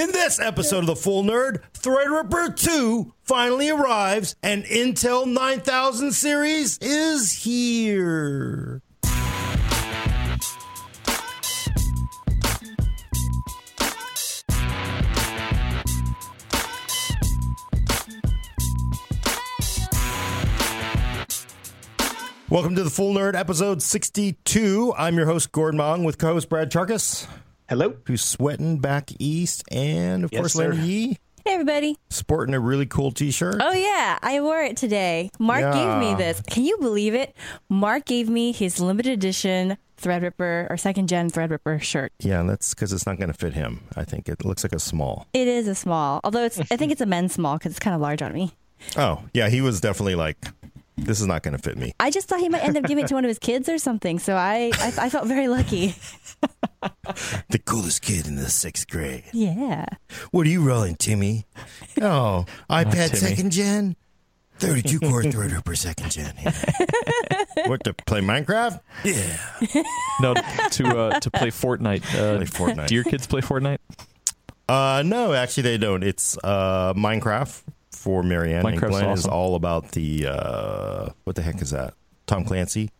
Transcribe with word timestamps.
In 0.00 0.12
this 0.12 0.40
episode 0.40 0.78
of 0.78 0.86
The 0.86 0.96
Full 0.96 1.24
Nerd, 1.24 1.60
Threadripper 1.74 2.56
2 2.56 3.12
finally 3.22 3.68
arrives 3.68 4.34
and 4.42 4.64
Intel 4.64 5.30
9000 5.30 6.12
series 6.12 6.78
is 6.78 7.30
here. 7.30 8.80
Welcome 22.48 22.74
to 22.76 22.84
The 22.84 22.90
Full 22.90 23.12
Nerd, 23.12 23.34
episode 23.34 23.82
62. 23.82 24.94
I'm 24.96 25.16
your 25.16 25.26
host, 25.26 25.52
Gordon 25.52 25.76
Mah 25.76 25.92
Ung, 25.92 26.04
with 26.04 26.16
co 26.16 26.28
host 26.28 26.48
Brad 26.48 26.72
Chacos, 26.72 27.26
Hello. 27.70 27.94
who's 28.04 28.20
sweating 28.24 28.78
back 28.80 29.10
east, 29.20 29.62
and 29.70 30.24
of 30.24 30.32
Yes, 30.32 30.40
course. 30.40 30.56
Larry 30.56 30.78
Yee, 30.78 31.18
Hey 31.44 31.52
everybody. 31.54 31.96
sporting 32.10 32.52
a 32.52 32.58
really 32.58 32.84
cool 32.84 33.12
t 33.12 33.30
shirt. 33.30 33.58
Oh 33.60 33.72
yeah, 33.72 34.18
I 34.22 34.40
wore 34.40 34.60
it 34.60 34.76
today. 34.76 35.30
Mark 35.38 35.72
gave 35.72 35.98
me 35.98 36.14
this. 36.16 36.42
Can 36.50 36.64
you 36.64 36.78
believe 36.78 37.14
it? 37.14 37.32
Mark 37.68 38.06
gave 38.06 38.28
me 38.28 38.50
his 38.50 38.80
limited 38.80 39.12
edition 39.12 39.78
Threadripper 40.02 40.68
or 40.68 40.76
second 40.76 41.08
gen 41.08 41.30
Threadripper 41.30 41.80
shirt. 41.80 42.12
Yeah, 42.18 42.42
that's 42.42 42.74
because 42.74 42.92
it's 42.92 43.06
not 43.06 43.18
going 43.18 43.28
to 43.32 43.38
fit 43.38 43.52
him. 43.54 43.82
I 43.96 44.02
think 44.04 44.28
it 44.28 44.44
looks 44.44 44.64
like 44.64 44.72
a 44.72 44.80
small. 44.80 45.28
It 45.32 45.46
is 45.46 45.68
a 45.68 45.74
small, 45.76 46.20
although 46.24 46.42
it's 46.44 46.58
I 46.58 46.76
think 46.76 46.90
it's 46.90 47.00
a 47.00 47.06
men's 47.06 47.34
small 47.34 47.56
because 47.56 47.70
it's 47.70 47.78
kind 47.78 47.94
of 47.94 48.00
large 48.00 48.20
on 48.20 48.32
me. 48.32 48.52
Oh, 48.96 49.22
yeah, 49.32 49.48
he 49.48 49.60
was 49.60 49.80
definitely 49.80 50.16
like, 50.16 50.38
this 50.96 51.20
is 51.20 51.26
not 51.26 51.42
going 51.44 51.56
to 51.56 51.62
fit 51.62 51.78
me. 51.78 51.92
I 52.00 52.10
just 52.10 52.28
thought 52.28 52.40
he 52.40 52.48
might 52.48 52.64
end 52.64 52.76
up 52.76 52.84
giving 52.84 53.04
it 53.04 53.08
to 53.08 53.14
one 53.14 53.24
of 53.24 53.28
his 53.28 53.38
kids 53.38 53.68
or 53.68 53.78
something. 53.78 54.18
So 54.18 54.34
I 54.34 54.72
I, 54.74 54.92
I 55.02 55.08
felt 55.08 55.26
very 55.28 55.46
lucky. 55.46 55.94
The 57.50 57.58
coolest 57.58 58.02
kid 58.02 58.26
in 58.26 58.36
the 58.36 58.48
sixth 58.48 58.88
grade. 58.88 59.24
Yeah. 59.32 59.84
What 60.30 60.46
are 60.46 60.50
you 60.50 60.62
rolling, 60.62 60.96
Timmy? 60.96 61.46
Oh, 62.00 62.46
iPad 62.70 63.08
Timmy. 63.08 63.16
second 63.16 63.50
gen? 63.52 63.96
32 64.58 65.00
core 65.00 65.22
Threadripper 65.22 65.76
second 65.76 66.10
gen. 66.10 66.34
what, 67.66 67.82
to 67.84 67.94
play 67.94 68.20
Minecraft? 68.20 68.80
Yeah. 69.04 69.82
No, 70.20 70.34
to 70.34 70.86
uh, 70.98 71.20
to 71.20 71.30
play 71.30 71.48
Fortnite. 71.50 72.04
Uh, 72.14 72.36
Play 72.36 72.46
Fortnite. 72.46 72.86
Do 72.88 72.94
your 72.94 73.04
kids 73.04 73.26
play 73.26 73.40
Fortnite? 73.40 73.78
Uh, 74.68 75.02
no, 75.04 75.32
actually, 75.32 75.62
they 75.64 75.78
don't. 75.78 76.02
It's 76.04 76.36
uh, 76.44 76.92
Minecraft 76.94 77.62
for 77.90 78.22
Marianne. 78.22 78.64
and 78.66 78.78
Minecraft's 78.78 78.90
Glenn 79.00 79.08
is 79.10 79.26
all 79.26 79.54
about 79.56 79.92
the, 79.92 80.26
uh, 80.28 81.08
what 81.24 81.36
the 81.36 81.42
heck 81.42 81.60
is 81.62 81.70
that? 81.70 81.94
Tom 82.26 82.44
Clancy? 82.44 82.90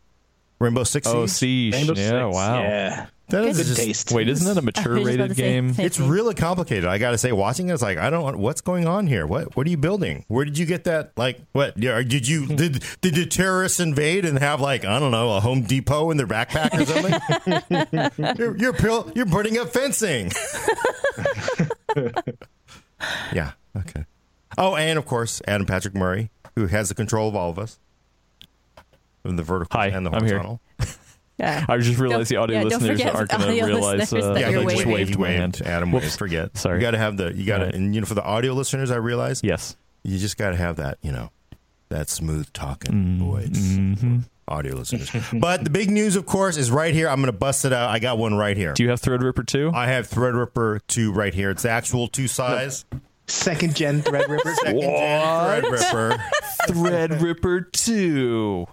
Rainbow 0.59 0.85
Six 0.85 1.07
Oh, 1.07 1.27
Siege? 1.27 1.75
Siege. 1.75 1.75
Rainbow 1.75 1.95
yeah, 2.01 2.27
Six. 2.27 2.35
wow. 2.35 2.63
Yeah. 2.63 3.07
That 3.31 3.45
is 3.45 3.57
Good 3.57 3.67
just- 3.67 3.81
taste. 3.81 4.13
Wait, 4.13 4.29
isn't 4.29 4.47
that 4.47 4.61
a 4.61 4.63
mature 4.65 4.93
I 4.97 4.99
was 4.99 5.05
just 5.07 5.15
about 5.15 5.23
rated 5.29 5.37
game? 5.37 5.75
say- 5.75 5.85
It's 5.85 5.99
really 6.01 6.35
complicated. 6.35 6.85
I 6.85 6.99
got 6.99 7.13
to 7.13 7.19
say, 7.19 7.33
watching 7.33 7.69
it, 7.69 7.73
it's 7.75 7.83
like 7.83 7.99
I 7.99 8.11
don't. 8.11 8.39
What's 8.39 8.61
going 8.61 8.87
on 8.87 9.07
here? 9.07 9.27
What 9.27 9.57
What 9.57 9.67
are 9.67 9.71
you 9.71 9.77
building? 9.77 10.25
Where 10.29 10.45
did 10.45 10.59
you 10.59 10.67
get 10.67 10.85
that? 10.85 11.13
Like, 11.17 11.41
what? 11.53 11.79
Did 11.79 12.29
you 12.29 12.47
hmm. 12.47 12.57
did 12.57 12.85
did 13.01 13.15
the 13.15 13.27
terrorists 13.27 13.81
invade 13.81 14.25
and 14.25 14.39
have 14.39 14.61
like 14.61 14.85
I 14.85 14.99
don't 14.99 15.13
know 15.13 15.37
a 15.37 15.41
Home 15.41 15.63
Depot 15.63 16.11
in 16.11 16.17
their 16.17 16.27
backpack 16.27 16.75
or 16.75 16.85
something? 16.85 18.37
you're 18.39 18.57
you're, 18.57 18.73
pil- 18.73 19.11
you're 19.15 19.27
putting 19.27 19.59
up 19.59 19.71
fencing. 19.73 20.31
yeah. 23.33 23.53
Okay. 23.77 24.05
Oh, 24.59 24.77
and 24.77 24.99
of 24.99 25.07
course, 25.07 25.41
Adam 25.47 25.67
Patrick 25.67 25.95
Murray, 25.95 26.31
who 26.57 26.67
has 26.67 26.89
the 26.89 26.95
control 26.95 27.29
of 27.29 27.37
all 27.37 27.51
of 27.51 27.59
us, 27.59 27.79
from 29.23 29.37
the 29.37 29.43
vertical 29.43 29.79
Hi, 29.79 29.87
and 29.89 30.05
the 30.05 30.11
I'm 30.11 30.25
here. 30.27 30.59
Horizontal. 31.41 31.65
Yeah. 31.69 31.75
I 31.75 31.79
just 31.79 31.99
realized 31.99 32.31
the 32.31 32.35
Don't- 32.35 32.43
audio 32.45 32.59
yeah, 32.59 32.65
listeners 32.65 33.01
aren't 33.03 33.31
the 33.31 33.37
going 33.39 33.57
to 33.59 33.65
realize 33.67 33.99
listeners 33.99 34.25
uh, 34.25 34.33
that 34.35 34.41
Yeah, 34.41 34.47
that 34.47 34.53
you're 34.53 34.61
I 34.71 34.75
just 34.75 34.87
waved 34.87 35.11
he 35.11 35.17
my 35.17 35.23
waved. 35.23 35.39
hand. 35.39 35.63
Adam 35.65 35.93
Whoops. 35.93 36.05
waved. 36.05 36.19
Forget. 36.19 36.57
Sorry. 36.59 36.77
You 36.77 36.81
got 36.83 36.91
to 36.93 36.99
have 36.99 37.17
the. 37.17 37.33
You 37.35 37.45
got 37.47 37.59
to, 37.59 37.65
Right. 37.67 37.75
and 37.75 37.95
you 37.95 38.01
know, 38.01 38.07
for 38.07 38.15
the 38.15 38.25
audio 38.25 38.53
listeners, 38.53 38.91
I 38.91 38.97
realize 38.97 39.41
Yes. 39.43 39.77
you 40.05 40.19
just 40.19 40.37
got 40.37 40.51
to 40.51 40.57
have 40.57 40.77
that, 40.77 40.99
you 41.03 41.13
know, 41.13 41.31
that 41.89 42.09
smooth 42.09 42.53
talking 42.53 42.93
Mm-hmm. 43.21 44.05
voice. 44.05 44.25
Audio 44.49 44.75
listeners. 44.77 45.11
but 45.33 45.63
the 45.63 45.71
big 45.71 45.91
news, 45.91 46.17
of 46.17 46.27
course, 46.27 46.57
is 46.57 46.73
right 46.73 46.93
here. 46.93 47.09
I'm 47.09 47.21
going 47.21 47.33
to 47.33 47.39
bust 47.39 47.65
it 47.65 47.73
out. 47.73 47.89
I 47.89 48.01
got 48.01 48.19
one 48.19 48.35
right 48.35 48.57
here. 48.57 48.73
Do 48.73 48.83
you 48.83 48.89
have 48.91 49.01
Threadripper 49.01 49.47
2? 49.47 49.71
I 49.73 49.87
have 49.87 50.09
Threadripper 50.11 50.81
2 50.89 51.13
right 51.13 51.33
here. 51.33 51.51
It's 51.51 51.63
the 51.63 51.71
actual 51.71 52.09
two 52.09 52.27
size. 52.27 52.85
Second 53.29 53.77
gen 53.77 54.03
Threadripper. 54.03 54.53
Second 54.57 54.81
gen 54.81 55.63
Threadripper. 55.63 56.19
Threadripper 56.69 57.71
2. 57.73 58.67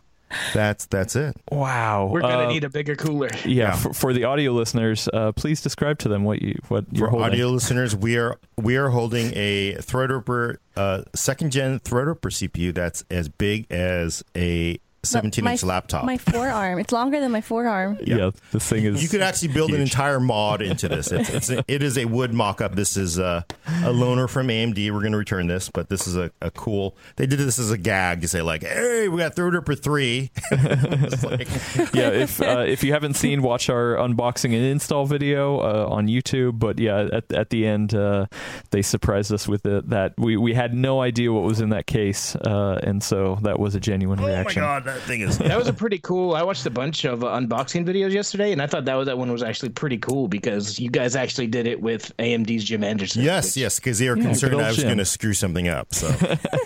That's 0.53 0.85
that's 0.87 1.15
it. 1.15 1.35
Wow. 1.51 2.09
We're 2.11 2.21
gonna 2.21 2.45
Uh, 2.45 2.49
need 2.49 2.63
a 2.63 2.69
bigger 2.69 2.95
cooler. 2.95 3.29
yeah, 3.45 3.45
Yeah. 3.45 3.75
For, 3.75 3.93
for 3.93 4.13
the 4.13 4.25
audio 4.25 4.51
listeners, 4.51 5.07
uh, 5.13 5.31
please 5.31 5.61
describe 5.61 5.99
to 5.99 6.09
them 6.09 6.23
what 6.23 6.41
you 6.41 6.59
what 6.67 6.85
you're 6.91 7.07
For 7.07 7.11
holding. 7.11 7.27
audio 7.31 7.47
listeners, 7.49 7.95
we 7.95 8.17
are 8.17 8.37
we 8.57 8.75
are 8.75 8.89
holding 8.89 9.31
a 9.35 9.75
Threadripper 9.75 10.57
uh, 10.75 11.03
second 11.15 11.51
gen 11.51 11.79
Threadripper 11.79 12.31
CPU 12.31 12.73
that's 12.73 13.03
as 13.09 13.29
big 13.29 13.71
as 13.71 14.23
a 14.35 14.79
17 15.07 15.43
My- 15.43 15.51
inch 15.53 15.63
laptop. 15.63 16.03
My 16.05 16.17
forearm. 16.17 16.79
It's 16.79 16.91
longer 16.91 17.19
than 17.19 17.31
my 17.31 17.41
forearm. 17.41 17.97
yeah. 18.05 18.31
this 18.51 18.67
thing 18.67 18.83
is. 18.85 19.01
You 19.01 19.09
could 19.09 19.21
actually 19.21 19.49
build 19.49 19.73
an 19.73 19.81
entire 19.81 20.19
mod 20.19 20.61
into 20.61 20.87
this. 20.87 21.11
It's, 21.11 21.29
it's 21.29 21.49
a, 21.49 21.63
it 21.67 21.81
is 21.83 21.97
a 21.97 22.05
wood 22.05 22.33
mock-up. 22.33 22.75
This 22.75 22.97
is 22.97 23.17
a, 23.17 23.45
a 23.67 23.91
loaner 23.91 24.29
from 24.29 24.47
AMD. 24.47 24.91
We're 24.91 24.99
going 25.01 25.11
to 25.13 25.17
return 25.17 25.47
this, 25.47 25.69
but 25.69 25.89
this 25.89 26.07
is 26.07 26.15
a, 26.15 26.31
a 26.41 26.51
cool. 26.51 26.95
They 27.15 27.25
did 27.25 27.39
this 27.39 27.59
as 27.59 27.71
a 27.71 27.77
gag 27.77 28.21
to 28.21 28.27
say 28.27 28.41
like, 28.41 28.63
"Hey, 28.63 29.07
we 29.07 29.17
got 29.17 29.35
Threadripper 29.35 29.81
three. 29.81 30.31
It's 30.51 31.23
like- 31.23 31.47
yeah, 31.93 32.09
if 32.09 32.41
uh, 32.41 32.65
if 32.67 32.83
you 32.83 32.91
haven't 32.93 33.13
seen, 33.15 33.41
watch 33.41 33.69
our 33.69 33.95
unboxing 33.95 34.45
and 34.53 34.63
install 34.65 35.05
video 35.05 35.59
uh, 35.59 35.87
on 35.89 36.07
YouTube. 36.07 36.59
But 36.59 36.79
yeah, 36.79 37.07
at, 37.11 37.31
at 37.31 37.49
the 37.49 37.65
end, 37.65 37.93
uh, 37.93 38.27
they 38.71 38.81
surprised 38.81 39.31
us 39.31 39.47
with 39.47 39.65
it 39.65 39.89
that 39.89 40.13
we, 40.17 40.37
we 40.37 40.53
had 40.53 40.73
no 40.73 41.01
idea 41.01 41.31
what 41.31 41.43
was 41.43 41.61
in 41.61 41.69
that 41.69 41.87
case, 41.87 42.35
uh, 42.35 42.79
and 42.83 43.01
so 43.03 43.37
that 43.43 43.59
was 43.59 43.75
a 43.75 43.79
genuine 43.79 44.19
oh 44.19 44.23
my 44.23 44.29
reaction. 44.29 44.61
god, 44.61 44.85
that 44.97 45.05
thing 45.07 45.21
is. 45.21 45.37
That 45.37 45.57
was 45.57 45.67
a 45.67 45.73
pretty 45.73 45.99
cool. 45.99 46.35
I 46.35 46.43
watched 46.43 46.65
a 46.65 46.69
bunch 46.69 47.05
of 47.05 47.23
uh, 47.23 47.27
unboxing 47.27 47.85
videos 47.85 48.11
yesterday, 48.11 48.51
and 48.51 48.61
I 48.61 48.67
thought 48.67 48.85
that 48.85 48.95
was 48.95 49.07
that 49.07 49.17
one 49.17 49.31
was 49.31 49.43
actually 49.43 49.69
pretty 49.69 49.97
cool 49.97 50.27
because 50.27 50.79
you 50.79 50.89
guys 50.89 51.15
actually 51.15 51.47
did 51.47 51.67
it 51.67 51.81
with 51.81 52.15
AMD's 52.17 52.63
Jim 52.63 52.83
Anderson. 52.83 53.23
Yes, 53.23 53.45
which- 53.47 53.57
yes, 53.57 53.79
because 53.79 53.99
they 53.99 54.09
were 54.09 54.15
concerned 54.15 54.55
I 54.61 54.67
was 54.69 54.83
going 54.83 54.97
to 54.97 55.05
screw 55.05 55.33
something 55.33 55.67
up. 55.67 55.93
So, 55.93 56.11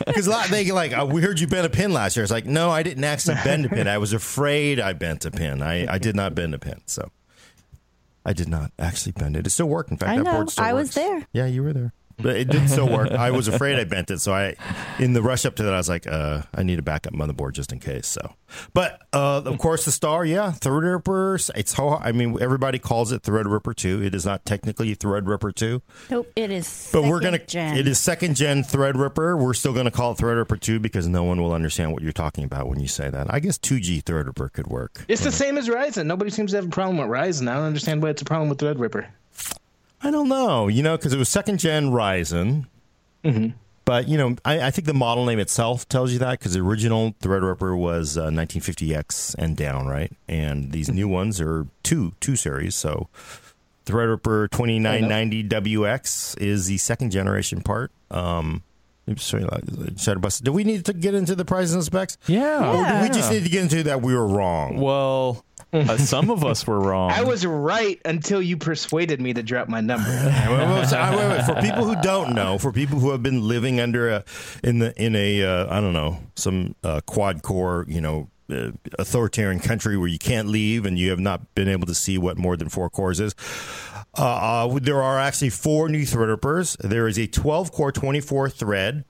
because 0.06 0.28
a 0.28 0.30
lot 0.30 0.47
they 0.47 0.72
like, 0.72 0.94
oh, 0.94 1.06
we 1.06 1.22
heard 1.22 1.40
you 1.40 1.47
bend 1.47 1.66
a 1.66 1.69
pin 1.69 1.94
last 1.94 2.16
year. 2.16 2.24
It's 2.24 2.31
like, 2.31 2.46
no, 2.46 2.69
I 2.69 2.84
didn't 2.84 3.03
actually 3.03 3.36
bend 3.44 3.66
a 3.66 3.69
pin. 3.69 3.88
I 3.88 3.97
was 3.97 4.14
afraid 4.14 4.80
I 4.80 4.94
bent 4.94 5.25
a 5.25 5.31
pin. 5.31 5.62
I, 5.62 5.92
I 5.94 5.98
did 5.98 6.16
not 6.16 6.34
bend 6.36 6.53
a 6.53 6.59
pin. 6.59 6.81
So, 6.86 7.09
I 8.25 8.34
did 8.34 8.48
not 8.50 8.72
actually 8.78 9.13
bend 9.13 9.36
it. 9.36 9.48
It 9.48 9.50
still 9.50 9.68
worked. 9.68 9.92
In 9.92 9.98
fact, 9.98 10.12
I 10.12 10.18
that 10.18 10.24
know. 10.24 10.34
board 10.34 10.50
still 10.50 10.63
I 10.66 10.74
was 10.74 10.94
there. 10.94 11.25
Yeah, 11.34 11.46
you 11.48 11.63
were 11.63 11.74
there. 11.74 11.94
But 12.21 12.35
it 12.37 12.49
did 12.49 12.69
still 12.69 12.89
work. 12.89 13.11
I 13.11 13.31
was 13.31 13.47
afraid 13.47 13.79
I 13.79 13.83
bent 13.83 14.11
it, 14.11 14.19
so 14.19 14.33
I, 14.33 14.55
in 14.99 15.13
the 15.13 15.21
rush 15.21 15.45
up 15.45 15.55
to 15.55 15.63
that, 15.63 15.73
I 15.73 15.77
was 15.77 15.89
like, 15.89 16.07
uh, 16.07 16.43
I 16.53 16.63
need 16.63 16.79
a 16.79 16.81
backup 16.81 17.13
motherboard 17.13 17.53
just 17.53 17.71
in 17.71 17.79
case. 17.79 18.07
So, 18.07 18.35
but 18.73 19.01
uh, 19.13 19.41
of 19.45 19.57
course, 19.57 19.85
the 19.85 19.91
star, 19.91 20.25
yeah, 20.25 20.51
Threadripper. 20.51 21.51
It's 21.55 21.73
how 21.73 21.99
I 22.03 22.11
mean, 22.11 22.37
everybody 22.41 22.79
calls 22.79 23.11
it 23.11 23.23
Threadripper 23.23 23.75
two. 23.75 24.01
It 24.03 24.13
is 24.15 24.25
not 24.25 24.45
technically 24.45 24.95
Threadripper 24.95 25.53
two. 25.55 25.81
Nope. 26.09 26.31
It 26.35 26.51
is. 26.51 26.89
But 26.91 27.03
we're 27.03 27.21
second 27.21 27.37
gonna. 27.37 27.45
Gen. 27.45 27.77
It 27.77 27.87
is 27.87 27.99
second 27.99 28.35
gen 28.35 28.63
Threadripper. 28.63 29.39
We're 29.39 29.53
still 29.53 29.73
gonna 29.73 29.91
call 29.91 30.11
it 30.11 30.17
Threadripper 30.17 30.59
two 30.59 30.79
because 30.79 31.07
no 31.07 31.23
one 31.23 31.41
will 31.41 31.53
understand 31.53 31.93
what 31.93 32.01
you're 32.03 32.11
talking 32.11 32.43
about 32.43 32.67
when 32.67 32.79
you 32.79 32.88
say 32.88 33.09
that. 33.09 33.33
I 33.33 33.39
guess 33.39 33.57
two 33.57 33.79
G 33.79 34.01
Threadripper 34.01 34.51
could 34.51 34.67
work. 34.67 35.05
It's 35.07 35.23
the 35.23 35.31
same 35.31 35.57
as 35.57 35.67
Ryzen. 35.69 36.05
Nobody 36.05 36.31
seems 36.31 36.51
to 36.51 36.57
have 36.57 36.65
a 36.65 36.69
problem 36.69 36.97
with 36.97 37.07
Ryzen. 37.07 37.49
I 37.49 37.55
don't 37.55 37.63
understand 37.63 38.01
why 38.03 38.09
it's 38.09 38.21
a 38.21 38.25
problem 38.25 38.49
with 38.49 38.59
Threadripper. 38.59 39.07
I 40.03 40.12
don't 40.12 40.28
know, 40.29 40.67
you 40.67 40.81
know, 40.84 40.97
because 40.97 41.13
it 41.13 41.17
was 41.19 41.29
second 41.29 41.59
gen 41.59 41.91
Ryzen. 41.91 42.66
But 43.85 44.07
you 44.07 44.17
know, 44.17 44.35
I, 44.45 44.62
I 44.67 44.72
think 44.72 44.85
the 44.88 44.94
model 44.94 45.25
name 45.25 45.39
itself 45.39 45.88
tells 45.89 46.12
you 46.13 46.19
that 46.19 46.39
because 46.39 46.53
the 46.53 46.62
original 46.62 47.13
Threadripper 47.22 47.78
was 47.78 48.17
uh, 48.17 48.29
1950X 48.29 49.35
and 49.38 49.57
down, 49.57 49.88
right? 49.88 50.12
And 50.28 50.72
these 50.72 50.89
new 50.89 51.07
ones 51.07 51.41
are 51.41 51.67
two 51.84 52.13
two 52.19 52.35
series. 52.35 52.75
So 52.75 53.09
Threadripper 53.85 54.50
2990WX 54.50 56.39
is 56.39 56.68
the 56.68 56.78
second 56.78 57.12
generation 57.12 57.62
part. 57.62 57.92
Um, 58.09 58.63
sorry, 59.18 59.45
Shadow 59.98 60.19
Bus. 60.19 60.39
Do 60.39 60.51
we 60.51 60.63
need 60.63 60.86
to 60.86 60.94
get 60.94 61.13
into 61.13 61.36
the 61.36 61.45
prices 61.45 61.74
and 61.74 61.83
specs? 61.83 62.18
Yeah. 62.27 62.69
Or 62.69 62.86
do 62.86 63.01
we 63.01 63.09
just 63.09 63.31
need 63.31 63.44
to 63.44 63.50
get 63.50 63.63
into 63.63 63.83
that 63.83 64.01
we 64.01 64.13
were 64.15 64.27
wrong? 64.27 64.80
Well, 64.80 65.44
uh, 65.74 65.98
some 65.98 66.30
of 66.30 66.44
us 66.44 66.68
were 66.68 66.80
wrong. 66.80 67.12
I 67.13 67.24
was 67.24 67.45
right 67.45 68.00
until 68.06 68.42
you 68.42 68.57
persuaded 68.57 69.21
me 69.21 69.33
to 69.33 69.44
drop 69.44 69.69
my 69.69 69.81
number. 69.81 70.09
Wait, 70.09 70.50
wait, 70.50 70.68
wait, 70.68 70.92
wait, 70.92 71.30
wait. 71.30 71.45
For 71.45 71.56
people 71.62 71.86
who 71.86 71.95
don't 72.01 72.33
know, 72.33 72.57
for 72.57 72.71
people 72.71 73.00
who 73.00 73.12
have 73.12 73.24
been 73.24 73.48
living 73.48 73.80
under 73.80 74.09
a 74.09 74.24
in 74.63 74.80
the 74.80 74.94
in 75.01 75.15
a 75.15 75.44
uh, 75.44 75.75
I 75.75 75.80
don't 75.81 75.94
know 75.94 76.18
some 76.36 76.75
uh, 76.83 77.01
quad 77.06 77.42
core 77.42 77.86
you 77.88 78.01
know 78.01 78.30
uh, 78.51 78.71
authoritarian 79.00 79.59
country 79.59 79.98
where 79.98 80.07
you 80.07 80.19
can't 80.19 80.50
leave 80.50 80.86
and 80.86 81.00
you 81.00 81.09
have 81.09 81.19
not 81.19 81.56
been 81.56 81.69
able 81.69 81.88
to 81.88 81.95
see 81.95 82.18
what 82.18 82.38
more 82.38 82.57
than 82.57 82.68
four 82.69 82.89
cores 82.89 83.19
is. 83.19 83.33
Uh, 84.18 84.66
uh, 84.68 84.80
there 84.81 85.02
are 85.02 85.19
actually 85.19 85.50
four 85.50 85.88
new 85.88 86.04
Threadrippers. 86.04 86.78
There 86.78 87.08
is 87.08 87.18
a 87.18 87.28
12 87.28 87.72
core 87.72 87.92
24 87.92 88.50
thread 88.50 89.06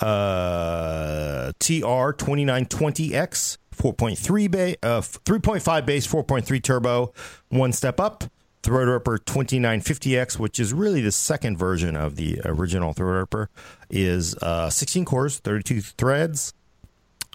uh, 0.00 1.52
TR 1.58 2.12
2920X 2.12 3.58
4.3 3.74 4.50
ba- 4.50 4.76
uh, 4.86 5.00
3.5 5.00 5.86
base 5.86 6.06
4.3 6.06 6.62
turbo 6.62 7.12
one 7.48 7.72
step 7.72 7.98
up 8.00 8.24
Threadripper 8.62 9.18
2950X, 9.18 10.38
which 10.38 10.60
is 10.60 10.72
really 10.72 11.00
the 11.00 11.10
second 11.10 11.56
version 11.56 11.96
of 11.96 12.14
the 12.14 12.40
original 12.44 12.94
Threadripper, 12.94 13.48
is 13.90 14.36
uh, 14.36 14.70
16 14.70 15.04
cores, 15.04 15.38
32 15.40 15.80
threads, 15.80 16.54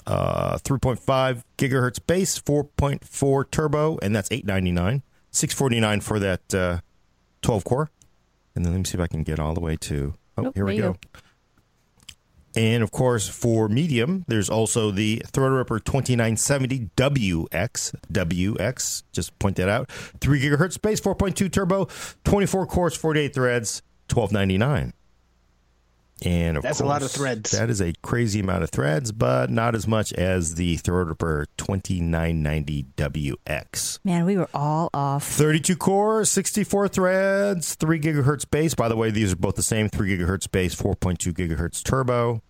uh, 0.05 0.57
3.5 0.59 1.43
gigahertz 1.57 1.99
base, 2.05 2.39
4.4 2.39 3.51
turbo, 3.51 3.97
and 4.01 4.15
that's 4.15 4.31
899. 4.31 5.03
649 5.31 6.01
for 6.01 6.19
that 6.19 6.55
uh, 6.55 6.79
12 7.41 7.63
core. 7.63 7.89
And 8.55 8.65
then 8.65 8.73
let 8.73 8.79
me 8.79 8.85
see 8.85 8.95
if 8.95 9.01
I 9.01 9.07
can 9.07 9.23
get 9.23 9.39
all 9.39 9.53
the 9.53 9.59
way 9.59 9.75
to. 9.77 10.13
Oh, 10.37 10.43
Nope, 10.43 10.55
here 10.55 10.65
we 10.65 10.77
go. 10.77 10.95
And 12.55 12.81
of 12.81 12.89
course, 12.89 13.27
for 13.27 13.69
medium, 13.69 14.25
there's 14.27 14.49
also 14.49 14.89
the 14.89 15.21
Threadripper 15.27 15.83
2970 15.83 16.89
WX. 16.95 17.95
WX, 18.11 19.03
just 19.11 19.37
point 19.37 19.57
that 19.57 19.69
out. 19.69 19.91
3 19.91 20.41
gigahertz 20.41 20.81
base, 20.81 20.99
4.2 20.99 21.51
turbo, 21.51 21.87
24 22.23 22.65
cores, 22.65 22.95
48 22.95 23.33
threads, 23.33 23.83
1299. 24.11 24.93
And 26.25 26.57
of 26.57 26.63
That's 26.63 26.79
a 26.79 26.85
lot 26.85 27.03
of 27.03 27.11
threads. 27.11 27.51
That 27.51 27.69
is 27.69 27.79
a 27.79 27.93
crazy 28.01 28.39
amount 28.39 28.63
of 28.63 28.71
threads, 28.71 29.11
but 29.11 29.51
not 29.51 29.75
as 29.75 29.87
much 29.87 30.11
as 30.13 30.55
the 30.55 30.77
Threadripper 30.77 31.45
2990 31.57 32.85
WX. 32.97 33.99
Man, 34.03 34.25
we 34.25 34.35
were 34.37 34.49
all 34.53 34.89
off. 34.95 35.23
32 35.27 35.75
cores, 35.75 36.31
64 36.31 36.87
threads, 36.87 37.75
3 37.75 37.99
gigahertz 37.99 38.49
base. 38.49 38.73
By 38.73 38.87
the 38.89 38.95
way, 38.95 39.11
these 39.11 39.33
are 39.33 39.35
both 39.35 39.55
the 39.55 39.61
same 39.63 39.89
3 39.89 40.17
gigahertz 40.17 40.49
base, 40.51 40.73
4.2 40.75 41.33
gigahertz 41.33 41.83
turbo. 41.83 42.41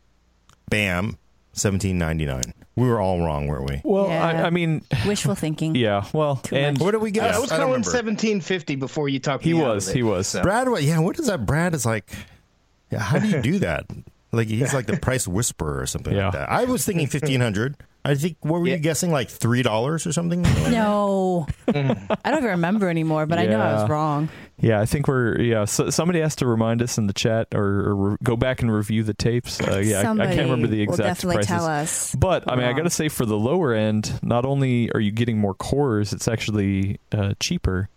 Bam, 0.70 1.18
1799. 1.54 2.54
We 2.76 2.88
were 2.88 3.02
all 3.02 3.20
wrong, 3.22 3.48
weren't 3.48 3.70
we? 3.70 3.82
Well, 3.84 4.08
Yeah. 4.08 4.24
I, 4.26 4.44
I 4.46 4.50
mean, 4.50 4.84
Wishful 5.06 5.36
thinking. 5.36 5.76
yeah. 5.76 6.06
Well, 6.14 6.38
Too 6.38 6.56
and 6.56 6.78
much. 6.78 6.86
What 6.86 6.92
did 6.92 7.02
we 7.02 7.12
Yeah. 7.12 7.36
I 7.36 7.40
was 7.40 7.50
don't 7.50 7.60
calling 7.60 7.72
1750 7.84 8.76
before 8.76 9.10
you 9.10 9.20
talked. 9.20 9.44
He 9.44 9.54
me 9.54 9.62
out 9.62 9.76
was, 9.76 9.88
of 9.88 9.94
it. 9.94 9.98
he 9.98 10.04
was. 10.04 10.28
So- 10.28 10.42
Brad, 10.44 10.70
what, 10.70 10.84
yeah, 10.84 11.00
what 11.00 11.20
is 11.20 11.28
that? 11.28 11.46
Brad 11.46 11.74
is 11.74 11.86
like, 11.86 12.12
yeah, 12.92 13.00
how 13.00 13.20
do 13.20 13.28
you 13.28 13.42
do 13.42 13.60
that? 13.68 13.86
Like 14.32 14.48
he's 14.50 14.74
like 14.74 14.86
the 14.88 14.98
price 15.02 15.28
whisperer 15.28 15.80
or 15.82 15.86
something 15.86 16.14
Yeah. 16.16 16.26
like 16.26 16.34
that. 16.34 16.52
I 16.52 16.66
was 16.66 16.86
thinking 16.86 17.06
1500 17.08 17.76
I 18.06 18.16
think, 18.16 18.38
what 18.40 18.62
were 18.62 18.68
Yeah. 18.68 18.76
you 18.76 18.80
guessing? 18.80 19.12
Like 19.12 19.28
$3 19.28 19.66
or 20.06 20.12
something? 20.14 20.42
No, 20.70 21.46
I 21.68 21.72
don't 21.74 22.38
even 22.38 22.44
remember 22.52 22.90
anymore. 22.90 23.26
But 23.26 23.38
I 23.40 23.48
know 23.48 23.60
I 23.60 23.74
was 23.82 23.90
wrong. 23.90 24.30
Yeah, 24.60 24.80
I 24.80 24.86
think 24.86 25.08
we're 25.10 25.40
yeah. 25.42 25.66
So 25.66 25.90
somebody 25.90 26.22
has 26.22 26.36
to 26.38 26.46
remind 26.48 26.82
us 26.82 26.98
in 26.98 27.08
the 27.08 27.14
chat 27.14 27.48
or, 27.54 27.64
or 27.90 27.96
re- 27.96 28.18
go 28.24 28.38
back 28.38 28.62
and 28.62 28.72
review 28.74 29.04
the 29.04 29.14
tapes. 29.14 29.60
Uh, 29.60 29.80
yeah, 29.84 30.00
I, 30.10 30.12
I 30.14 30.26
can't 30.28 30.40
remember 30.50 30.68
the 30.68 30.86
will 30.86 30.94
exact 30.94 31.08
definitely 31.08 31.36
prices. 31.36 31.50
tell 31.50 31.66
us. 31.66 32.16
But 32.16 32.50
I 32.52 32.56
mean, 32.56 32.66
I 32.66 32.74
got 32.74 32.84
to 32.84 32.90
say, 32.90 33.10
for 33.10 33.26
the 33.26 33.38
lower 33.38 33.74
end, 33.74 34.20
not 34.24 34.46
only 34.46 34.90
are 34.92 35.00
you 35.02 35.12
getting 35.12 35.38
more 35.38 35.54
cores, 35.54 36.14
it's 36.14 36.28
actually 36.30 37.00
uh, 37.12 37.34
cheaper. 37.40 37.90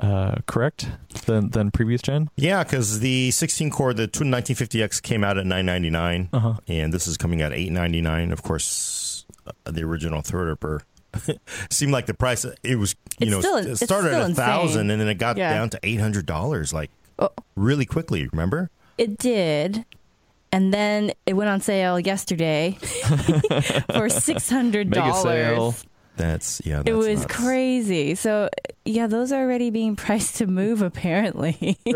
Uh, 0.00 0.36
correct 0.46 0.88
than 1.26 1.50
than 1.50 1.70
previous 1.70 2.00
gen. 2.00 2.30
Yeah, 2.36 2.64
because 2.64 3.00
the 3.00 3.30
16 3.32 3.70
core, 3.70 3.92
the 3.92 4.08
1950X 4.08 5.02
came 5.02 5.22
out 5.22 5.36
at 5.36 5.44
999 5.44 6.30
Uh-huh. 6.32 6.54
and 6.68 6.90
this 6.90 7.06
is 7.06 7.18
coming 7.18 7.42
out 7.42 7.52
at 7.52 7.58
899 7.58 8.32
Of 8.32 8.42
course, 8.42 9.26
uh, 9.46 9.52
the 9.70 9.82
original 9.82 10.22
Threadripper 10.22 10.80
seemed 11.70 11.92
like 11.92 12.06
the 12.06 12.14
price. 12.14 12.46
It 12.62 12.76
was 12.76 12.94
you 13.18 13.26
It's 13.26 13.30
know 13.30 13.40
still- 13.40 13.56
it 13.58 13.76
started 13.76 14.14
at 14.14 14.30
a 14.30 14.34
thousand 14.34 14.90
and 14.90 14.98
then 15.00 15.08
it 15.08 15.18
got 15.18 15.36
Yeah. 15.36 15.52
down 15.52 15.68
to 15.70 15.80
eight 15.82 16.00
hundred 16.00 16.24
dollars 16.24 16.72
like 16.72 16.90
Oh. 17.18 17.28
really 17.54 17.84
quickly. 17.84 18.26
Remember? 18.32 18.70
It 18.96 19.18
did. 19.18 19.84
And 20.52 20.72
then 20.72 21.12
it 21.26 21.34
went 21.34 21.50
on 21.50 21.60
sale 21.60 22.00
yesterday 22.00 22.78
for 23.94 24.08
six 24.08 24.48
hundred 24.48 24.88
Mega 24.88 25.12
sale. 25.14 25.54
dollars. 25.56 25.84
That's 26.16 26.60
yeah. 26.64 26.82
It 26.84 26.92
was 26.92 27.20
nuts. 27.20 27.34
crazy. 27.34 28.14
So 28.14 28.50
yeah, 28.84 29.06
those 29.06 29.32
are 29.32 29.40
already 29.42 29.70
being 29.70 29.96
priced 29.96 30.36
to 30.36 30.46
move 30.46 30.82
apparently. 30.82 31.78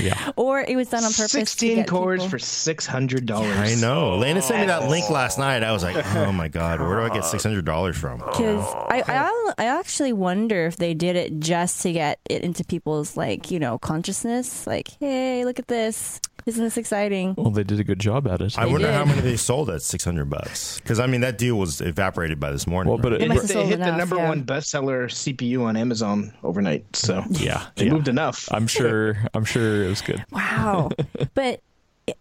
Yeah. 0.00 0.32
or 0.36 0.60
it 0.60 0.74
was 0.76 0.88
done 0.90 1.04
on 1.04 1.12
purpose. 1.12 1.30
to 1.32 1.38
16 1.38 1.76
get 1.76 1.88
cores 1.88 2.20
people- 2.20 2.30
for 2.30 2.38
$600. 2.38 3.30
I 3.30 3.74
know. 3.80 4.14
Alaina 4.14 4.42
sent 4.42 4.60
me 4.60 4.66
that 4.66 4.88
link 4.88 5.08
last 5.08 5.38
night. 5.38 5.62
I 5.62 5.70
was 5.72 5.84
like, 5.84 6.04
oh 6.16 6.32
my 6.32 6.48
god, 6.48 6.80
where 6.80 6.96
do 6.96 7.02
I 7.02 7.10
get 7.10 7.24
six 7.24 7.42
hundred 7.42 7.64
dollars 7.64 7.96
from? 7.96 8.18
Because 8.18 8.64
oh. 8.64 8.86
I, 8.88 9.02
I, 9.06 9.52
I 9.58 9.64
actually 9.66 10.12
wonder 10.12 10.66
if 10.66 10.76
they 10.76 10.94
did 10.94 11.16
it 11.16 11.38
just 11.40 11.80
to 11.82 11.92
get 11.92 12.18
it 12.28 12.42
into 12.42 12.64
people's 12.64 13.16
like 13.16 13.50
you 13.50 13.58
know 13.60 13.78
consciousness. 13.78 14.66
Like, 14.66 14.88
hey, 14.98 15.44
look 15.44 15.58
at 15.58 15.68
this! 15.68 16.20
Isn't 16.46 16.62
this 16.62 16.76
exciting? 16.76 17.34
Well, 17.38 17.50
they 17.50 17.64
did 17.64 17.80
a 17.80 17.84
good 17.84 17.98
job 17.98 18.26
at 18.28 18.42
it. 18.42 18.58
I 18.58 18.66
wonder 18.66 18.86
did. 18.88 18.94
how 18.94 19.04
many 19.06 19.22
they 19.22 19.36
sold 19.36 19.70
at 19.70 19.80
six 19.82 20.04
hundred 20.04 20.28
bucks. 20.28 20.78
Because 20.80 21.00
I 21.00 21.06
mean, 21.06 21.22
that 21.22 21.38
deal 21.38 21.56
was 21.56 21.80
evaporated 21.80 22.38
by 22.38 22.50
this 22.50 22.66
morning. 22.66 22.90
Well, 22.90 22.98
but 23.00 23.12
right? 23.12 23.22
it- 23.22 23.24
It, 23.24 23.28
must 23.28 23.48
hit, 23.48 23.48
have 23.48 23.50
it 23.50 23.52
sold 23.54 23.68
hit 23.70 23.78
the 23.78 23.84
enough, 23.86 23.98
number 23.98 24.16
yeah. 24.16 24.28
one 24.28 24.44
bestseller 24.44 25.06
CPU 25.06 25.62
on 25.64 25.76
Amazon 25.76 26.34
overnight. 26.42 26.84
So 26.94 27.24
yeah, 27.30 27.66
they 27.76 27.86
yeah. 27.86 27.92
moved 27.92 28.08
enough. 28.08 28.48
I'm 28.52 28.66
sure. 28.66 29.16
I'm 29.32 29.44
sure 29.46 29.84
it 29.84 29.88
was 29.88 30.02
good. 30.02 30.22
Wow. 30.32 30.90
but 31.34 31.60
it- 32.06 32.18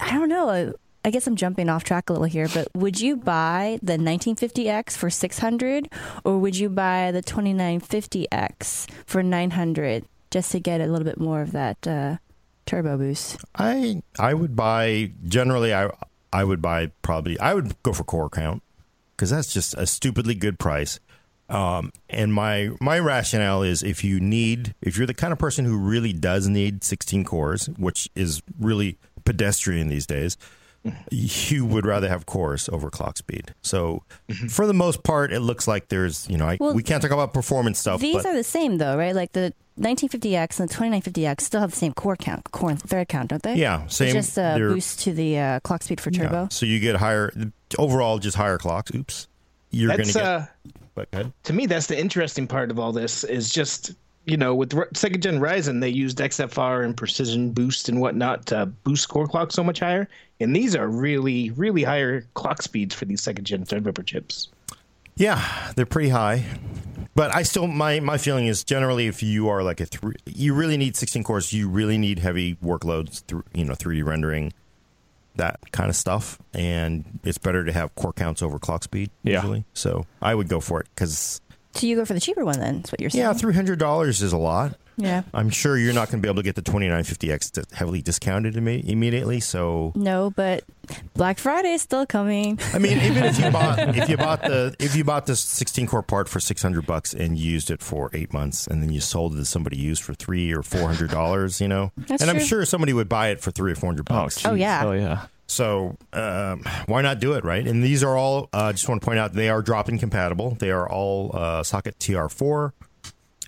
I 0.00 0.12
don't 0.12 0.28
know. 0.30 0.72
I 1.06 1.10
guess 1.10 1.26
I'm 1.26 1.36
jumping 1.36 1.68
off 1.68 1.84
track 1.84 2.08
a 2.08 2.14
little 2.14 2.24
here, 2.24 2.48
but 2.54 2.68
would 2.74 2.98
you 2.98 3.14
buy 3.16 3.78
the 3.82 3.98
1950X 3.98 4.96
for 4.96 5.10
600 5.10 5.90
or 6.24 6.38
would 6.38 6.56
you 6.56 6.70
buy 6.70 7.10
the 7.10 7.22
2950X 7.22 8.88
for 9.04 9.22
900 9.22 10.04
just 10.30 10.50
to 10.52 10.60
get 10.60 10.80
a 10.80 10.86
little 10.86 11.04
bit 11.04 11.20
more 11.20 11.42
of 11.42 11.52
that 11.52 11.86
uh, 11.86 12.16
turbo 12.66 12.96
boost? 12.96 13.36
I 13.54 14.02
I 14.18 14.34
would 14.34 14.56
buy 14.56 15.12
generally. 15.24 15.74
I 15.74 15.90
I 16.32 16.44
would 16.44 16.60
buy 16.60 16.90
probably. 17.02 17.38
I 17.38 17.54
would 17.54 17.80
go 17.82 17.92
for 17.92 18.04
core 18.04 18.30
count 18.30 18.62
because 19.16 19.30
that's 19.30 19.52
just 19.52 19.74
a 19.74 19.86
stupidly 19.86 20.34
good 20.34 20.58
price. 20.58 21.00
Um, 21.48 21.92
and 22.08 22.32
my 22.32 22.70
my 22.80 22.98
rationale 22.98 23.62
is 23.62 23.82
if 23.82 24.02
you 24.02 24.18
need 24.18 24.74
if 24.80 24.96
you're 24.96 25.06
the 25.06 25.14
kind 25.14 25.32
of 25.32 25.38
person 25.38 25.64
who 25.64 25.76
really 25.76 26.12
does 26.12 26.48
need 26.48 26.82
16 26.82 27.24
cores, 27.24 27.66
which 27.78 28.08
is 28.14 28.42
really 28.58 28.98
pedestrian 29.24 29.88
these 29.88 30.06
days, 30.06 30.36
you 31.10 31.64
would 31.64 31.86
rather 31.86 32.08
have 32.08 32.26
cores 32.26 32.68
over 32.68 32.90
clock 32.90 33.16
speed. 33.16 33.54
So 33.62 34.02
for 34.48 34.66
the 34.66 34.74
most 34.74 35.02
part, 35.02 35.32
it 35.32 35.40
looks 35.40 35.66
like 35.66 35.88
there's 35.88 36.28
you 36.28 36.36
know 36.36 36.46
I, 36.46 36.58
Well, 36.60 36.74
we 36.74 36.82
can't 36.82 37.02
talk 37.02 37.10
about 37.10 37.32
performance 37.34 37.78
stuff. 37.78 38.00
These 38.00 38.16
but 38.16 38.26
are 38.26 38.34
the 38.34 38.44
same 38.44 38.78
though, 38.78 38.96
right? 38.96 39.14
Like 39.14 39.32
the 39.32 39.52
1950X 39.78 40.60
and 40.60 40.68
the 40.68 40.74
2950X 40.74 41.40
still 41.40 41.60
have 41.60 41.70
the 41.70 41.76
same 41.76 41.92
core 41.92 42.16
count, 42.16 42.50
core 42.52 42.70
and 42.70 42.80
thread 42.82 43.08
count, 43.08 43.30
don't 43.30 43.42
they? 43.42 43.56
yeah, 43.56 43.84
It's 43.84 43.96
same. 43.96 44.12
just 44.12 44.38
a 44.38 44.54
boost 44.56 45.00
to 45.00 45.12
the 45.12 45.38
uh, 45.38 45.60
clock 45.60 45.82
speed 45.82 46.00
for 46.00 46.10
yeah. 46.10 46.24
turbo. 46.24 46.48
So 46.50 46.64
you 46.66 46.78
get 46.78 46.96
higher 46.96 47.32
overall, 47.78 48.18
just 48.18 48.36
higher 48.36 48.58
clocks. 48.58 48.94
Oops, 48.94 49.28
you're 49.70 49.96
going 49.96 50.08
to 50.08 50.12
get. 50.12 50.22
uh, 50.22 50.46
but 50.94 51.10
go 51.10 51.20
ahead. 51.20 51.32
to 51.44 51.52
me, 51.52 51.66
that's 51.66 51.86
the 51.88 51.98
interesting 51.98 52.46
part 52.46 52.70
of 52.70 52.78
all 52.78 52.92
this 52.92 53.24
is 53.24 53.50
just 53.50 53.92
you 54.26 54.36
know 54.36 54.54
with 54.54 54.72
second 54.96 55.22
gen 55.22 55.40
Ryzen 55.40 55.80
they 55.80 55.88
used 55.88 56.18
XFR 56.18 56.84
and 56.84 56.96
precision 56.96 57.50
boost 57.50 57.88
and 57.88 58.00
whatnot 58.00 58.46
to 58.46 58.66
boost 58.66 59.08
core 59.08 59.26
clock 59.26 59.50
so 59.50 59.64
much 59.64 59.80
higher, 59.80 60.08
and 60.40 60.54
these 60.54 60.74
are 60.76 60.86
really 60.88 61.50
really 61.50 61.82
higher 61.84 62.26
clock 62.34 62.62
speeds 62.62 62.94
for 62.94 63.04
these 63.04 63.22
second 63.22 63.44
gen 63.44 63.64
Threadripper 63.64 64.04
chips. 64.06 64.48
Yeah, 65.16 65.72
they're 65.76 65.86
pretty 65.86 66.08
high. 66.08 66.44
But 67.14 67.32
I 67.34 67.44
still 67.44 67.68
my 67.68 68.00
my 68.00 68.18
feeling 68.18 68.46
is 68.46 68.64
generally 68.64 69.06
if 69.06 69.22
you 69.22 69.48
are 69.48 69.62
like 69.62 69.80
a 69.80 69.86
three, 69.86 70.16
you 70.26 70.52
really 70.54 70.76
need 70.76 70.96
16 70.96 71.22
cores. 71.22 71.52
You 71.52 71.68
really 71.68 71.96
need 71.98 72.18
heavy 72.18 72.56
workloads 72.56 73.22
through 73.26 73.44
you 73.54 73.64
know 73.64 73.74
3D 73.74 74.04
rendering, 74.04 74.52
that 75.36 75.60
kind 75.70 75.88
of 75.88 75.94
stuff, 75.94 76.40
and 76.52 77.04
it's 77.22 77.38
better 77.38 77.64
to 77.64 77.72
have 77.72 77.94
core 77.94 78.12
counts 78.12 78.42
over 78.42 78.58
clock 78.58 78.82
speed 78.82 79.10
Yeah. 79.22 79.34
usually. 79.36 79.64
So 79.74 80.06
I 80.20 80.34
would 80.34 80.48
go 80.48 80.58
for 80.58 80.80
it 80.80 80.88
because 80.94 81.40
So 81.76 81.86
you 81.86 81.94
go 81.94 82.04
for 82.04 82.14
the 82.14 82.20
cheaper 82.20 82.44
one 82.44 82.58
then? 82.58 82.78
That's 82.78 82.90
what 82.90 83.00
you're 83.00 83.10
saying? 83.10 83.22
yeah, 83.22 83.32
three 83.32 83.54
hundred 83.54 83.78
dollars 83.78 84.20
is 84.20 84.32
a 84.32 84.38
lot. 84.38 84.76
Yeah. 84.96 85.22
I'm 85.32 85.50
sure 85.50 85.76
you're 85.76 85.94
not 85.94 86.10
going 86.10 86.20
to 86.20 86.26
be 86.26 86.28
able 86.28 86.42
to 86.42 86.42
get 86.42 86.54
the 86.54 86.62
2950X 86.62 87.72
heavily 87.72 88.02
discounted 88.02 88.54
imme- 88.54 88.84
immediately. 88.84 89.40
So 89.40 89.92
No, 89.94 90.30
but 90.30 90.64
Black 91.14 91.38
Friday 91.38 91.72
is 91.72 91.82
still 91.82 92.06
coming. 92.06 92.58
I 92.72 92.78
mean, 92.78 92.98
even 92.98 93.24
if 93.24 93.38
you 93.38 93.50
bought 93.50 93.78
if 93.96 94.08
you 94.08 94.16
bought 94.16 94.42
the 94.42 94.74
if 94.78 94.96
you 94.96 95.04
bought 95.04 95.26
this 95.26 95.40
16 95.40 95.86
core 95.86 96.02
part 96.02 96.28
for 96.28 96.40
600 96.40 96.86
bucks 96.86 97.14
and 97.14 97.38
used 97.38 97.70
it 97.70 97.82
for 97.82 98.10
eight 98.12 98.32
months, 98.32 98.66
and 98.66 98.82
then 98.82 98.92
you 98.92 99.00
sold 99.00 99.34
it 99.34 99.36
to 99.36 99.44
somebody 99.44 99.76
used 99.76 100.02
for 100.02 100.14
three 100.14 100.52
or 100.52 100.62
four 100.62 100.86
hundred 100.86 101.10
dollars, 101.10 101.60
you 101.60 101.68
know, 101.68 101.92
That's 101.96 102.22
and 102.22 102.30
I'm 102.30 102.40
sure 102.40 102.64
somebody 102.64 102.92
would 102.92 103.08
buy 103.08 103.28
it 103.28 103.40
for 103.40 103.50
three 103.50 103.72
or 103.72 103.76
four 103.76 103.88
hundred 103.88 104.06
bucks. 104.06 104.36
geez. 104.36 104.46
Oh, 104.46 104.54
yeah. 104.54 104.82
Oh 104.84 104.92
yeah. 104.92 105.26
So 105.46 105.96
um, 106.12 106.64
why 106.86 107.02
not 107.02 107.20
do 107.20 107.34
it, 107.34 107.44
right? 107.44 107.66
And 107.66 107.82
these 107.82 108.02
are 108.02 108.16
all. 108.16 108.48
I 108.52 108.68
uh, 108.68 108.72
just 108.72 108.88
want 108.88 109.02
to 109.02 109.04
point 109.04 109.18
out 109.18 109.34
they 109.34 109.50
are 109.50 109.62
drop-in 109.62 109.98
compatible. 109.98 110.56
They 110.58 110.70
are 110.70 110.88
all 110.88 111.30
uh, 111.34 111.62
socket 111.62 111.98
TR4. 111.98 112.72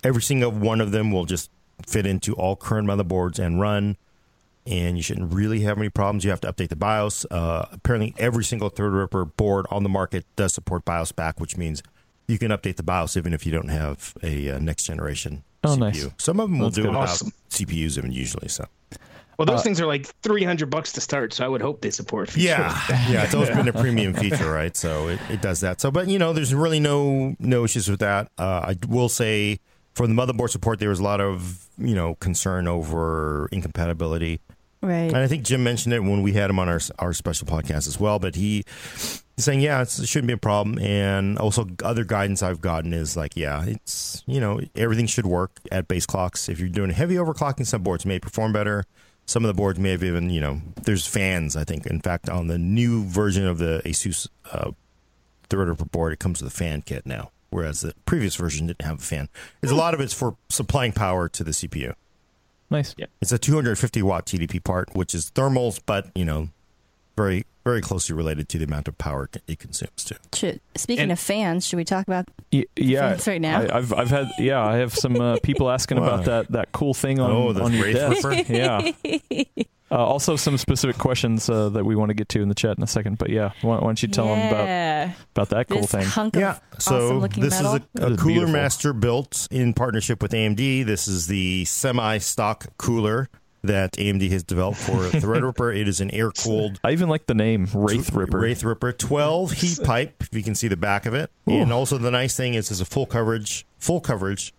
Every 0.03 0.21
single 0.21 0.51
one 0.51 0.81
of 0.81 0.91
them 0.91 1.11
will 1.11 1.25
just 1.25 1.49
fit 1.85 2.05
into 2.05 2.33
all 2.33 2.55
current 2.55 2.87
motherboards 2.87 3.39
and 3.39 3.59
run. 3.59 3.97
And 4.65 4.97
you 4.97 5.03
shouldn't 5.03 5.33
really 5.33 5.61
have 5.61 5.77
any 5.77 5.87
problems. 5.89 6.25
You 6.25 6.29
have 6.31 6.41
to 6.41 6.51
update 6.51 6.67
the 6.69 6.75
BIOS. 6.75 7.25
Uh, 7.31 7.67
apparently, 7.71 8.13
every 8.17 8.43
single 8.43 8.69
Threadripper 8.69 9.35
board 9.37 9.65
on 9.71 9.83
the 9.83 9.89
market 9.89 10.25
does 10.35 10.53
support 10.53 10.83
BIOS 10.83 11.13
back, 11.13 11.39
which 11.39 11.55
means 11.55 11.81
you 12.27 12.37
can 12.37 12.51
update 12.51 12.75
the 12.75 12.83
BIOS 12.83 13.15
even 13.15 13.33
if 13.33 13.45
you 13.45 13.51
don't 13.53 13.69
have 13.69 14.13
a 14.21 14.49
uh, 14.51 14.59
next 14.59 14.83
generation 14.83 15.43
Oh, 15.63 15.69
CPU. 15.69 15.79
nice. 15.79 16.07
Some 16.17 16.39
of 16.41 16.49
them 16.49 16.59
will 16.59 16.67
That's 16.67 16.75
do 16.75 16.81
good. 16.81 16.87
it 16.89 16.91
without 16.91 17.03
Awesome. 17.09 17.31
CPUs 17.49 17.97
even 17.97 18.11
usually. 18.11 18.49
So 18.49 18.65
Well, 19.37 19.45
those 19.45 19.63
things 19.63 19.79
are 19.79 19.85
like 19.87 20.05
three 20.21 20.43
hundred 20.43 20.69
bucks 20.69 20.91
to 20.93 21.01
start, 21.01 21.31
so 21.33 21.45
I 21.45 21.47
would 21.47 21.61
hope 21.61 21.79
they 21.81 21.89
support. 21.89 22.29
features 22.29 22.49
Yeah, 22.49 22.67
like 22.89 23.09
yeah, 23.09 23.23
it's 23.23 23.33
always 23.33 23.49
been 23.49 23.67
a 23.69 23.73
premium 23.73 24.13
feature, 24.13 24.51
right? 24.51 24.75
So 24.75 25.07
it, 25.07 25.19
it 25.29 25.41
does 25.41 25.61
that. 25.61 25.79
So, 25.79 25.91
but 25.91 26.09
you 26.09 26.19
know, 26.19 26.33
there's 26.33 26.53
really 26.53 26.81
no 26.81 27.35
no 27.39 27.63
issues 27.63 27.89
with 27.89 28.01
that. 28.01 28.29
Uh, 28.37 28.73
I 28.73 28.77
will 28.89 29.09
say 29.09 29.59
for 29.97 30.05
the 30.05 30.13
motherboard 30.13 30.51
support, 30.51 30.79
there 30.79 30.89
was 30.89 30.99
a 30.99 31.03
lot 31.03 31.19
of 31.19 31.67
you 31.77 31.95
know 31.95 32.15
concern 32.15 32.67
over 32.67 33.49
incompatibility. 33.51 34.39
Right. 34.79 35.07
And 35.07 35.17
I 35.17 35.27
think 35.27 35.43
Jim 35.43 35.63
mentioned 35.63 35.93
it 35.93 36.01
when 36.01 36.21
we 36.21 36.33
had 36.33 36.51
him 36.51 36.59
on 36.59 36.69
our 36.69 36.79
our 36.99 37.13
special 37.13 37.47
podcast 37.47 37.87
as 37.87 37.99
well. 37.99 38.19
But 38.19 38.35
he 38.35 38.63
he's 39.35 39.43
saying, 39.43 39.61
yeah, 39.61 39.81
it 39.81 39.89
shouldn't 39.89 40.27
be 40.27 40.33
a 40.33 40.37
problem. 40.37 40.77
And 40.77 41.39
also, 41.39 41.65
other 41.83 42.03
guidance 42.03 42.43
I've 42.43 42.61
gotten 42.61 42.93
is 42.93 43.17
like, 43.17 43.35
yeah, 43.35 43.65
it's 43.65 44.23
you 44.27 44.39
know 44.39 44.61
everything 44.75 45.07
should 45.07 45.25
work 45.25 45.51
at 45.71 45.87
base 45.87 46.05
clocks. 46.05 46.47
If 46.47 46.59
you're 46.59 46.69
doing 46.69 46.91
heavy 46.91 47.15
overclocking, 47.15 47.65
some 47.65 47.81
boards 47.81 48.05
may 48.05 48.19
perform 48.19 48.53
better. 48.53 48.85
Some 49.25 49.43
of 49.43 49.47
the 49.47 49.55
boards 49.55 49.79
may 49.79 49.91
have 49.91 50.03
even 50.03 50.29
you 50.29 50.41
know 50.41 50.61
there's 50.83 51.07
fans. 51.07 51.57
I 51.57 51.63
think 51.63 51.87
in 51.87 52.01
fact 52.01 52.29
on 52.29 52.47
the 52.47 52.59
new 52.59 53.03
version 53.03 53.47
of 53.47 53.57
the 53.57 53.81
ASUS 53.83 54.27
uh, 54.53 54.71
Threadripper 55.49 55.89
board, 55.89 56.13
it 56.13 56.19
comes 56.19 56.43
with 56.43 56.53
a 56.53 56.55
fan 56.55 56.83
kit 56.83 57.07
now, 57.07 57.31
whereas 57.49 57.81
the 57.81 57.93
previous 58.05 58.35
version 58.35 58.67
didn't 58.67 58.83
have 58.83 58.99
a 58.99 59.03
fan. 59.03 59.29
It's 59.61 59.71
a 59.71 59.75
hmm. 59.75 59.79
lot 59.79 59.93
of 59.93 59.99
it's 60.01 60.13
for 60.13 60.37
supplying 60.49 60.91
power 60.91 61.29
to 61.29 61.43
the 61.43 61.51
CPU. 61.51 61.93
Nice. 62.69 62.93
Yeah. 62.97 63.05
It's 63.21 63.31
a 63.31 63.37
250 63.37 64.01
watt 64.01 64.25
TDP 64.25 64.63
part, 64.63 64.89
which 64.93 65.15
is 65.15 65.31
thermals, 65.31 65.79
but 65.85 66.11
you 66.15 66.25
know, 66.25 66.49
very 67.15 67.45
very 67.67 67.81
closely 67.81 68.15
related 68.15 68.47
to 68.49 68.57
the 68.57 68.63
amount 68.65 68.87
of 68.87 68.97
power 68.97 69.29
it 69.47 69.59
consumes 69.59 70.03
too. 70.05 70.15
Should, 70.33 70.61
speaking 70.75 71.03
And- 71.03 71.11
of 71.11 71.19
fans, 71.19 71.65
should 71.67 71.77
we 71.77 71.83
talk 71.83 72.07
about? 72.07 72.29
Y- 72.53 72.63
yeah, 72.77 73.09
Fans 73.09 73.27
right 73.27 73.41
now? 73.41 73.59
I, 73.59 73.75
have 73.81 73.91
I've 73.93 74.09
had 74.09 74.27
yeah, 74.39 74.63
I 74.65 74.77
have 74.77 74.93
some 74.95 75.19
uh, 75.19 75.37
people 75.43 75.69
asking 75.69 75.97
about 76.03 76.25
that 76.25 76.51
that 76.53 76.71
cool 76.71 76.93
thing 76.93 77.19
on, 77.19 77.29
Oh, 77.31 77.51
the 77.53 77.61
on 77.63 77.73
your 77.73 77.91
desk. 77.91 78.25
Yeah. 78.49 78.91
Uh, 79.89 79.95
also, 80.05 80.35
some 80.35 80.57
specific 80.57 80.97
questions 80.97 81.49
uh, 81.49 81.69
that 81.69 81.85
we 81.85 81.95
want 81.95 82.09
to 82.09 82.13
get 82.13 82.27
to 82.27 82.41
in 82.41 82.49
the 82.49 82.55
chat 82.55 82.75
in 82.77 82.83
a 82.83 82.87
second. 82.87 83.17
But 83.17 83.29
yeah, 83.29 83.51
why, 83.61 83.75
why 83.75 83.81
don't 83.81 84.01
you 84.01 84.09
tell 84.09 84.27
them 84.27 84.47
about 84.49 85.15
about 85.33 85.49
that 85.49 85.69
cool 85.69 85.81
this 85.81 85.91
thing? 85.91 86.03
hunk 86.03 86.35
of 86.35 86.41
Yeah, 86.41 86.59
so 86.77 86.95
awesome 87.05 87.19
looking 87.21 87.43
this 87.43 87.61
metal. 87.61 87.75
is 87.75 87.81
a, 87.99 88.05
a 88.07 88.11
is 88.11 88.19
Cooler 88.19 88.33
beautiful. 88.33 88.53
Master 88.53 88.91
built 88.93 89.47
in 89.49 89.73
partnership 89.73 90.21
with 90.21 90.31
AMD. 90.33 90.85
This 90.85 91.07
is 91.07 91.27
the 91.27 91.63
semi-stock 91.65 92.67
cooler 92.77 93.29
that 93.67 93.93
AMD 93.93 94.29
has 94.31 94.43
developed 94.43 94.77
for 94.79 94.93
Threadripper. 95.09 95.75
It 95.79 95.87
is 95.87 96.01
an 96.01 96.11
air-cooled 96.11 96.79
I 96.83 96.91
even 96.91 97.09
like 97.09 97.25
the 97.27 97.33
name 97.35 97.67
Wraith 97.73 98.11
Ripper. 98.13 98.39
Wraith 98.39 98.63
Ripper, 98.63 98.91
12 98.93 99.51
heat 99.53 99.79
pipe, 99.83 100.15
if 100.21 100.33
you 100.33 100.43
can 100.43 100.55
see 100.55 100.67
the 100.67 100.77
back 100.77 101.05
of 101.05 101.13
it. 101.13 101.29
And 101.45 101.71
also 101.71 101.97
the 101.97 102.11
nice 102.11 102.35
thing 102.35 102.53
is 102.55 102.69
it's 102.71 102.81
a 102.81 102.85
full 102.85 103.05
coverage, 103.05 103.65
full 103.79 104.01
coverage 104.01 104.53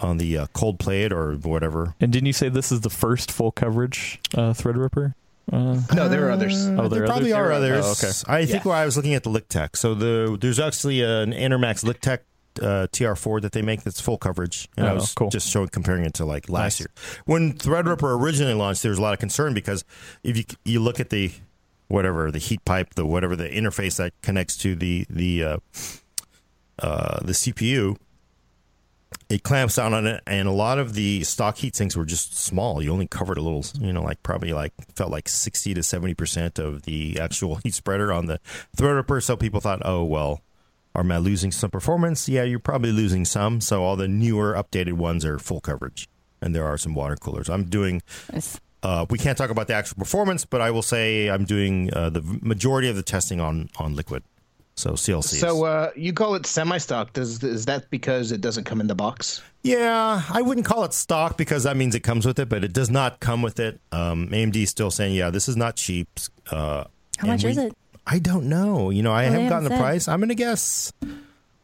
on 0.00 0.16
the 0.18 0.36
uh, 0.38 0.46
cold 0.52 0.78
plate 0.78 1.12
or 1.12 1.34
whatever. 1.34 1.94
And 2.00 2.12
didn't 2.12 2.26
you 2.26 2.32
say 2.32 2.48
this 2.48 2.72
is 2.72 2.80
the 2.80 2.90
first 2.90 3.30
full 3.30 3.52
coverage 3.52 4.18
uh, 4.34 4.52
Threadripper? 4.52 5.14
Uh, 5.52 5.80
No, 5.94 6.08
there 6.08 6.26
are 6.28 6.30
others. 6.30 6.66
oh, 6.68 6.88
there 6.88 7.00
there 7.00 7.06
probably 7.06 7.32
others? 7.32 7.48
are 7.48 7.52
others. 7.52 7.84
Oh, 7.84 7.90
okay. 8.32 8.40
I 8.42 8.46
think 8.46 8.64
Yeah. 8.64 8.72
I 8.72 8.84
was 8.84 8.96
looking 8.96 9.14
at 9.14 9.24
the 9.24 9.30
LiqTech, 9.30 9.76
so 9.76 9.94
the 9.94 10.38
there's 10.40 10.60
actually 10.60 11.02
an 11.02 11.32
Enermax 11.32 11.84
LiqTech 11.84 12.20
uh, 12.60 12.86
TR4 12.92 13.42
that 13.42 13.52
they 13.52 13.62
make 13.62 13.82
that's 13.84 14.00
full 14.00 14.18
coverage, 14.18 14.68
and 14.76 14.86
I 14.86 14.90
Oh, 14.90 14.94
was 14.96 15.14
cool. 15.14 15.30
just 15.30 15.48
showing 15.48 15.68
comparing 15.68 16.04
it 16.04 16.14
to 16.14 16.24
like 16.24 16.48
last 16.48 16.74
Nice. 16.74 16.80
year 16.80 16.90
when 17.26 17.52
Threadripper 17.54 18.18
originally 18.20 18.54
launched. 18.54 18.82
There 18.82 18.90
was 18.90 18.98
a 18.98 19.02
lot 19.02 19.12
of 19.14 19.20
concern 19.20 19.54
because 19.54 19.84
if 20.22 20.36
you 20.36 20.44
you 20.64 20.80
look 20.80 20.98
at 21.00 21.10
the 21.10 21.32
whatever 21.88 22.30
the 22.30 22.38
heat 22.38 22.64
pipe, 22.64 22.94
the 22.94 23.04
whatever 23.06 23.34
the 23.36 23.48
interface 23.48 23.96
that 23.96 24.12
connects 24.22 24.56
to 24.58 24.74
the 24.74 25.06
the 25.10 25.44
uh, 25.44 25.56
uh, 26.80 27.20
the 27.24 27.32
CPU. 27.32 27.96
It 29.28 29.44
clamps 29.44 29.76
down 29.76 29.94
on 29.94 30.06
it, 30.08 30.22
and 30.26 30.48
a 30.48 30.52
lot 30.52 30.78
of 30.80 30.94
the 30.94 31.22
stock 31.22 31.56
heat 31.58 31.76
sinks 31.76 31.96
were 31.96 32.04
just 32.04 32.36
small. 32.36 32.82
You 32.82 32.92
only 32.92 33.06
covered 33.06 33.38
a 33.38 33.40
little, 33.42 33.64
you 33.80 33.92
know, 33.92 34.02
like 34.02 34.20
probably 34.24 34.52
like 34.52 34.72
felt 34.96 35.10
like 35.12 35.28
sixty 35.28 35.72
to 35.74 35.84
seventy 35.84 36.14
percent 36.14 36.58
of 36.58 36.82
the 36.82 37.18
actual 37.20 37.56
heat 37.64 37.74
spreader 37.74 38.12
on 38.12 38.26
the 38.26 38.40
Threadripper. 38.76 39.22
So 39.22 39.36
people 39.36 39.60
thought, 39.60 39.82
oh 39.84 40.02
well, 40.02 40.40
am 40.96 41.12
I 41.12 41.18
losing 41.18 41.52
some 41.52 41.70
performance? 41.70 42.28
Yeah, 42.28 42.42
you're 42.42 42.58
probably 42.58 42.92
losing 42.92 43.24
some. 43.24 43.60
So 43.60 43.82
all 43.84 43.96
the 43.96 44.08
newer, 44.08 44.54
updated 44.54 44.94
ones 44.94 45.24
are 45.24 45.38
full 45.38 45.60
coverage, 45.60 46.08
and 46.42 46.54
there 46.54 46.66
are 46.66 46.76
some 46.78 46.94
water 46.94 47.16
coolers. 47.16 47.48
I'm 47.48 47.64
doing 47.64 48.02
Nice. 48.32 48.60
uh, 48.82 49.06
we 49.10 49.18
can't 49.18 49.36
talk 49.38 49.50
about 49.50 49.68
the 49.68 49.74
actual 49.74 49.96
performance, 49.98 50.44
but 50.44 50.60
I 50.60 50.70
will 50.70 50.82
say 50.82 51.28
I'm 51.28 51.44
doing 51.44 51.92
uh, 51.94 52.10
the 52.10 52.22
majority 52.42 52.88
of 52.88 52.96
the 52.96 53.02
testing 53.02 53.40
on 53.40 53.68
on 53.78 53.94
liquid, 53.94 54.22
so 54.76 54.90
CLC. 54.92 55.38
So 55.40 55.64
uh, 55.64 55.90
you 55.96 56.12
call 56.12 56.34
it 56.34 56.44
semi-stock? 56.46 57.12
Does 57.12 57.42
is 57.44 57.66
that 57.66 57.88
because 57.90 58.32
it 58.32 58.40
doesn't 58.40 58.64
come 58.64 58.80
in 58.80 58.86
the 58.88 58.94
box? 58.94 59.42
yeah, 59.62 60.22
I 60.30 60.40
wouldn't 60.40 60.64
call 60.66 60.84
it 60.84 60.94
stock 60.94 61.36
because 61.36 61.64
that 61.64 61.76
means 61.76 61.94
it 61.94 62.00
comes 62.00 62.24
with 62.26 62.38
it, 62.38 62.48
but 62.48 62.64
it 62.64 62.72
does 62.72 62.88
not 62.88 63.20
come 63.20 63.42
with 63.42 63.60
it. 63.60 63.78
Um, 63.92 64.28
AMD 64.28 64.56
is 64.56 64.70
still 64.70 64.90
saying, 64.90 65.14
yeah, 65.14 65.28
this 65.28 65.48
is 65.50 65.56
not 65.56 65.76
cheap. 65.76 66.08
Uh, 66.50 66.84
How 67.18 67.26
much 67.26 67.44
we- 67.44 67.50
is 67.50 67.58
it? 67.58 67.74
I 68.10 68.18
don't 68.18 68.48
know. 68.48 68.90
You 68.90 69.02
know, 69.04 69.12
I 69.12 69.24
they 69.26 69.30
haven't 69.30 69.48
gotten 69.48 69.64
the 69.64 69.70
said. 69.70 69.78
price. 69.80 70.08
I'm 70.08 70.18
going 70.18 70.30
to 70.30 70.34
guess, 70.34 70.92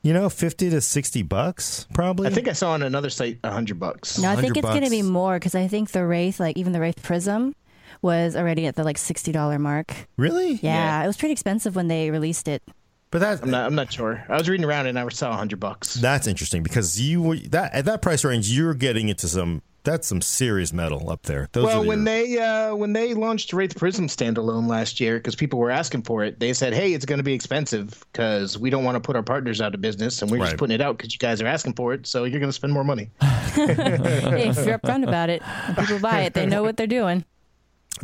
you 0.03 0.13
know, 0.13 0.29
fifty 0.29 0.71
to 0.71 0.81
sixty 0.81 1.23
bucks 1.23 1.89
probably. 1.93 2.29
I 2.29 2.31
think 2.31 2.47
I 2.47 2.53
saw 2.53 2.73
on 2.73 2.83
another 2.83 3.11
site 3.11 3.41
a 3.43 3.51
hundred 3.51 3.81
bucks. 3.81 4.19
No, 4.19 4.31
I 4.31 4.37
think 4.37 4.57
it's 4.57 4.69
going 4.69 4.85
to 4.85 4.91
be 4.91 5.03
more 5.03 5.35
because 5.41 5.57
I 5.57 5.67
think 5.67 5.91
the 5.91 6.07
Wraith, 6.07 6.39
like 6.39 6.57
even 6.57 6.73
the 6.73 6.81
Wraith 6.81 7.03
Prism, 7.03 7.55
was 8.01 8.37
already 8.37 8.67
at 8.67 8.77
the 8.77 8.85
like 8.85 8.97
sixty 8.99 9.33
dollar 9.33 9.59
mark. 9.59 9.93
really. 10.17 10.53
Yeah, 10.63 11.03
it 11.03 11.07
was 11.09 11.17
pretty 11.17 11.33
expensive 11.33 11.75
when 11.75 11.89
they 11.89 12.11
released 12.13 12.47
it. 12.47 12.63
But 13.11 13.21
that 13.21 13.43
I'm 13.43 13.51
not. 13.51 13.67
I'm 13.67 13.75
not 13.75 13.93
sure. 13.93 14.25
I 14.29 14.37
was 14.37 14.49
reading 14.49 14.67
around 14.67 14.87
and 14.87 14.99
I 14.99 15.09
saw 15.09 15.31
a 15.31 15.37
hundred 15.37 15.61
bucks. 15.61 15.95
That's 15.95 16.27
interesting 16.27 16.63
because 16.63 17.01
you 17.01 17.23
were- 17.23 17.37
that 17.37 17.75
at 17.75 17.85
that 17.87 18.03
price 18.03 18.25
range, 18.25 18.51
you're 18.51 18.75
getting 18.75 19.09
into 19.09 19.29
some 19.29 19.63
that's 19.85 20.09
some 20.09 20.21
serious 20.21 20.73
metal 20.73 21.09
up 21.11 21.23
there. 21.23 21.49
Those 21.53 21.67
well, 21.67 21.85
are 21.85 21.87
when 21.87 21.99
your- 21.99 22.05
they 22.07 22.39
uh, 22.39 22.75
when 22.75 22.93
they 22.93 23.15
launched 23.15 23.53
Wraith 23.53 23.73
the 23.73 23.79
Prism 23.79 24.09
standalone 24.09 24.67
last 24.69 24.99
year, 24.99 25.17
because 25.19 25.37
people 25.37 25.61
were 25.61 25.71
asking 25.71 26.03
for 26.03 26.25
it, 26.25 26.41
they 26.41 26.53
said, 26.53 26.75
"Hey, 26.75 26.93
it's 26.93 27.05
going 27.07 27.19
to 27.19 27.23
be 27.23 27.35
expensive 27.35 28.05
because 28.13 28.59
we 28.59 28.69
don't 28.69 28.83
want 28.83 28.97
to 28.97 29.01
put 29.01 29.15
our 29.15 29.23
partners 29.23 29.61
out 29.61 29.75
of 29.77 29.81
business, 29.81 30.21
and 30.23 30.31
we're 30.31 30.39
Right. 30.39 30.47
just 30.47 30.57
putting 30.57 30.75
it 30.75 30.81
out 30.81 30.99
because 30.99 31.13
you 31.15 31.19
guys 31.21 31.41
are 31.41 31.47
asking 31.47 31.75
for 31.75 31.95
it, 31.95 32.05
so 32.09 32.25
you're 32.25 32.41
going 32.41 32.49
to 32.51 32.53
spend 32.53 32.73
more 32.73 32.83
money." 32.85 33.11
if 33.21 34.67
you're 34.67 34.79
upfront 34.79 35.07
about 35.07 35.31
it, 35.31 35.41
people 35.79 36.01
buy 36.01 36.23
it, 36.23 36.35
they 36.35 36.47
know 36.47 36.63
what 36.65 36.77
they're 36.77 36.87
doing. 36.89 37.25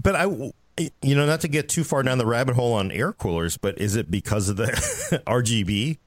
but 0.02 0.14
I 0.16 0.26
you 1.02 1.14
know 1.14 1.26
not 1.26 1.40
to 1.42 1.48
get 1.48 1.68
too 1.68 1.84
far 1.84 2.02
down 2.02 2.18
the 2.18 2.26
rabbit 2.26 2.54
hole 2.56 2.72
on 2.72 2.90
air 2.90 3.12
coolers, 3.12 3.56
but 3.56 3.78
is 3.78 3.96
it 3.96 4.10
because 4.10 4.48
of 4.48 4.56
the 4.56 4.66
RGB? 5.26 5.98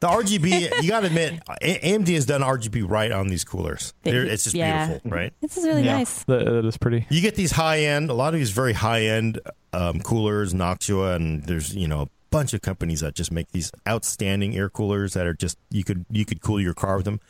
The 0.00 0.06
RGB, 0.08 0.82
you 0.82 0.88
got 0.90 1.00
to 1.00 1.06
admit, 1.06 1.40
AMD 1.62 2.08
has 2.14 2.26
done 2.26 2.40
RGB 2.40 2.88
right 2.88 3.10
on 3.12 3.28
these 3.28 3.44
coolers. 3.44 3.94
They- 4.02 4.12
They're- 4.12 4.24
it's 4.26 4.44
just 4.44 4.54
yeah. 4.56 4.86
beautiful, 4.86 5.10
right? 5.10 5.32
This 5.40 5.56
is 5.56 5.64
really 5.64 5.82
Yeah. 5.84 5.96
nice. 5.98 6.22
That, 6.24 6.44
that 6.44 6.64
is 6.64 6.76
pretty. 6.76 7.06
You 7.10 7.20
get 7.20 7.34
these 7.36 7.52
high 7.52 7.80
end, 7.80 8.10
a 8.10 8.14
lot 8.14 8.32
of 8.34 8.38
these 8.40 8.50
very 8.50 8.72
high 8.74 9.02
end 9.02 9.40
um, 9.72 10.00
coolers, 10.00 10.52
Noctua, 10.54 11.16
and 11.16 11.44
there's 11.44 11.74
you 11.74 11.86
know 11.88 12.02
a 12.02 12.08
bunch 12.30 12.54
of 12.54 12.62
companies 12.62 13.00
that 13.00 13.14
just 13.14 13.30
make 13.32 13.50
these 13.52 13.70
outstanding 13.88 14.56
air 14.56 14.68
coolers 14.68 15.14
that 15.14 15.26
are 15.26 15.34
just 15.34 15.58
you 15.70 15.82
could 15.84 16.04
you 16.10 16.24
could 16.24 16.40
cool 16.40 16.60
your 16.60 16.74
car 16.74 16.96
with 16.96 17.04
them. 17.04 17.20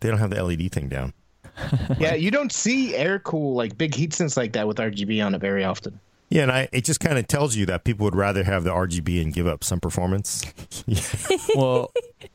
They 0.00 0.08
don't 0.08 0.18
have 0.18 0.30
the 0.30 0.42
LED 0.42 0.72
thing 0.72 0.88
down. 0.88 1.12
yeah, 1.98 2.14
you 2.14 2.30
don't 2.30 2.50
see 2.52 2.94
air 2.96 3.18
cool 3.18 3.54
like 3.54 3.76
big 3.76 3.94
heat 3.94 4.12
sinks 4.14 4.36
like 4.36 4.52
that 4.54 4.66
with 4.66 4.78
RGB 4.78 5.24
on 5.24 5.34
it 5.34 5.40
very 5.40 5.64
often. 5.64 5.98
Yeah, 6.32 6.44
and 6.44 6.50
I, 6.50 6.68
it 6.72 6.84
just 6.86 6.98
kind 6.98 7.18
of 7.18 7.28
tells 7.28 7.56
you 7.56 7.66
that 7.66 7.84
people 7.84 8.04
would 8.04 8.16
rather 8.16 8.42
have 8.42 8.64
the 8.64 8.70
RGB 8.70 9.20
and 9.20 9.34
give 9.34 9.46
up 9.46 9.62
some 9.62 9.80
performance. 9.80 10.44
Well, 11.54 11.92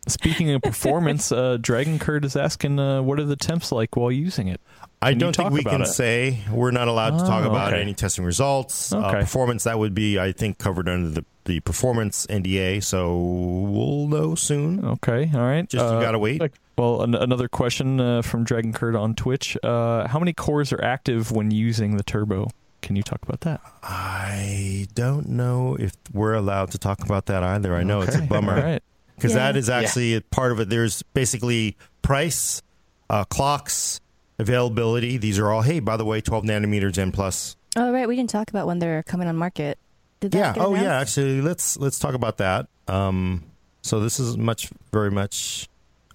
speaking 0.07 0.51
of 0.51 0.61
performance, 0.61 1.31
uh, 1.31 1.57
Dragon 1.59 1.97
Curd 1.97 2.23
is 2.25 2.35
asking, 2.35 2.77
uh, 2.79 3.01
what 3.01 3.19
are 3.19 3.23
the 3.25 3.35
temps 3.35 3.71
like 3.71 3.95
while 3.97 4.11
using 4.11 4.47
it? 4.47 4.61
I 5.01 5.11
Can 5.11 5.19
don't 5.19 5.35
think 5.35 5.51
we 5.51 5.63
can 5.63 5.81
it? 5.81 5.87
say 5.87 6.41
we're 6.51 6.71
not 6.71 6.87
allowed 6.87 7.17
to 7.17 7.25
talk 7.25 7.45
Oh, 7.45 7.49
about 7.49 7.73
okay. 7.73 7.81
any 7.81 7.93
testing 7.95 8.23
results. 8.23 8.91
Uh, 8.93 9.11
performance 9.11 9.63
that 9.63 9.79
would 9.79 9.93
be, 9.95 10.19
I 10.19 10.31
think, 10.31 10.59
covered 10.59 10.87
under 10.87 11.09
the, 11.09 11.25
the 11.45 11.59
performance 11.61 12.25
NDA. 12.27 12.83
So 12.83 13.17
we'll 13.17 14.07
know 14.07 14.35
soon. 14.35 14.85
Okay, 14.85 15.31
all 15.33 15.41
right. 15.41 15.67
Just 15.67 15.83
Uh, 15.85 15.95
you 15.95 16.01
gotta 16.01 16.19
wait. 16.19 16.41
Well, 16.77 17.01
an- 17.01 17.15
another 17.15 17.47
question 17.47 17.99
uh, 17.99 18.21
from 18.21 18.43
Dragon 18.43 18.73
Curd 18.73 18.95
on 18.95 19.15
Twitch: 19.15 19.57
uh, 19.63 20.07
How 20.07 20.19
many 20.19 20.33
cores 20.33 20.71
are 20.71 20.83
active 20.83 21.31
when 21.31 21.49
using 21.51 21.97
the 21.97 22.03
turbo? 22.03 22.47
Can 22.87 22.95
you 22.95 23.03
talk 23.03 23.21
about 23.21 23.41
that? 23.41 23.59
I 23.83 24.87
don't 24.95 25.27
know 25.27 25.75
if 25.77 25.91
we're 26.13 26.35
allowed 26.35 26.71
to 26.71 26.77
talk 26.77 27.03
about 27.03 27.25
that 27.25 27.43
either. 27.43 27.75
I 27.75 27.83
know 27.83 27.99
it's 27.99 28.15
a 28.15 28.21
bummer 28.21 28.55
All 28.55 28.63
right. 28.63 28.81
because 29.15 29.33
Yeah. 29.33 29.39
that 29.51 29.57
is 29.57 29.69
actually 29.69 30.15
a 30.15 30.21
part 30.21 30.53
of 30.53 30.61
it. 30.61 30.69
There's 30.69 31.03
basically 31.13 31.75
price, 32.01 32.61
uh, 33.09 33.25
clocks, 33.25 33.99
availability. 34.39 35.17
These 35.17 35.37
are 35.37 35.51
all. 35.51 35.63
Hey, 35.63 35.81
by 35.81 35.97
the 35.97 36.05
way, 36.05 36.21
12 36.21 36.45
nanometers 36.45 36.97
and 36.97 37.13
plus. 37.13 37.57
Oh 37.75 37.91
right, 37.91 38.07
we 38.07 38.15
didn't 38.15 38.29
talk 38.29 38.49
about 38.49 38.67
when 38.67 38.79
they're 38.79 39.03
coming 39.03 39.27
on 39.27 39.35
market. 39.35 39.77
Did 40.21 40.31
that 40.31 40.37
Yeah. 40.37 40.53
get 40.53 40.63
Oh, 40.63 40.73
yeah. 40.73 40.97
Actually, 40.97 41.41
let's 41.41 41.77
let's 41.77 41.99
talk 41.99 42.13
about 42.13 42.37
that. 42.37 42.67
Um, 42.87 43.43
so 43.81 43.99
this 43.99 44.17
is 44.17 44.37
much, 44.37 44.69
very 44.93 45.11
much. 45.11 45.67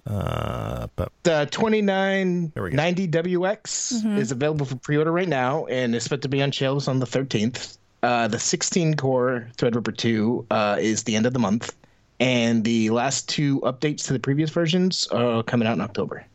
Uh, 0.05 0.87
but 0.97 1.11
The 1.23 1.47
2990 1.51 3.07
WX 3.07 3.93
Mm-hmm. 3.93 4.17
is 4.17 4.31
available 4.31 4.65
for 4.65 4.75
pre-order 4.75 5.11
right 5.11 5.27
now 5.29 5.65
and 5.67 5.95
is 5.95 6.03
expected 6.03 6.23
to 6.23 6.29
be 6.29 6.41
on 6.41 6.51
shelves 6.51 6.87
on 6.87 6.99
the 6.99 7.05
13th. 7.05 7.77
Uh, 8.01 8.27
the 8.27 8.37
16 8.39 8.95
core 8.95 9.47
Threadripper 9.57 9.95
2 9.95 10.47
uh, 10.51 10.77
is 10.79 11.03
the 11.03 11.15
end 11.15 11.25
of 11.25 11.31
the 11.31 11.39
month, 11.39 11.73
and 12.19 12.65
the 12.65 12.89
last 12.89 13.29
two 13.29 13.61
updates 13.61 14.03
to 14.07 14.13
the 14.13 14.19
previous 14.19 14.49
versions 14.49 15.07
are 15.07 15.41
coming 15.43 15.67
out 15.69 15.73
in 15.75 15.81
October. 15.81 16.25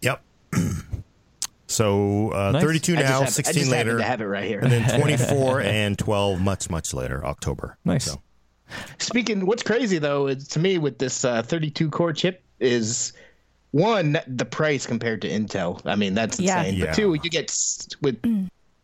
yep. 0.00 0.22
so 1.66 2.30
uh, 2.32 2.52
Nice. 2.52 2.62
32 2.62 2.92
I 2.92 2.96
just 2.96 3.08
now, 3.10 3.18
have- 3.20 3.26
I 3.28 3.30
16 3.30 3.54
just 3.62 3.70
later, 3.72 3.98
to 3.98 4.04
have 4.04 4.20
it 4.20 4.26
right 4.26 4.44
here. 4.44 4.60
and 4.60 4.70
then 4.70 5.00
24 5.00 5.60
and 5.62 5.98
12 5.98 6.40
much 6.40 6.70
much 6.70 6.94
later, 6.94 7.24
October. 7.26 7.76
Nice. 7.84 8.04
So, 8.04 8.20
Speaking, 8.98 9.46
what's 9.46 9.62
crazy 9.62 9.98
though 9.98 10.26
is 10.28 10.46
to 10.48 10.58
me 10.58 10.78
with 10.78 10.98
this 10.98 11.24
uh, 11.24 11.42
32 11.42 11.90
core 11.90 12.12
chip 12.12 12.42
is 12.60 13.12
one 13.72 14.18
the 14.26 14.44
price 14.44 14.86
compared 14.86 15.22
to 15.22 15.28
Intel. 15.28 15.80
I 15.86 15.96
mean 15.96 16.14
that's 16.14 16.38
insane. 16.38 16.74
Yeah. 16.76 16.86
But 16.86 16.94
two, 16.94 17.14
you 17.22 17.30
get 17.30 17.50
s- 17.50 17.88
with 18.02 18.20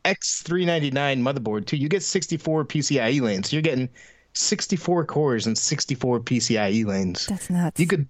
X399 0.05 0.93
motherboard 1.21 1.67
too. 1.67 1.77
You 1.77 1.89
get 1.89 2.03
64 2.03 2.65
PCIe 2.65 3.21
lanes. 3.21 3.53
You're 3.53 3.63
getting 3.63 3.89
64 4.35 5.05
cores 5.07 5.47
and 5.47 5.57
64 5.57 6.21
PCIe 6.21 6.85
lanes. 6.87 7.27
That's 7.27 7.51
nuts. 7.51 7.81
You 7.81 7.87
could 7.87 8.09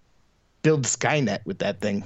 build 0.62 0.84
Skynet 0.84 1.44
with 1.44 1.58
that 1.58 1.80
thing. 1.80 2.04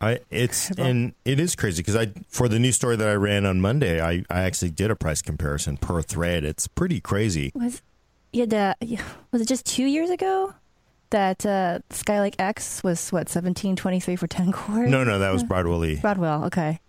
I 0.00 0.18
it's 0.30 0.70
and 0.72 1.14
it 1.24 1.38
is 1.38 1.54
crazy 1.54 1.80
because 1.82 1.96
I 1.96 2.12
for 2.28 2.48
the 2.48 2.58
news 2.58 2.74
story 2.74 2.96
that 2.96 3.08
I 3.08 3.14
ran 3.14 3.46
on 3.46 3.60
Monday, 3.60 4.00
I 4.02 4.24
I 4.28 4.42
actually 4.42 4.70
did 4.70 4.90
a 4.90 4.96
price 4.96 5.22
comparison 5.22 5.76
per 5.76 6.02
thread. 6.02 6.44
It's 6.44 6.66
pretty 6.66 7.00
crazy. 7.00 7.52
was 7.54 7.80
yeah, 8.34 8.44
the, 8.46 8.98
was 9.30 9.40
it 9.40 9.48
just 9.48 9.64
two 9.64 9.84
years 9.84 10.10
ago 10.10 10.52
that 11.10 11.46
uh, 11.46 11.78
Skylake 11.90 12.34
X 12.38 12.82
was 12.82 13.10
what 13.10 13.28
seventeen 13.28 13.76
twenty 13.76 14.00
three 14.00 14.16
for 14.16 14.26
ten 14.26 14.52
cores? 14.52 14.90
No, 14.90 15.04
no, 15.04 15.18
that 15.20 15.32
was 15.32 15.42
Broadwell 15.44 15.84
E. 15.84 15.96
Broadwell. 15.96 16.44
Okay. 16.46 16.80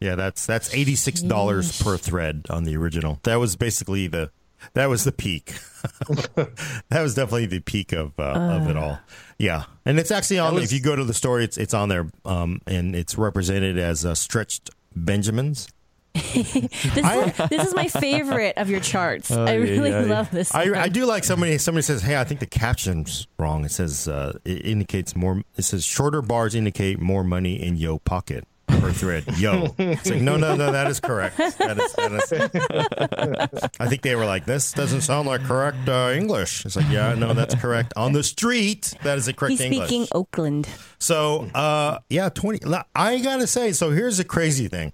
Yeah, 0.00 0.14
that's 0.16 0.44
that's 0.46 0.74
eighty 0.74 0.96
six 0.96 1.22
dollars 1.22 1.80
per 1.80 1.96
thread 1.96 2.46
on 2.50 2.64
the 2.64 2.76
original. 2.76 3.20
That 3.22 3.36
was 3.36 3.56
basically 3.56 4.06
the 4.06 4.30
that 4.74 4.86
was 4.86 5.04
the 5.04 5.12
peak. 5.12 5.54
that 6.36 7.02
was 7.02 7.14
definitely 7.14 7.46
the 7.46 7.60
peak 7.60 7.92
of 7.92 8.12
uh, 8.18 8.22
of 8.22 8.68
it 8.68 8.76
all. 8.76 8.98
Yeah, 9.38 9.64
and 9.86 9.98
it's 9.98 10.10
actually 10.10 10.38
on. 10.40 10.54
was- 10.54 10.64
if 10.64 10.72
you 10.72 10.80
go 10.80 10.94
to 10.94 11.04
the 11.04 11.14
story, 11.14 11.44
it's 11.44 11.56
it's 11.56 11.72
on 11.74 11.88
there, 11.88 12.10
um, 12.26 12.60
and 12.66 12.94
it's 12.94 13.16
represented 13.16 13.78
as 13.78 14.04
uh, 14.04 14.14
stretched 14.14 14.70
Benjamins. 14.94 15.68
This, 16.34 16.56
is, 16.56 17.48
this 17.48 17.66
is 17.68 17.74
my 17.74 17.88
favorite 17.88 18.56
of 18.56 18.68
your 18.70 18.80
charts. 18.80 19.30
Oh, 19.30 19.44
I 19.44 19.54
really 19.54 19.90
yeah, 19.90 20.02
yeah. 20.02 20.14
love 20.14 20.30
this. 20.30 20.54
I. 20.54 20.84
I 20.84 20.88
do 20.88 21.06
like 21.06 21.24
somebody. 21.24 21.58
Somebody 21.58 21.82
says, 21.82 22.02
"Hey, 22.02 22.16
I 22.16 22.24
think 22.24 22.40
the 22.40 22.46
caption's 22.46 23.26
wrong." 23.38 23.64
It 23.64 23.70
says 23.72 24.06
uh, 24.06 24.38
it 24.44 24.64
indicates 24.64 25.16
more. 25.16 25.42
It 25.56 25.62
says 25.62 25.84
shorter 25.84 26.22
bars 26.22 26.54
indicate 26.54 27.00
more 27.00 27.24
money 27.24 27.60
in 27.60 27.76
yo 27.76 27.98
pocket 27.98 28.46
per 28.66 28.92
thread. 28.92 29.24
Yo, 29.38 29.74
it's 29.78 30.10
like 30.10 30.20
no, 30.20 30.36
no, 30.36 30.54
no. 30.56 30.72
That 30.72 30.88
is 30.88 31.00
correct. 31.00 31.36
That 31.36 31.78
is, 31.78 31.92
that 31.94 33.50
is, 33.62 33.70
I 33.80 33.88
think 33.88 34.02
they 34.02 34.14
were 34.14 34.26
like, 34.26 34.44
"This 34.44 34.72
doesn't 34.72 35.02
sound 35.02 35.28
like 35.28 35.42
correct 35.42 35.88
uh, 35.88 36.12
English." 36.14 36.64
It's 36.64 36.76
like, 36.76 36.90
yeah, 36.90 37.14
no, 37.14 37.34
that's 37.34 37.54
correct. 37.54 37.92
On 37.96 38.12
the 38.12 38.22
street, 38.22 38.94
that 39.02 39.18
is 39.18 39.26
the 39.26 39.32
correct 39.32 39.52
He's 39.52 39.60
English. 39.60 39.88
speaking 39.88 40.08
Oakland. 40.12 40.68
So, 40.98 41.48
uh, 41.54 41.98
yeah, 42.08 42.28
twenty. 42.28 42.60
I 42.94 43.18
gotta 43.18 43.46
say. 43.46 43.72
So 43.72 43.90
here's 43.90 44.18
the 44.18 44.24
crazy 44.24 44.68
thing. 44.68 44.92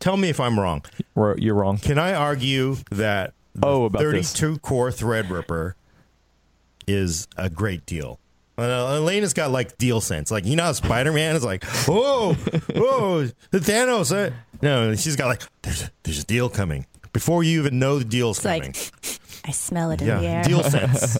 Tell 0.00 0.16
me 0.16 0.28
if 0.28 0.38
I'm 0.40 0.58
wrong. 0.58 0.82
You're 1.36 1.54
wrong. 1.54 1.78
Can 1.78 1.98
I 1.98 2.14
argue 2.14 2.76
that 2.90 3.34
the 3.54 3.66
Oh, 3.66 3.84
about 3.86 3.98
this. 4.02 4.32
32 4.32 4.58
core 4.60 4.90
Threadripper 4.90 5.74
is 6.86 7.26
a 7.36 7.50
great 7.50 7.84
deal? 7.86 8.18
Uh, 8.56 8.62
Alaina's 8.98 9.34
got 9.34 9.50
like 9.52 9.78
deal 9.78 10.00
sense. 10.00 10.30
Like, 10.30 10.44
you 10.44 10.56
know 10.56 10.64
how 10.64 10.72
Spider 10.72 11.12
Man 11.12 11.36
is 11.36 11.44
like, 11.44 11.64
whoa, 11.86 12.34
whoa, 12.34 13.28
the 13.50 13.58
Thanos. 13.60 14.12
Uh, 14.12 14.34
no, 14.62 14.94
she's 14.96 15.14
got 15.16 15.26
like, 15.28 15.42
there's 15.62 15.82
a, 15.82 15.90
there's 16.02 16.20
a 16.20 16.24
deal 16.26 16.48
coming. 16.48 16.84
Before 17.12 17.42
you 17.44 17.60
even 17.60 17.78
know 17.78 17.98
the 17.98 18.04
deal's 18.04 18.38
It's 18.38 18.44
coming. 18.44 18.62
like 18.72 18.92
I 19.46 19.52
smell 19.52 19.90
it 19.92 20.02
in 20.02 20.08
the 20.08 20.26
air. 20.26 20.42
deal 20.42 20.62
sense. 20.64 21.16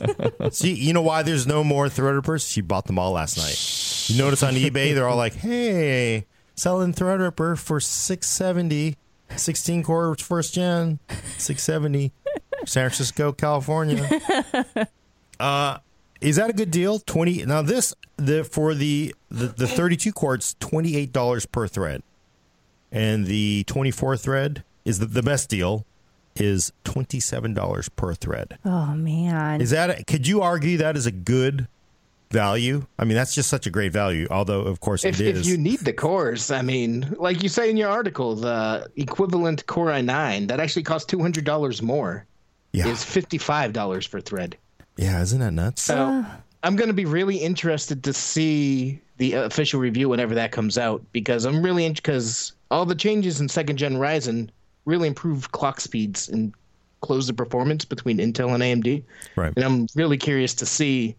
See, 0.53 0.75
you 0.75 0.93
know 0.93 1.01
why 1.03 1.23
there's 1.23 1.47
no 1.47 1.63
more 1.65 1.87
Threadrippers? 1.87 2.49
She 2.51 2.61
bought 2.61 2.87
them 2.87 2.99
all 2.99 3.13
last 3.13 3.37
night. 3.39 4.11
You 4.11 4.23
notice 4.23 4.43
on 4.43 4.55
eBay, 4.55 4.95
they're 4.95 5.09
all 5.09 5.17
like, 5.17 5.35
hey, 5.35 6.27
selling 6.59 6.93
Threadripper 6.93 7.57
for 7.57 7.81
670 7.81 8.97
16 9.37 9.83
core 9.83 10.17
first 10.17 10.55
gen, 10.55 10.99
670 11.37 12.12
San 12.67 12.88
Francisco, 12.88 13.33
California. 13.33 14.09
Uh, 15.41 15.79
is 16.21 16.35
that 16.35 16.50
a 16.50 16.53
good 16.53 16.73
deal? 16.73 16.99
20 16.99 17.45
Now 17.45 17.62
this 17.62 17.95
the 18.17 18.43
for 18.43 18.75
the 18.75 19.15
the, 19.31 19.47
the 19.47 19.69
32 19.69 20.12
quarts 20.12 20.57
$28 20.59 21.53
per 21.53 21.69
thread. 21.69 22.03
And 22.91 23.25
the 23.25 23.62
24 23.69 24.17
thread 24.17 24.65
is 24.85 24.99
the, 24.99 25.07
the 25.07 25.23
best 25.23 25.49
deal 25.49 25.87
is 26.35 26.73
$27 26.85 27.88
per 27.94 28.14
thread. 28.14 28.59
Oh 28.64 28.97
man. 28.97 29.61
Is 29.61 29.71
that 29.71 29.90
a, 30.01 30.05
could 30.05 30.27
you 30.27 30.42
argue 30.42 30.77
that 30.79 30.97
is 30.97 31.07
a 31.07 31.12
good 31.12 31.68
value? 32.31 32.87
I 32.99 33.05
mean, 33.05 33.14
that's 33.17 33.35
just 33.35 33.49
such 33.49 33.67
a 33.67 33.71
great 33.71 33.93
value. 33.93 34.27
Although, 34.31 34.62
of 34.62 34.81
course, 34.81 35.05
If, 35.05 35.21
it 35.21 35.37
is. 35.37 35.41
if 35.41 35.47
you 35.47 35.57
need 35.59 35.81
the 35.81 35.93
cores, 35.93 36.51
I 36.51 36.62
mean, 36.62 37.14
like 37.19 37.43
you 37.43 37.49
say 37.49 37.71
in 37.71 37.77
your 37.77 37.88
article, 37.91 38.35
the 38.35 38.88
equivalent 38.97 39.67
Core 39.67 39.88
i9 39.88 40.49
that 40.49 40.61
actually 40.61 40.83
costs 40.83 41.07
two 41.07 41.21
hundred 41.21 41.45
dollars 41.45 41.83
more 41.83 42.25
yeah, 42.73 42.87
is 42.88 43.03
fifty 43.05 43.38
five 43.38 43.73
dollars 43.73 44.07
per 44.07 44.21
thread. 44.21 44.57
yeah, 44.97 45.23
isn't 45.23 45.41
that 45.41 45.53
nuts? 45.53 45.83
So 45.83 46.25
I'm 46.62 46.77
going 46.77 46.88
to 46.88 46.95
be 46.95 47.05
really 47.07 47.37
interested 47.37 48.03
to 48.05 48.12
see 48.12 49.01
the 49.17 49.33
official 49.35 49.81
review 49.81 50.09
whenever 50.09 50.35
that 50.35 50.53
comes 50.53 50.77
out 50.79 51.03
because 51.12 51.45
I'm 51.45 51.62
really 51.62 51.88
because 51.91 52.53
all 52.71 52.85
the 52.85 52.95
changes 52.95 53.41
in 53.41 53.49
second 53.49 53.77
gen 53.79 53.95
Ryzen 53.97 54.51
really 54.85 55.09
improved 55.09 55.53
clock 55.53 55.81
speeds 55.81 56.29
and 56.29 56.53
closed 57.01 57.29
the 57.29 57.33
performance 57.33 57.85
between 57.85 58.19
Intel 58.19 58.55
and 58.55 58.62
AMD. 58.62 59.03
Right. 59.37 59.53
And 59.57 59.64
I'm 59.64 59.87
really 59.95 60.17
curious 60.19 60.55
to 60.57 60.67
see 60.67 61.14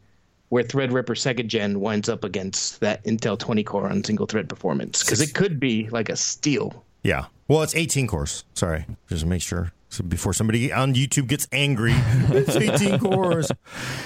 where 0.49 0.63
Threadripper 0.63 1.17
second 1.17 1.49
gen 1.49 1.79
winds 1.79 2.09
up 2.09 2.23
against 2.23 2.79
that 2.81 3.03
Intel 3.05 3.37
20 3.37 3.63
core 3.63 3.87
on 3.87 4.03
single 4.03 4.25
thread 4.25 4.49
performance 4.49 5.03
because 5.03 5.21
it 5.21 5.33
could 5.33 5.59
be 5.59 5.87
like 5.89 6.09
a 6.09 6.15
steal. 6.15 6.83
Yeah. 7.03 7.25
Well, 7.47 7.61
it's 7.63 7.75
18 7.75 8.07
cores. 8.07 8.43
Sorry, 8.53 8.85
just 9.07 9.21
to 9.21 9.27
make 9.27 9.41
sure. 9.41 9.71
So 9.89 10.03
before 10.03 10.33
somebody 10.33 10.71
on 10.71 10.93
YouTube 10.93 11.27
gets 11.27 11.47
angry, 11.51 11.93
it's 11.95 12.55
18 12.55 12.99
cores, 12.99 13.51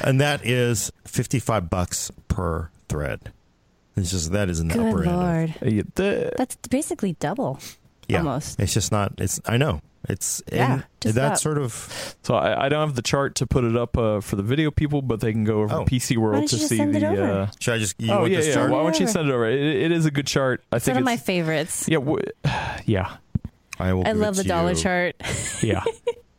and 0.02 0.22
that 0.22 0.46
is 0.46 0.92
55 1.06 1.70
bucks 1.70 2.10
per 2.30 2.70
thread. 2.88 3.34
It's 3.98 4.12
just 4.12 4.32
that 4.32 4.50
is 4.50 4.60
an 4.62 4.70
Good 4.70 4.80
upper 4.80 5.04
end. 5.04 5.12
of- 5.12 5.16
lord. 5.20 5.50
Uh, 5.62 5.84
the- 5.96 6.32
That's 6.38 6.56
basically 6.70 7.14
double. 7.20 7.60
Yeah, 8.08 8.20
Almost. 8.20 8.60
It's 8.60 8.74
just 8.74 8.92
not. 8.92 9.14
It's. 9.18 9.40
I 9.46 9.58
know. 9.58 9.82
It's. 10.10 10.42
Yeah, 10.52 10.74
and 10.74 10.84
just 11.00 11.16
that 11.16 11.26
about. 11.28 11.40
sort 11.40 11.58
of. 11.58 12.16
So 12.24 12.36
I, 12.36 12.66
I 12.66 12.70
don't 12.70 12.86
have 12.86 12.96
the 12.96 13.02
chart 13.02 13.36
to 13.36 13.48
put 13.48 13.64
it 13.64 13.76
up 13.78 13.98
uh, 13.98 14.20
for 14.20 14.36
the 14.36 14.44
video 14.44 14.70
people, 14.70 15.02
but 15.02 15.22
they 15.22 15.32
can 15.32 15.44
go 15.46 15.62
over 15.62 15.74
Oh. 15.76 15.86
to 15.86 15.90
PC 15.90 16.18
World 16.18 16.48
to 16.50 16.58
see 16.58 16.84
the. 16.84 17.08
Uh, 17.24 17.48
Should 17.60 17.74
I 17.76 17.78
just? 17.78 18.00
You 18.02 18.12
oh 18.12 18.20
want 18.20 18.32
yeah, 18.32 18.38
this 18.38 18.48
yeah. 18.48 18.54
chart? 18.56 18.72
Why 18.72 18.84
don't 18.84 19.00
you 19.00 19.08
send 19.08 19.30
it 19.30 19.32
over? 19.34 19.48
It, 19.50 19.60
it 19.62 19.92
is 19.94 20.06
a 20.06 20.12
good 20.12 20.28
chart. 20.28 20.62
I 20.72 20.76
It's 20.78 20.86
think 20.86 20.96
one 20.96 21.04
of 21.04 21.06
my 21.06 21.18
favorites. 21.18 21.88
yeah, 21.88 22.00
w- 22.00 22.20
yeah, 22.86 23.16
I 23.80 23.94
will. 23.94 24.06
I 24.06 24.12
love 24.12 24.36
the 24.36 24.44
to 24.44 24.50
dollar 24.50 24.72
you. 24.72 24.76
chart. 24.76 25.16
yeah. 25.64 25.84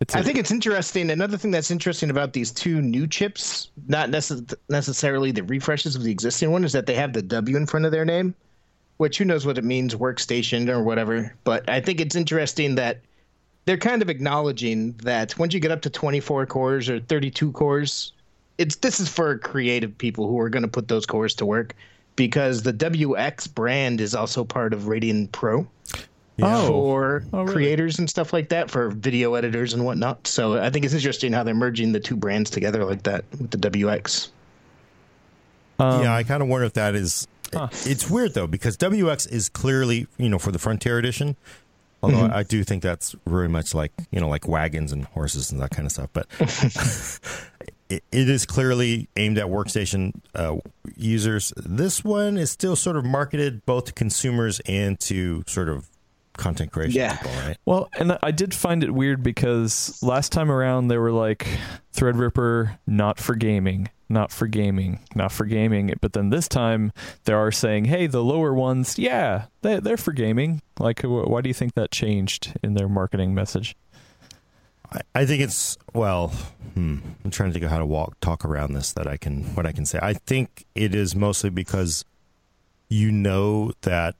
It's 0.01 0.15
I 0.15 0.19
a- 0.21 0.23
think 0.23 0.37
it's 0.37 0.51
interesting. 0.51 1.11
Another 1.11 1.39
thing 1.39 1.51
that's 1.51 1.71
interesting 1.71 2.11
about 2.11 2.35
these 2.35 2.51
two 2.51 2.83
new 2.83 3.07
chips, 3.07 3.71
not 3.87 4.11
necess- 4.11 4.53
necessarily 4.69 5.31
the 5.31 5.43
refreshes 5.45 5.97
of 5.97 6.03
the 6.03 6.11
existing 6.13 6.51
one, 6.51 6.65
is 6.65 6.73
that 6.73 6.85
they 6.85 6.95
have 6.97 7.15
the 7.15 7.23
W 7.23 7.57
in 7.57 7.65
front 7.67 7.87
of 7.87 7.93
their 7.93 8.05
name, 8.05 8.35
which 8.99 9.17
who 9.17 9.25
knows 9.25 9.47
what 9.47 9.57
it 9.57 9.65
means, 9.65 9.95
workstation 9.95 10.69
or 10.69 10.83
whatever. 10.83 11.35
But 11.45 11.67
I 11.71 11.81
think 11.81 12.01
it's 12.03 12.15
interesting 12.15 12.75
that 12.75 13.01
they're 13.67 13.77
kind 13.79 14.03
of 14.03 14.11
acknowledging 14.11 14.93
that 15.03 15.39
once 15.39 15.55
you 15.55 15.61
get 15.61 15.71
up 15.71 15.83
to 15.83 15.91
24 15.91 16.47
cores 16.47 16.89
or 16.89 17.01
32 17.01 17.53
cores, 17.53 18.13
it's 18.59 18.77
this 18.77 19.01
is 19.01 19.09
for 19.09 19.39
creative 19.39 19.97
people 19.99 20.29
who 20.29 20.39
are 20.39 20.49
going 20.51 20.63
to 20.63 20.69
put 20.69 20.89
those 20.89 21.07
cores 21.07 21.35
to 21.37 21.47
work 21.47 21.75
because 22.17 22.63
the 22.63 22.73
WX 22.73 23.53
brand 23.55 24.01
is 24.01 24.15
also 24.15 24.45
part 24.45 24.73
of 24.73 24.83
Radeon 24.83 25.31
Pro 25.33 25.67
Oh. 26.43 26.67
for 26.67 27.25
Oh, 27.33 27.43
really? 27.43 27.53
creators 27.55 27.99
and 28.01 28.11
stuff 28.11 28.33
like 28.33 28.49
that 28.49 28.69
for 28.71 28.89
video 28.91 29.35
editors 29.35 29.73
and 29.73 29.85
whatnot. 29.85 30.27
So 30.27 30.59
I 30.61 30.69
think 30.69 30.85
it's 30.85 30.93
interesting 30.95 31.33
how 31.33 31.45
they're 31.45 31.55
merging 31.55 31.93
the 31.93 32.01
two 32.01 32.17
brands 32.17 32.51
together 32.51 32.85
like 32.85 33.05
that 33.05 33.25
with 33.39 33.51
the 33.53 33.57
WX. 33.59 34.29
um, 35.79 36.03
yeah, 36.03 36.15
I 36.15 36.23
kind 36.25 36.43
of 36.43 36.49
wonder 36.49 36.67
if 36.67 36.73
that 36.75 36.95
is. 36.95 37.27
It's 37.87 38.11
weird 38.11 38.35
though 38.35 38.49
because 38.49 38.77
WX 38.77 39.31
is 39.31 39.49
clearly 39.49 40.09
you 40.19 40.29
know 40.29 40.41
for 40.41 40.51
the 40.51 40.59
Frontier 40.59 40.99
Edition. 40.99 41.37
Although 42.05 42.17
Mm-hmm. 42.29 42.35
I 42.35 42.43
do 42.43 42.63
think 42.65 42.83
that's 42.83 43.15
very 43.27 43.49
much 43.49 43.75
like 43.75 43.93
you 44.11 44.21
know 44.21 44.29
like 44.29 44.47
wagons 44.47 44.93
and 44.93 45.05
horses 45.07 45.51
and 45.53 45.61
that 45.61 45.71
kind 45.71 45.87
of 45.87 45.93
stuff, 45.93 46.11
but 46.13 46.27
it, 47.89 48.05
it 48.13 48.29
is 48.29 48.47
clearly 48.47 49.09
aimed 49.17 49.39
at 49.39 49.47
workstation 49.47 50.13
uh, 50.35 50.57
users. 50.97 51.53
This 51.57 52.05
one 52.05 52.37
is 52.37 52.51
still 52.51 52.77
sort 52.77 52.97
of 52.97 53.05
marketed 53.05 53.65
both 53.67 53.87
to 53.87 53.93
consumers 53.93 54.61
and 54.67 54.99
to 55.01 55.45
sort 55.47 55.69
of 55.69 55.89
content 56.37 56.73
creation 56.73 56.97
Yeah. 57.01 57.17
people, 57.17 57.31
right? 57.43 57.57
Well, 57.65 57.89
and 57.99 58.19
I 58.23 58.31
did 58.33 58.55
find 58.55 58.83
it 58.83 58.91
weird 58.93 59.23
because 59.23 60.03
last 60.03 60.33
time 60.33 60.51
around 60.51 60.89
they 60.89 60.99
were 60.99 61.13
like 61.13 61.47
Threadripper 61.95 62.79
not 62.87 63.19
for 63.21 63.35
gaming, 63.37 63.89
not 64.09 64.31
for 64.31 64.47
gaming, 64.47 65.01
not 65.15 65.33
for 65.33 65.45
gaming. 65.45 65.93
But 66.01 66.13
then 66.13 66.31
this 66.31 66.49
time 66.49 66.93
they 67.25 67.33
are 67.33 67.51
saying, 67.53 67.87
"Hey, 67.87 68.07
the 68.07 68.23
lower 68.23 68.53
ones, 68.55 68.99
yeah, 68.99 69.47
they 69.63 69.81
they're 69.81 69.97
for 69.97 70.13
gaming." 70.13 70.63
Like, 70.79 71.03
wh- 71.03 71.29
why 71.29 71.41
do 71.41 71.49
you 71.49 71.55
think 71.55 71.75
that 71.75 71.91
changed 71.91 72.55
in 72.63 72.75
their 72.75 72.89
marketing 72.89 73.35
message? 73.35 73.77
I, 74.93 75.01
I 75.15 75.27
think 75.27 75.43
it's 75.43 75.77
well. 75.95 76.29
Hmm, 76.75 76.99
I'm 77.25 77.31
trying 77.31 77.51
to 77.51 77.53
think 77.55 77.65
of 77.65 77.71
how 77.71 77.79
to 77.79 77.87
walk 77.87 78.19
talk 78.21 78.45
around 78.45 78.75
this 78.75 78.93
that 78.93 79.07
I 79.07 79.17
can 79.17 79.45
what 79.55 79.67
I 79.67 79.73
can 79.73 79.87
say. 79.87 79.99
I 80.03 80.15
think 80.15 80.65
it 80.75 80.95
is 80.95 81.15
mostly 81.15 81.51
because 81.51 82.05
you 82.89 83.11
know 83.11 83.73
that 83.83 84.17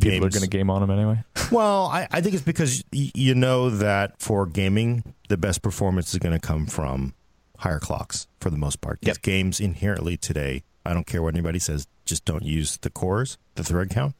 People 0.00 0.28
are 0.28 0.30
going 0.30 0.42
to 0.42 0.48
game 0.48 0.70
on 0.70 0.80
them 0.80 0.90
anyway. 0.90 1.24
Well, 1.50 1.86
I, 1.86 2.06
I 2.12 2.20
think 2.20 2.34
it's 2.34 2.44
because 2.44 2.84
y- 2.92 3.10
you 3.14 3.34
know 3.34 3.70
that 3.70 4.20
for 4.20 4.44
gaming, 4.46 5.02
the 5.30 5.36
best 5.38 5.62
performance 5.62 6.12
is 6.12 6.18
going 6.20 6.38
to 6.38 6.46
come 6.46 6.66
from 6.66 7.14
higher 7.58 7.78
clocks 7.78 8.26
for 8.40 8.50
the 8.50 8.56
most 8.56 8.80
part. 8.80 8.98
Yep. 9.02 9.22
games 9.22 9.60
inherently 9.60 10.16
today, 10.16 10.64
I 10.84 10.94
don't 10.94 11.06
care 11.06 11.22
what 11.22 11.34
anybody 11.34 11.58
says. 11.58 11.86
Just 12.04 12.24
don't 12.24 12.42
use 12.42 12.78
the 12.78 12.90
cores, 12.90 13.38
the 13.54 13.64
thread 13.64 13.90
count. 13.90 14.14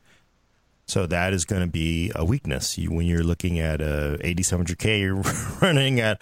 So 0.87 1.07
that 1.07 1.33
is 1.33 1.45
going 1.45 1.63
to 1.63 1.69
be 1.69 2.11
a 2.15 2.25
weakness 2.25 2.79
you, 2.79 2.91
when 2.91 3.07
you're 3.07 3.23
looking 3.23 3.59
at 3.59 3.81
a 3.81 4.19
8700K 4.23 5.01
you're 5.01 5.23
running 5.61 6.01
at, 6.01 6.21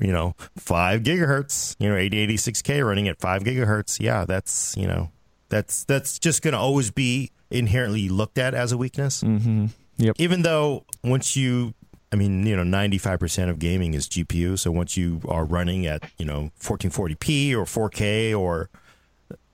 you 0.00 0.12
know, 0.12 0.34
five 0.56 1.02
gigahertz. 1.02 1.76
You 1.78 1.90
know, 1.90 1.94
8086K 1.94 2.84
running 2.84 3.08
at 3.08 3.20
five 3.20 3.42
gigahertz. 3.42 4.00
Yeah, 4.00 4.24
that's 4.24 4.76
you 4.76 4.86
know, 4.86 5.10
that's 5.48 5.84
that's 5.84 6.18
just 6.18 6.42
going 6.42 6.52
to 6.52 6.58
always 6.58 6.90
be 6.90 7.30
inherently 7.50 8.08
looked 8.08 8.38
at 8.38 8.54
as 8.54 8.72
a 8.72 8.78
weakness. 8.78 9.22
Mm-hmm. 9.22 9.66
Yep. 9.98 10.16
Even 10.18 10.42
though 10.42 10.84
once 11.02 11.36
you 11.36 11.74
I 12.10 12.16
mean, 12.16 12.46
you 12.46 12.56
know, 12.56 12.62
95% 12.62 13.50
of 13.50 13.58
gaming 13.58 13.94
is 13.94 14.08
GPU. 14.08 14.58
So 14.58 14.70
once 14.70 14.96
you 14.96 15.20
are 15.28 15.44
running 15.44 15.86
at, 15.86 16.02
you 16.18 16.24
know, 16.24 16.50
1440p 16.60 17.52
or 17.54 17.64
4K 17.64 18.38
or 18.38 18.70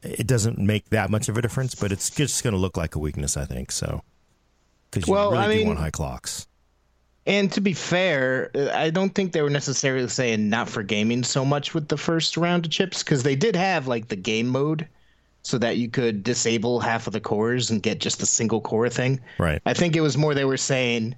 it 0.02 0.26
doesn't 0.26 0.58
make 0.58 0.90
that 0.90 1.10
much 1.10 1.28
of 1.28 1.36
a 1.36 1.42
difference, 1.42 1.74
but 1.74 1.90
it's 1.90 2.10
just 2.10 2.44
going 2.44 2.52
to 2.54 2.60
look 2.60 2.76
like 2.76 2.94
a 2.94 2.98
weakness, 2.98 3.36
I 3.36 3.44
think. 3.44 3.72
So, 3.72 4.02
because 4.90 5.08
you 5.08 5.14
Well, 5.14 5.32
really 5.32 5.42
I 5.44 5.48
do 5.52 5.58
mean- 5.58 5.66
want 5.68 5.78
high 5.80 5.90
clocks. 5.90 6.46
And 7.26 7.50
to 7.52 7.62
be 7.62 7.72
fair, 7.72 8.50
I 8.74 8.90
don't 8.90 9.14
think 9.14 9.32
they 9.32 9.40
were 9.40 9.48
necessarily 9.48 10.06
saying 10.08 10.50
not 10.50 10.68
for 10.68 10.82
gaming 10.82 11.24
so 11.24 11.42
much 11.42 11.72
with 11.72 11.88
the 11.88 11.96
first 11.96 12.36
round 12.36 12.66
of 12.66 12.70
chips 12.70 13.02
because 13.02 13.22
they 13.22 13.34
did 13.34 13.56
have 13.56 13.86
like 13.88 14.08
the 14.08 14.16
game 14.16 14.46
mode 14.46 14.86
so 15.42 15.56
that 15.56 15.78
you 15.78 15.88
could 15.88 16.22
disable 16.22 16.80
half 16.80 17.06
of 17.06 17.14
the 17.14 17.20
cores 17.20 17.70
and 17.70 17.82
get 17.82 17.98
just 17.98 18.18
the 18.20 18.26
single 18.26 18.60
core 18.60 18.90
thing. 18.90 19.18
Right. 19.38 19.60
I 19.64 19.72
think 19.72 19.96
it 19.96 20.02
was 20.02 20.18
more 20.18 20.34
they 20.34 20.44
were 20.44 20.58
saying, 20.58 21.14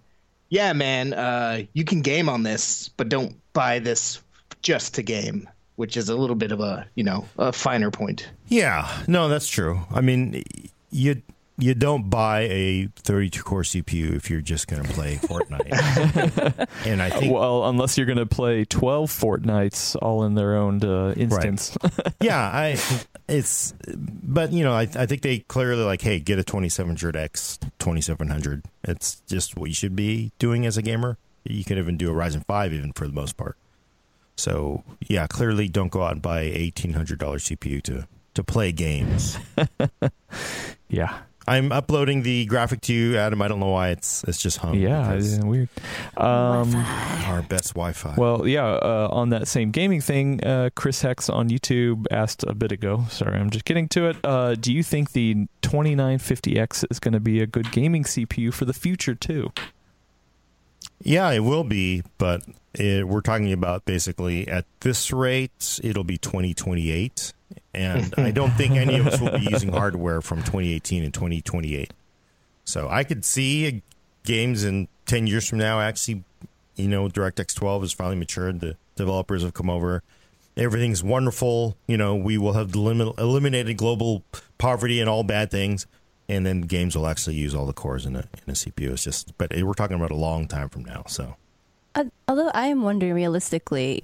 yeah, 0.49 0.73
man, 0.73 1.13
uh, 1.13 1.63
you 1.73 1.85
can 1.85 2.03
game 2.03 2.29
on 2.29 2.43
this, 2.43 2.89
but 2.97 3.09
don't 3.09 3.37
buy 3.53 3.79
this 3.79 4.21
just 4.63 4.95
to 4.95 5.03
game, 5.03 5.49
which 5.77 5.97
is 5.97 6.09
a 6.09 6.17
little 6.17 6.37
bit 6.37 6.53
of 6.53 6.61
a, 6.61 6.87
you 6.95 7.05
know, 7.05 7.27
a 7.39 7.53
finer 7.53 7.91
point. 7.91 8.29
Yeah, 8.49 8.91
no, 9.07 9.29
that's 9.29 9.49
true. 9.49 9.81
I 9.93 10.01
mean, 10.01 10.45
you 10.91 11.23
you 11.59 11.75
don't 11.75 12.11
buy 12.11 12.43
a 12.43 12.89
32 12.97 13.43
core 13.43 13.63
CPU 13.63 14.15
if 14.15 14.31
you're 14.31 14.41
just 14.41 14.69
going 14.69 14.83
to 14.83 14.93
play 14.93 15.17
Fortnite. 15.17 16.69
and 16.87 17.03
I 17.03 17.11
think 17.11 17.33
Well, 17.33 17.69
unless 17.69 17.97
you're 17.97 18.07
going 18.07 18.19
to 18.19 18.27
play 18.27 18.65
12 18.65 19.11
Fortnites 19.11 19.97
all 20.01 20.25
in 20.25 20.35
their 20.35 20.57
own 20.57 20.85
uh, 20.85 21.15
instance. 21.17 21.77
yeah, 22.21 22.39
I 22.39 22.79
it's 23.29 23.75
but 23.89 24.53
you 24.53 24.65
know, 24.65 24.73
I 24.73 24.83
I 24.83 25.07
think 25.07 25.23
they 25.23 25.41
clearly 25.41 25.85
like, 25.85 26.03
hey, 26.03 26.21
get 26.21 26.39
a 26.39 26.45
2700X, 26.45 27.59
2700. 27.79 28.65
It's 28.85 29.23
just 29.27 29.57
what 29.57 29.67
you 29.67 29.75
should 29.75 29.97
be 29.97 30.33
doing 30.39 30.67
as 30.67 30.77
a 30.77 30.83
gamer. 30.83 31.19
You 31.45 31.65
can 31.65 31.79
even 31.79 31.97
do 31.97 32.11
a 32.11 32.15
Ryzen 32.15 32.45
5 32.45 32.73
even 32.73 32.93
for 32.93 33.07
the 33.07 33.13
most 33.13 33.37
part. 33.37 33.57
So, 34.37 34.85
yeah, 35.09 35.27
clearly 35.27 35.69
don't 35.69 35.91
go 35.91 36.03
out 36.03 36.13
and 36.13 36.23
buy 36.23 36.45
$1800 36.45 37.17
CPU 37.17 37.83
to 37.85 38.07
to 38.35 38.45
play 38.45 38.71
games. 38.71 39.39
yeah. 40.89 41.21
I'm 41.49 41.71
uploading 41.71 42.23
the 42.23 42.45
graphic 42.47 42.81
to 42.83 42.93
you, 42.93 43.17
Adam. 43.17 43.41
I 43.41 43.49
don't 43.49 43.61
know 43.61 43.69
why 43.71 43.91
it's 43.91 44.25
it's 44.25 44.41
just 44.41 44.59
hung. 44.59 44.75
Yeah, 44.75 45.13
it's 45.13 45.39
weird. 45.39 45.69
Um, 46.17 46.75
our 46.75 47.43
best 47.43 47.75
Wi-Fi. 47.75 48.15
well, 48.17 48.47
yeah, 48.47 48.67
uh, 48.67 49.09
on 49.13 49.31
that 49.31 49.47
same 49.47 49.71
gaming 49.71 50.01
thing, 50.01 50.43
uh, 50.45 50.71
Chris 50.75 51.03
Hex 51.03 51.29
on 51.29 51.49
YouTube 51.49 52.07
asked 52.11 52.43
a 52.45 52.55
bit 52.55 52.73
ago. 52.73 53.05
Sorry, 53.11 53.39
I'm 53.39 53.51
just 53.51 53.65
getting 53.65 53.89
to 53.89 54.07
it. 54.07 54.17
Uh, 54.25 54.57
do 54.57 54.73
you 54.73 54.83
think 54.83 55.13
the 55.13 55.47
2950X 55.63 56.85
is 56.91 56.99
going 56.99 57.15
to 57.15 57.21
be 57.21 57.41
a 57.41 57.47
good 57.47 57.71
gaming 57.71 58.05
CPU 58.05 58.53
for 58.53 58.65
the 58.65 58.75
future, 58.75 59.15
too? 59.15 59.53
yeah, 61.03 61.31
it 61.31 61.41
will 61.41 61.65
be, 61.65 62.03
but 62.19 62.43
it, 62.75 63.07
we're 63.07 63.21
talking 63.21 63.53
about 63.53 63.85
basically 63.85 64.49
at 64.49 64.65
this 64.81 65.13
rate, 65.13 65.81
it'll 65.83 66.05
be 66.05 66.19
2028, 66.19 67.33
and 67.75 68.13
I 68.17 68.31
don't 68.31 68.53
think 68.53 68.75
any 68.75 68.99
of 68.99 69.07
us 69.07 69.21
will 69.21 69.39
be 69.39 69.47
using 69.51 69.73
hardware 69.73 70.21
from 70.23 70.39
2018 70.39 71.05
and 71.05 71.13
2028. 71.15 71.93
So 72.65 72.89
I 72.89 73.05
could 73.05 73.25
see 73.25 73.83
games 74.25 74.65
in 74.65 74.89
10 75.07 75.27
years 75.27 75.49
from 75.49 75.59
now. 75.59 75.81
Actually, 75.81 76.25
you 76.75 76.89
know, 76.89 77.09
DirectX 77.09 77.55
12 77.55 77.85
is 77.85 77.93
finally 77.93 78.17
matured. 78.17 78.61
The 78.61 78.77
developers 78.97 79.43
have 79.43 79.55
come 79.55 79.71
over. 79.71 80.03
Everything's 80.57 81.03
wonderful. 81.05 81.77
You 81.87 81.97
know, 81.97 82.17
we 82.17 82.39
will 82.39 82.55
have 82.55 82.75
elim- 82.75 83.13
eliminated 83.19 83.77
global 83.77 84.23
poverty 84.59 85.01
and 85.01 85.09
all 85.09 85.23
bad 85.23 85.51
things. 85.51 85.87
And 86.29 86.45
then 86.45 86.63
games 86.63 86.97
will 86.97 87.07
actually 87.07 87.37
use 87.37 87.55
all 87.55 87.67
the 87.67 87.73
cores 87.73 88.05
in 88.05 88.17
a, 88.17 88.21
in 88.47 88.49
a 88.49 88.53
CPU. 88.53 88.91
It's 88.93 89.05
just, 89.05 89.37
but 89.39 89.53
we're 89.55 89.75
talking 89.75 89.97
about 89.97 90.11
a 90.11 90.17
long 90.17 90.49
time 90.49 90.69
from 90.69 90.85
now. 90.85 91.05
So, 91.07 91.37
Uh, 91.95 92.05
although 92.27 92.51
I 92.53 92.67
am 92.67 92.83
wondering 92.83 93.15
realistically, 93.15 94.03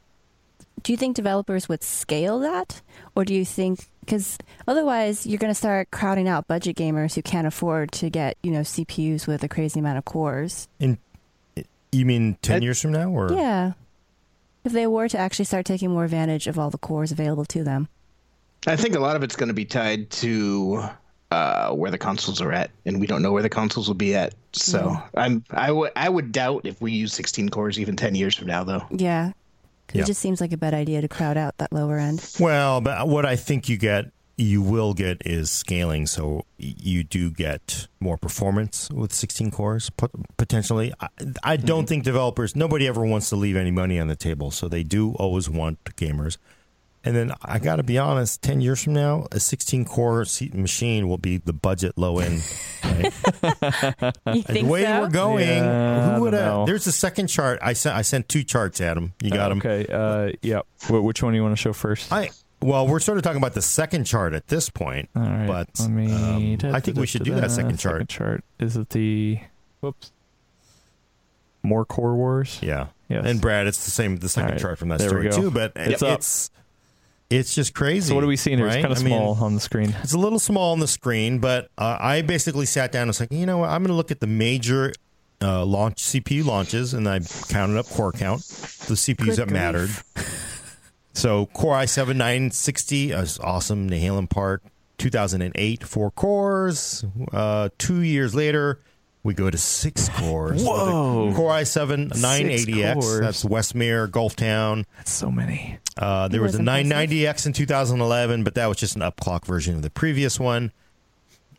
do 0.82 0.92
you 0.92 0.96
think 0.96 1.16
developers 1.16 1.68
would 1.68 1.82
scale 1.82 2.38
that? 2.40 2.80
Or 3.14 3.24
do 3.24 3.34
you 3.34 3.44
think, 3.44 3.86
because 4.00 4.38
otherwise 4.66 5.26
you're 5.26 5.38
going 5.38 5.50
to 5.50 5.54
start 5.58 5.90
crowding 5.90 6.28
out 6.28 6.48
budget 6.48 6.76
gamers 6.76 7.14
who 7.14 7.22
can't 7.22 7.46
afford 7.46 7.92
to 7.92 8.10
get, 8.10 8.36
you 8.42 8.50
know, 8.50 8.60
CPUs 8.60 9.26
with 9.26 9.42
a 9.44 9.48
crazy 9.48 9.80
amount 9.80 9.98
of 9.98 10.04
cores? 10.04 10.68
and 10.80 10.98
you 11.92 12.06
mean 12.06 12.38
10 12.42 12.62
I- 12.62 12.64
years 12.64 12.80
from 12.80 12.92
now? 12.92 13.10
Or 13.10 13.32
Yeah. 13.32 13.72
If 14.64 14.72
they 14.72 14.86
were 14.86 15.08
to 15.08 15.18
actually 15.18 15.44
start 15.44 15.66
taking 15.66 15.90
more 15.90 16.04
advantage 16.04 16.46
of 16.46 16.58
all 16.58 16.70
the 16.70 16.78
cores 16.78 17.10
available 17.12 17.44
to 17.46 17.64
them. 17.64 17.88
I 18.66 18.76
think 18.76 18.94
a 18.94 19.00
lot 19.00 19.16
of 19.16 19.22
it's 19.24 19.34
going 19.34 19.48
to 19.48 19.54
be 19.54 19.64
tied 19.64 20.08
to 20.10 20.84
uh, 21.32 21.72
where 21.72 21.90
the 21.90 21.98
consoles 21.98 22.40
are 22.40 22.52
at, 22.52 22.70
and 22.86 23.00
we 23.00 23.06
don't 23.08 23.22
know 23.22 23.32
where 23.32 23.42
the 23.42 23.48
consoles 23.48 23.88
will 23.88 23.96
be 23.96 24.14
at. 24.14 24.34
So 24.52 24.96
I'm 25.16 25.42
I 25.50 25.72
would 25.72 25.90
I 25.96 26.08
would 26.08 26.30
doubt 26.30 26.60
if 26.64 26.80
we 26.80 26.92
use 26.92 27.12
16 27.12 27.48
cores 27.48 27.80
even 27.80 27.96
10 27.96 28.14
years 28.14 28.36
from 28.36 28.46
now, 28.48 28.62
though. 28.62 28.86
Yeah. 28.90 29.32
'Cause 29.88 29.96
Yeah. 29.96 30.02
It 30.02 30.06
just 30.06 30.20
seems 30.20 30.40
like 30.40 30.52
a 30.52 30.56
bad 30.56 30.74
idea 30.74 31.00
to 31.00 31.08
crowd 31.08 31.36
out 31.36 31.58
that 31.58 31.72
lower 31.72 31.98
end. 31.98 32.24
Well, 32.40 32.80
but 32.80 33.08
what 33.08 33.26
I 33.26 33.36
think 33.36 33.68
you 33.68 33.76
get, 33.76 34.06
you 34.38 34.62
will 34.62 34.94
get 34.94 35.18
is 35.26 35.50
scaling. 35.50 36.06
So 36.06 36.46
you 36.58 37.04
do 37.04 37.30
get 37.30 37.88
more 38.00 38.16
performance 38.16 38.88
with 38.90 39.12
16 39.12 39.50
cores 39.50 39.90
potentially. 40.36 40.92
I, 41.00 41.08
I 41.42 41.56
don't 41.56 41.80
mm-hmm. 41.80 41.86
think 41.88 42.04
developers, 42.04 42.56
nobody 42.56 42.88
ever 42.88 43.04
wants 43.04 43.28
to 43.30 43.36
leave 43.36 43.56
any 43.56 43.70
money 43.70 44.00
on 44.00 44.08
the 44.08 44.16
table. 44.16 44.50
So 44.50 44.68
they 44.68 44.82
do 44.82 45.12
always 45.14 45.50
want 45.50 45.84
gamers. 45.84 46.38
And 47.04 47.16
then 47.16 47.32
I 47.42 47.58
got 47.58 47.76
to 47.76 47.82
be 47.82 47.98
honest, 47.98 48.42
10 48.42 48.60
years 48.60 48.82
from 48.84 48.92
now, 48.92 49.26
a 49.32 49.40
16 49.40 49.84
core 49.86 50.24
seat 50.24 50.54
machine 50.54 51.08
will 51.08 51.18
be 51.18 51.36
the 51.38 51.52
budget 51.52 51.98
low 51.98 52.18
end. 52.20 52.42
Right? 52.84 53.12
You 54.32 54.42
the 54.42 54.62
way 54.64 54.84
we're 54.84 55.08
going, 55.10 55.46
Yeah, 55.48 56.14
who 56.16 56.20
would 56.22 56.32
have? 56.32 56.66
There's 56.66 56.86
a 56.86 56.92
second 56.92 57.26
chart. 57.26 57.58
I 57.62 57.72
sent, 57.72 57.96
I 57.96 58.02
sent 58.02 58.28
two 58.28 58.44
charts, 58.44 58.80
Adam. 58.80 59.14
You 59.20 59.30
got 59.30 59.48
them. 59.48 59.58
Okay. 59.58 59.86
Uh, 59.92 60.32
yeah. 60.42 60.60
Wh- 60.86 61.02
which 61.04 61.22
one 61.22 61.32
do 61.32 61.36
you 61.36 61.42
want 61.42 61.56
to 61.56 61.60
show 61.60 61.72
first? 61.72 62.12
I 62.12 62.30
well, 62.60 62.86
we're 62.86 63.00
sort 63.00 63.18
of 63.18 63.24
talking 63.24 63.38
about 63.38 63.54
the 63.54 63.62
second 63.62 64.04
chart 64.04 64.32
at 64.34 64.46
this 64.46 64.70
point, 64.70 65.08
All 65.16 65.22
right. 65.22 65.48
but 65.48 65.68
let 65.80 65.90
me. 65.90 66.12
um, 66.62 66.72
I 66.72 66.78
think 66.78 66.96
we 66.96 67.08
should 67.08 67.24
do 67.24 67.34
that 67.34 67.50
second 67.50 67.78
chart. 67.78 67.94
Second 67.96 68.08
chart. 68.08 68.44
Is 68.60 68.76
it 68.76 68.90
the? 68.90 69.40
Whoops. 69.80 70.12
More 71.64 71.84
Core 71.84 72.14
Wars. 72.14 72.58
Yeah, 72.62 72.86
Yes. 73.08 73.24
and 73.26 73.40
Brad, 73.40 73.66
it's 73.66 73.84
the 73.84 73.90
same. 73.90 74.16
The 74.18 74.28
second 74.28 74.50
All 74.50 74.52
right. 74.54 74.60
chart 74.60 74.78
from 74.78 74.88
that 74.90 74.98
There 75.00 75.08
we 75.08 75.30
story 75.30 75.30
go. 75.30 75.36
too, 75.36 75.50
but 75.50 75.72
It's 75.76 76.02
it's 76.02 76.50
up. 76.50 76.61
It's 77.32 77.54
just 77.54 77.74
crazy. 77.74 78.08
So 78.08 78.14
what 78.14 78.24
are 78.24 78.26
we 78.28 78.36
seeing 78.36 78.58
here? 78.58 78.66
It's 78.66 78.76
right? 78.76 78.82
kind 78.82 78.92
of 78.92 78.98
I 79.00 79.02
mean, 79.02 79.12
small 79.18 79.34
on 79.44 79.54
the 79.54 79.60
screen. 79.60 79.94
it's 80.02 80.12
a 80.12 80.18
little 80.18 80.38
small 80.38 80.72
on 80.72 80.80
the 80.80 80.86
screen, 80.88 81.38
but 81.38 81.68
uh, 81.78 81.96
I 82.00 82.22
basically 82.22 82.66
sat 82.66 82.92
down 82.92 83.02
and 83.02 83.08
was 83.08 83.20
like, 83.20 83.32
you 83.32 83.46
know 83.46 83.58
what? 83.58 83.70
I'm 83.70 83.82
going 83.82 83.88
to 83.88 83.94
look 83.94 84.10
at 84.10 84.20
the 84.20 84.26
major 84.26 84.92
uh, 85.40 85.64
launch 85.64 86.02
CPU 86.02 86.44
launches, 86.44 86.94
and 86.94 87.08
I 87.08 87.20
counted 87.48 87.78
up 87.78 87.86
core 87.86 88.12
count, 88.12 88.42
the 88.42 88.94
CPUs 88.94 89.16
Good 89.16 89.36
that 89.36 89.48
grief. 89.48 89.52
mattered. 89.52 89.90
So 91.14 91.44
Core 91.44 91.76
i7 91.76 92.08
960 92.16 93.10
is 93.12 93.38
awesome. 93.38 93.88
Nehalem 93.90 94.30
part 94.30 94.62
2008, 94.96 95.84
four 95.84 96.10
cores. 96.10 97.04
Uh, 97.32 97.68
two 97.76 98.00
years 98.00 98.34
later, 98.34 98.80
we 99.22 99.34
go 99.34 99.50
to 99.50 99.58
six 99.58 100.08
cores. 100.16 100.64
Whoa. 100.64 101.32
Core 101.36 101.50
i7 101.52 102.12
980X. 102.14 103.20
That's 103.20 103.44
Westmere, 103.44 104.08
Gulftown. 104.08 104.84
That's 104.96 105.12
so 105.12 105.30
many. 105.30 105.78
Uh, 105.96 106.28
there 106.28 106.40
was 106.40 106.54
a 106.54 106.58
990X 106.58 107.46
in 107.46 107.52
2011, 107.52 108.44
but 108.44 108.54
that 108.54 108.66
was 108.66 108.78
just 108.78 108.96
an 108.96 109.02
upclock 109.02 109.44
version 109.44 109.74
of 109.74 109.82
the 109.82 109.90
previous 109.90 110.40
one. 110.40 110.72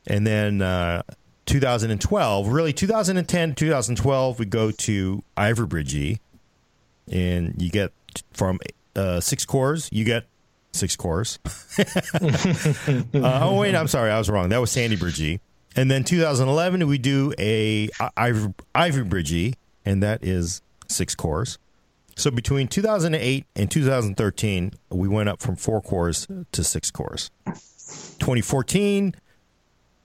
And 0.07 0.25
then 0.25 0.61
uh, 0.61 1.03
2012, 1.45 2.47
really 2.47 2.73
2010, 2.73 3.55
2012, 3.55 4.39
we 4.39 4.45
go 4.45 4.71
to 4.71 5.23
Ivy 5.37 5.65
Bridge 5.65 5.95
E, 5.95 6.19
and 7.11 7.61
you 7.61 7.69
get 7.69 7.93
from 8.31 8.59
uh, 8.95 9.19
six 9.19 9.45
cores, 9.45 9.89
you 9.91 10.03
get 10.03 10.25
six 10.71 10.95
cores. 10.95 11.39
uh, 11.79 13.03
oh 13.13 13.59
wait, 13.59 13.75
I'm 13.75 13.87
sorry, 13.87 14.11
I 14.11 14.17
was 14.17 14.29
wrong. 14.29 14.49
That 14.49 14.59
was 14.59 14.71
Sandy 14.71 14.95
Bridge 14.95 15.21
E. 15.21 15.39
And 15.75 15.89
then 15.89 16.03
2011, 16.03 16.87
we 16.87 16.97
do 16.97 17.33
a 17.39 17.89
Ivy, 18.15 18.53
Ivy 18.75 19.03
Bridge 19.03 19.33
E, 19.33 19.53
and 19.85 20.03
that 20.03 20.23
is 20.23 20.61
six 20.87 21.15
cores. 21.15 21.57
So 22.15 22.32
between 22.32 22.67
2008 22.67 23.45
and 23.56 23.71
2013, 23.71 24.73
we 24.89 25.08
went 25.08 25.30
up 25.30 25.41
from 25.41 25.56
four 25.56 25.82
cores 25.82 26.28
to 26.52 26.63
six 26.63 26.91
cores. 26.91 27.32
2014, 27.45 29.15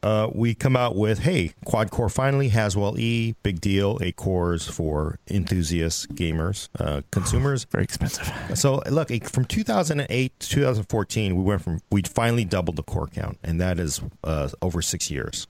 uh, 0.03 0.29
we 0.33 0.55
come 0.55 0.77
out 0.77 0.95
with 0.95 1.21
hey, 1.21 1.53
quad 1.65 1.91
core 1.91 2.09
finally 2.09 2.49
Haswell 2.49 2.99
E, 2.99 3.35
big 3.43 3.61
deal, 3.61 3.99
eight 4.01 4.17
cores 4.17 4.67
for 4.67 5.19
enthusiasts, 5.29 6.07
gamers, 6.07 6.69
uh, 6.79 7.03
consumers. 7.11 7.65
Very 7.65 7.85
expensive. 7.85 8.33
So 8.55 8.83
look, 8.91 9.11
from 9.25 9.45
2008 9.45 10.41
to 10.41 10.49
2014, 10.49 11.37
we 11.37 11.43
went 11.43 11.63
from 11.63 11.81
we 11.91 12.03
finally 12.03 12.45
doubled 12.45 12.77
the 12.77 12.83
core 12.83 13.09
count, 13.09 13.39
and 13.43 13.61
that 13.61 13.79
is 13.79 14.01
uh, 14.25 14.49
over 14.63 14.81
six 14.83 15.11
years. 15.11 15.47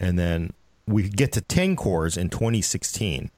And 0.00 0.18
then 0.18 0.52
we 0.86 1.08
get 1.08 1.32
to 1.32 1.40
10 1.40 1.76
cores 1.76 2.16
in 2.16 2.30
2016. 2.30 3.30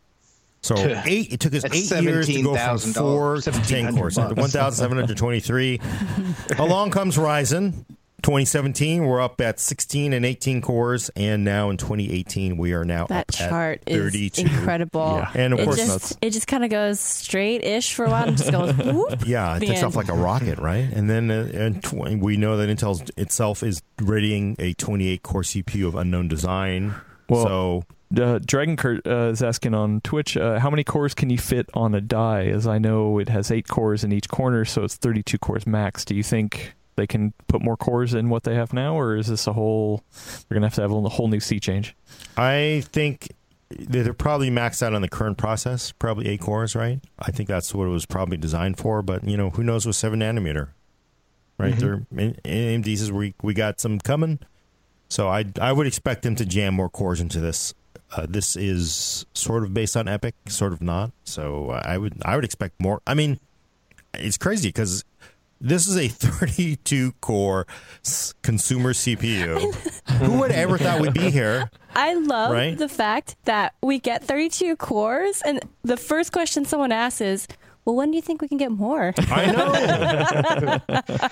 So 0.62 0.74
eight. 1.04 1.32
It 1.32 1.40
took 1.40 1.54
us 1.54 1.62
That's 1.62 1.92
eight 1.92 2.02
years 2.02 2.26
to 2.26 2.42
go 2.42 2.56
from 2.56 2.92
four 2.92 3.40
to 3.40 3.52
ten 3.52 3.94
cores. 3.96 4.16
One 4.16 4.34
thousand 4.34 4.82
seven 4.82 4.98
hundred 4.98 5.16
twenty-three. 5.16 5.80
Along 6.58 6.90
comes 6.90 7.16
Ryzen. 7.16 7.84
2017, 8.22 9.04
we're 9.06 9.20
up 9.20 9.40
at 9.40 9.60
16 9.60 10.12
and 10.12 10.26
18 10.26 10.60
cores, 10.60 11.08
and 11.10 11.44
now 11.44 11.70
in 11.70 11.76
2018, 11.76 12.56
we 12.56 12.72
are 12.72 12.84
now 12.84 13.06
that 13.06 13.28
up 13.28 13.30
chart 13.32 13.82
at 13.86 13.92
32. 13.92 14.42
is 14.42 14.50
incredible. 14.50 15.18
Yeah. 15.18 15.30
And 15.34 15.52
of 15.54 15.60
it 15.60 15.64
course, 15.64 15.76
just 15.76 16.18
it 16.20 16.30
just 16.30 16.48
kind 16.48 16.64
of 16.64 16.70
goes 16.70 16.98
straight 16.98 17.62
ish 17.62 17.94
for 17.94 18.06
a 18.06 18.10
while 18.10 18.26
and 18.26 18.36
just 18.36 18.50
goes 18.50 18.74
whoop. 18.76 19.24
yeah, 19.24 19.56
it 19.56 19.60
takes 19.60 19.76
end. 19.76 19.84
off 19.84 19.94
like 19.94 20.08
a 20.08 20.14
rocket, 20.14 20.58
right? 20.58 20.92
And 20.92 21.08
then 21.08 21.30
uh, 21.30 21.48
and 21.54 21.80
tw- 21.80 22.20
we 22.20 22.36
know 22.36 22.56
that 22.56 22.68
Intel 22.68 23.08
itself 23.16 23.62
is 23.62 23.82
readying 24.02 24.56
a 24.58 24.72
28 24.74 25.22
core 25.22 25.42
CPU 25.42 25.86
of 25.86 25.94
unknown 25.94 26.26
design. 26.26 26.96
Well, 27.28 27.46
so 27.46 27.84
Uh, 28.16 28.38
Dragon 28.44 28.76
Kurt 28.76 29.06
uh, 29.06 29.30
is 29.30 29.42
asking 29.42 29.74
on 29.74 30.00
Twitch, 30.00 30.36
uh, 30.36 30.58
how 30.58 30.70
many 30.70 30.82
cores 30.82 31.14
can 31.14 31.28
you 31.28 31.38
fit 31.38 31.68
on 31.74 31.94
a 31.94 32.00
die? 32.00 32.46
As 32.46 32.66
I 32.66 32.78
know, 32.78 33.18
it 33.18 33.28
has 33.28 33.50
eight 33.50 33.68
cores 33.68 34.02
in 34.02 34.12
each 34.12 34.28
corner, 34.28 34.64
so 34.64 34.82
it's 34.84 34.94
32 34.96 35.36
cores 35.38 35.66
max. 35.66 36.04
Do 36.06 36.14
you 36.14 36.22
think 36.22 36.74
they 36.96 37.06
can 37.06 37.34
put 37.46 37.62
more 37.62 37.76
cores 37.76 38.14
in 38.14 38.28
what 38.30 38.44
they 38.44 38.54
have 38.54 38.72
now, 38.72 38.98
or 38.98 39.14
is 39.16 39.26
this 39.26 39.46
a 39.46 39.52
whole? 39.52 40.02
We're 40.48 40.54
gonna 40.54 40.66
have 40.66 40.74
to 40.76 40.82
have 40.82 40.90
a 40.90 41.08
whole 41.08 41.28
new 41.28 41.40
sea 41.40 41.60
change. 41.60 41.94
I 42.36 42.82
think 42.86 43.28
they're 43.70 44.14
probably 44.14 44.50
maxed 44.50 44.82
out 44.82 44.94
on 44.94 45.02
the 45.02 45.08
current 45.08 45.36
process, 45.36 45.92
probably 45.92 46.28
eight 46.28 46.40
cores, 46.40 46.74
right? 46.74 47.00
I 47.18 47.30
think 47.30 47.48
that's 47.48 47.74
what 47.74 47.86
it 47.86 47.90
was 47.90 48.06
probably 48.06 48.38
designed 48.38 48.78
for. 48.78 49.02
But 49.02 49.24
you 49.24 49.36
know, 49.36 49.50
who 49.50 49.62
knows 49.62 49.84
with 49.86 49.96
seven 49.96 50.20
nanometer, 50.20 50.68
right? 51.58 51.74
Mm-hmm. 51.74 52.16
They're 52.16 52.32
AMD 52.44 52.96
says 52.96 53.12
we 53.12 53.34
we 53.42 53.52
got 53.54 53.80
some 53.80 53.98
coming, 53.98 54.38
so 55.08 55.28
I 55.28 55.44
I 55.60 55.72
would 55.72 55.86
expect 55.86 56.22
them 56.22 56.34
to 56.36 56.44
jam 56.46 56.74
more 56.74 56.88
cores 56.88 57.20
into 57.20 57.40
this. 57.40 57.74
Uh, 58.16 58.26
this 58.28 58.56
is 58.56 59.26
sort 59.34 59.64
of 59.64 59.74
based 59.74 59.96
on 59.96 60.06
EPYC, 60.06 60.32
sort 60.48 60.72
of 60.72 60.80
not. 60.80 61.12
So 61.24 61.70
I 61.70 61.98
would 61.98 62.14
I 62.24 62.36
would 62.36 62.44
expect 62.44 62.80
more. 62.80 63.02
I 63.06 63.14
mean, 63.14 63.38
it's 64.14 64.38
crazy 64.38 64.68
because 64.68 65.04
this 65.60 65.86
is 65.86 65.96
a 65.96 66.08
32 66.08 67.12
core 67.20 67.66
consumer 68.42 68.92
CPU. 68.92 69.74
Who 70.18 70.38
would 70.38 70.52
ever 70.52 70.78
thought 70.78 71.00
we'd 71.00 71.12
be 71.14 71.30
here? 71.30 71.70
I 71.94 72.14
love 72.14 72.52
Right? 72.52 72.78
the 72.78 72.88
fact 72.88 73.36
that 73.44 73.74
we 73.82 73.98
get 73.98 74.22
32 74.22 74.76
cores, 74.76 75.42
and 75.42 75.60
the 75.82 75.96
first 75.96 76.32
question 76.32 76.64
someone 76.64 76.92
asks 76.92 77.20
is, 77.20 77.48
"Well, 77.88 77.96
when 77.96 78.10
do 78.10 78.16
you 78.16 78.22
think 78.22 78.42
we 78.42 78.48
can 78.48 78.58
get 78.58 78.70
more?" 78.70 79.14
I 79.16 79.46
know. 79.50 80.78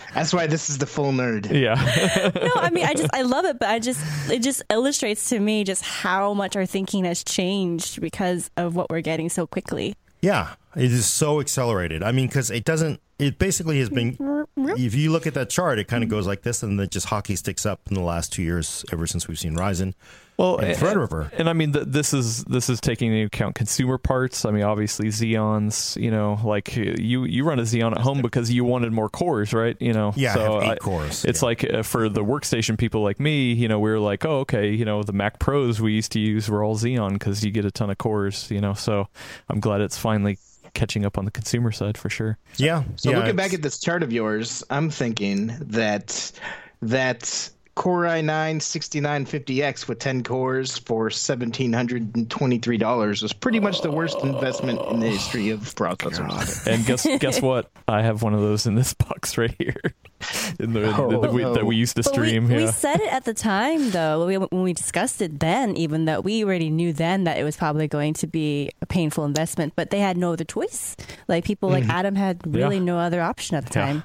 That's 0.15 0.33
why 0.33 0.47
this 0.47 0.71
is 0.71 0.79
the 0.79 0.87
full 0.87 1.13
nerd. 1.13 1.53
Yeah, 1.53 1.75
no, 2.35 2.53
I 2.57 2.71
mean, 2.71 2.87
I 2.87 2.95
just 2.95 3.11
I 3.13 3.21
love 3.21 3.45
it, 3.45 3.59
but 3.59 3.69
I 3.69 3.79
just 3.79 4.01
it 4.31 4.41
just 4.41 4.63
illustrates 4.71 5.29
to 5.29 5.39
me 5.39 5.65
just 5.65 5.83
how 5.85 6.33
much 6.33 6.57
our 6.57 6.65
thinking 6.65 7.05
has 7.05 7.23
changed 7.23 8.01
because 8.01 8.51
of 8.57 8.75
what 8.75 8.89
we're 8.89 9.03
getting 9.03 9.29
so 9.29 9.47
quickly. 9.47 9.95
Yeah, 10.23 10.55
it 10.75 10.91
is 10.91 11.05
so 11.07 11.41
accelerated. 11.41 12.03
I 12.03 12.13
mean, 12.13 12.27
because 12.27 12.51
it 12.51 12.65
doesn't. 12.65 13.01
It 13.19 13.39
basically 13.39 13.79
has 13.79 13.89
been. 13.89 14.17
If 14.59 14.95
you 14.95 15.11
look 15.11 15.27
at 15.27 15.35
that 15.35 15.49
chart, 15.49 15.79
it 15.79 15.85
kind 15.89 16.03
of 16.05 16.11
goes 16.11 16.27
like 16.27 16.43
this, 16.43 16.63
and 16.63 16.79
then 16.79 16.85
it 16.85 16.91
just 16.91 17.07
hockey 17.07 17.35
sticks 17.37 17.65
up 17.65 17.81
in 17.89 17.95
the 17.95 18.03
last 18.03 18.33
two 18.33 18.43
years, 18.43 18.85
ever 18.93 19.07
since 19.07 19.27
we've 19.29 19.39
seen 19.39 19.55
Ryzen 19.57 19.95
well, 20.39 20.59
and 20.59 20.69
and, 20.69 20.79
Threadripper. 20.79 21.31
and 21.33 21.49
I 21.49 21.55
mean, 21.55 21.73
th- 21.73 21.87
this 21.89 22.13
is 22.13 22.45
this 22.45 22.69
is 22.69 22.79
taking 22.81 23.13
into 23.13 23.27
account 23.27 23.55
consumer 23.55 23.97
parts. 23.97 24.45
I 24.45 24.51
mean, 24.51 24.65
obviously 24.65 25.09
Xeons. 25.09 26.01
You 26.01 26.11
know, 26.11 26.39
like 26.45 26.77
you 26.77 27.25
you 27.25 27.45
run 27.45 27.59
a 27.59 27.63
Xeon 27.63 27.93
at 27.93 27.99
home 28.03 28.21
because 28.21 28.51
you 28.53 28.65
wanted 28.65 28.93
more 28.93 29.09
cores, 29.09 29.55
right? 29.55 29.77
You 29.81 29.95
know, 29.95 30.13
Yeah, 30.15 30.33
I 30.33 30.35
so 30.35 30.55
have 30.55 30.63
eight 30.65 30.71
I- 30.73 30.77
cores. 30.77 31.25
It's 31.25 31.41
Yeah. 31.41 31.47
like 31.47 31.65
uh, 31.73 31.83
for 31.83 32.09
the 32.11 32.23
workstation 32.25 32.77
people 32.77 33.03
like 33.03 33.19
me, 33.19 33.53
you 33.53 33.67
know, 33.69 33.79
we 33.79 33.91
were 33.91 33.99
like, 34.01 34.27
oh, 34.27 34.41
okay, 34.41 34.71
you 34.71 34.85
know, 34.85 35.03
the 35.03 35.13
Mac 35.15 35.39
Pros 35.39 35.81
we 35.81 35.93
used 35.93 36.13
to 36.13 36.21
use 36.21 36.51
were 36.51 36.63
all 36.63 36.77
Xeon 36.77 37.15
because 37.15 37.43
you 37.45 37.51
get 37.51 37.65
a 37.65 37.71
ton 37.71 37.89
of 37.89 37.97
cores, 37.99 38.51
you 38.51 38.61
know. 38.61 38.75
So 38.75 39.09
I'm 39.49 39.61
glad 39.61 39.81
it's 39.81 39.97
finally 39.97 40.39
catching 40.77 41.05
up 41.05 41.19
on 41.19 41.25
the 41.25 41.31
consumer 41.31 41.73
side 41.73 41.99
for 41.99 42.09
sure. 42.09 42.39
Yeah. 42.57 42.85
So 42.97 43.11
yeah, 43.11 43.19
looking 43.19 43.35
back 43.35 43.55
at 43.55 43.63
this 43.63 43.81
chart 43.81 44.03
of 44.03 44.13
yours, 44.13 44.63
I'm 44.71 44.91
thinking 44.91 45.57
that 45.61 46.31
that 46.83 47.51
Core 47.77 48.05
i9 48.05 48.57
6950X 48.57 49.87
with 49.87 49.99
10 49.99 50.23
cores 50.23 50.79
for 50.79 51.11
$1,723 51.11 53.23
was 53.23 53.33
pretty 53.35 53.61
much 53.61 53.83
the 53.83 53.91
worst 53.91 54.19
investment 54.23 54.81
in 54.91 55.01
the 55.01 55.09
history 55.09 55.51
of 55.51 55.61
processors. 55.75 56.67
And 56.67 56.87
guess 56.87 57.07
guess 57.21 57.43
what? 57.43 57.71
I 57.87 58.01
have 58.03 58.23
one 58.23 58.33
of 58.35 58.41
those 58.41 58.65
in 58.67 58.75
this 58.77 58.95
box 58.95 59.37
right 59.37 59.55
here, 59.59 59.77
in 60.59 60.73
the, 60.73 60.87
Oh, 60.97 61.21
that, 61.21 61.31
we, 61.33 61.43
no. 61.43 61.53
that 61.55 61.67
we 61.67 61.77
used 61.77 61.97
to 61.97 62.03
But 62.03 62.17
we, 62.19 62.29
stream. 62.29 62.49
we 62.49 62.67
said 62.69 62.99
it 63.01 63.13
at 63.13 63.27
the 63.27 63.35
time, 63.35 63.91
though, 63.91 64.27
we, 64.27 64.39
when 64.39 64.63
we 64.63 64.73
discussed 64.73 65.21
it 65.21 65.39
then, 65.39 65.77
even 65.77 66.07
that 66.07 66.25
we 66.25 66.43
already 66.45 66.71
knew 66.71 66.95
then 66.95 67.25
that 67.25 67.37
it 67.37 67.45
was 67.45 67.59
probably 67.59 67.89
going 67.89 68.15
to 68.15 68.27
be 68.27 68.71
a 68.81 68.87
painful 68.87 69.27
investment, 69.27 69.75
but 69.77 69.91
they 69.91 70.01
had 70.01 70.17
no 70.17 70.33
other 70.33 70.45
choice. 70.45 70.97
Like 71.29 71.45
people 71.45 71.69
like 71.69 71.83
mm-hmm. 71.83 71.91
Adam 71.93 72.15
had 72.15 72.41
really 72.47 72.77
Yeah. 72.79 72.85
no 72.85 72.99
other 72.99 73.21
option 73.21 73.57
at 73.57 73.67
the 73.67 73.79
Yeah. 73.79 73.87
time. 73.87 74.03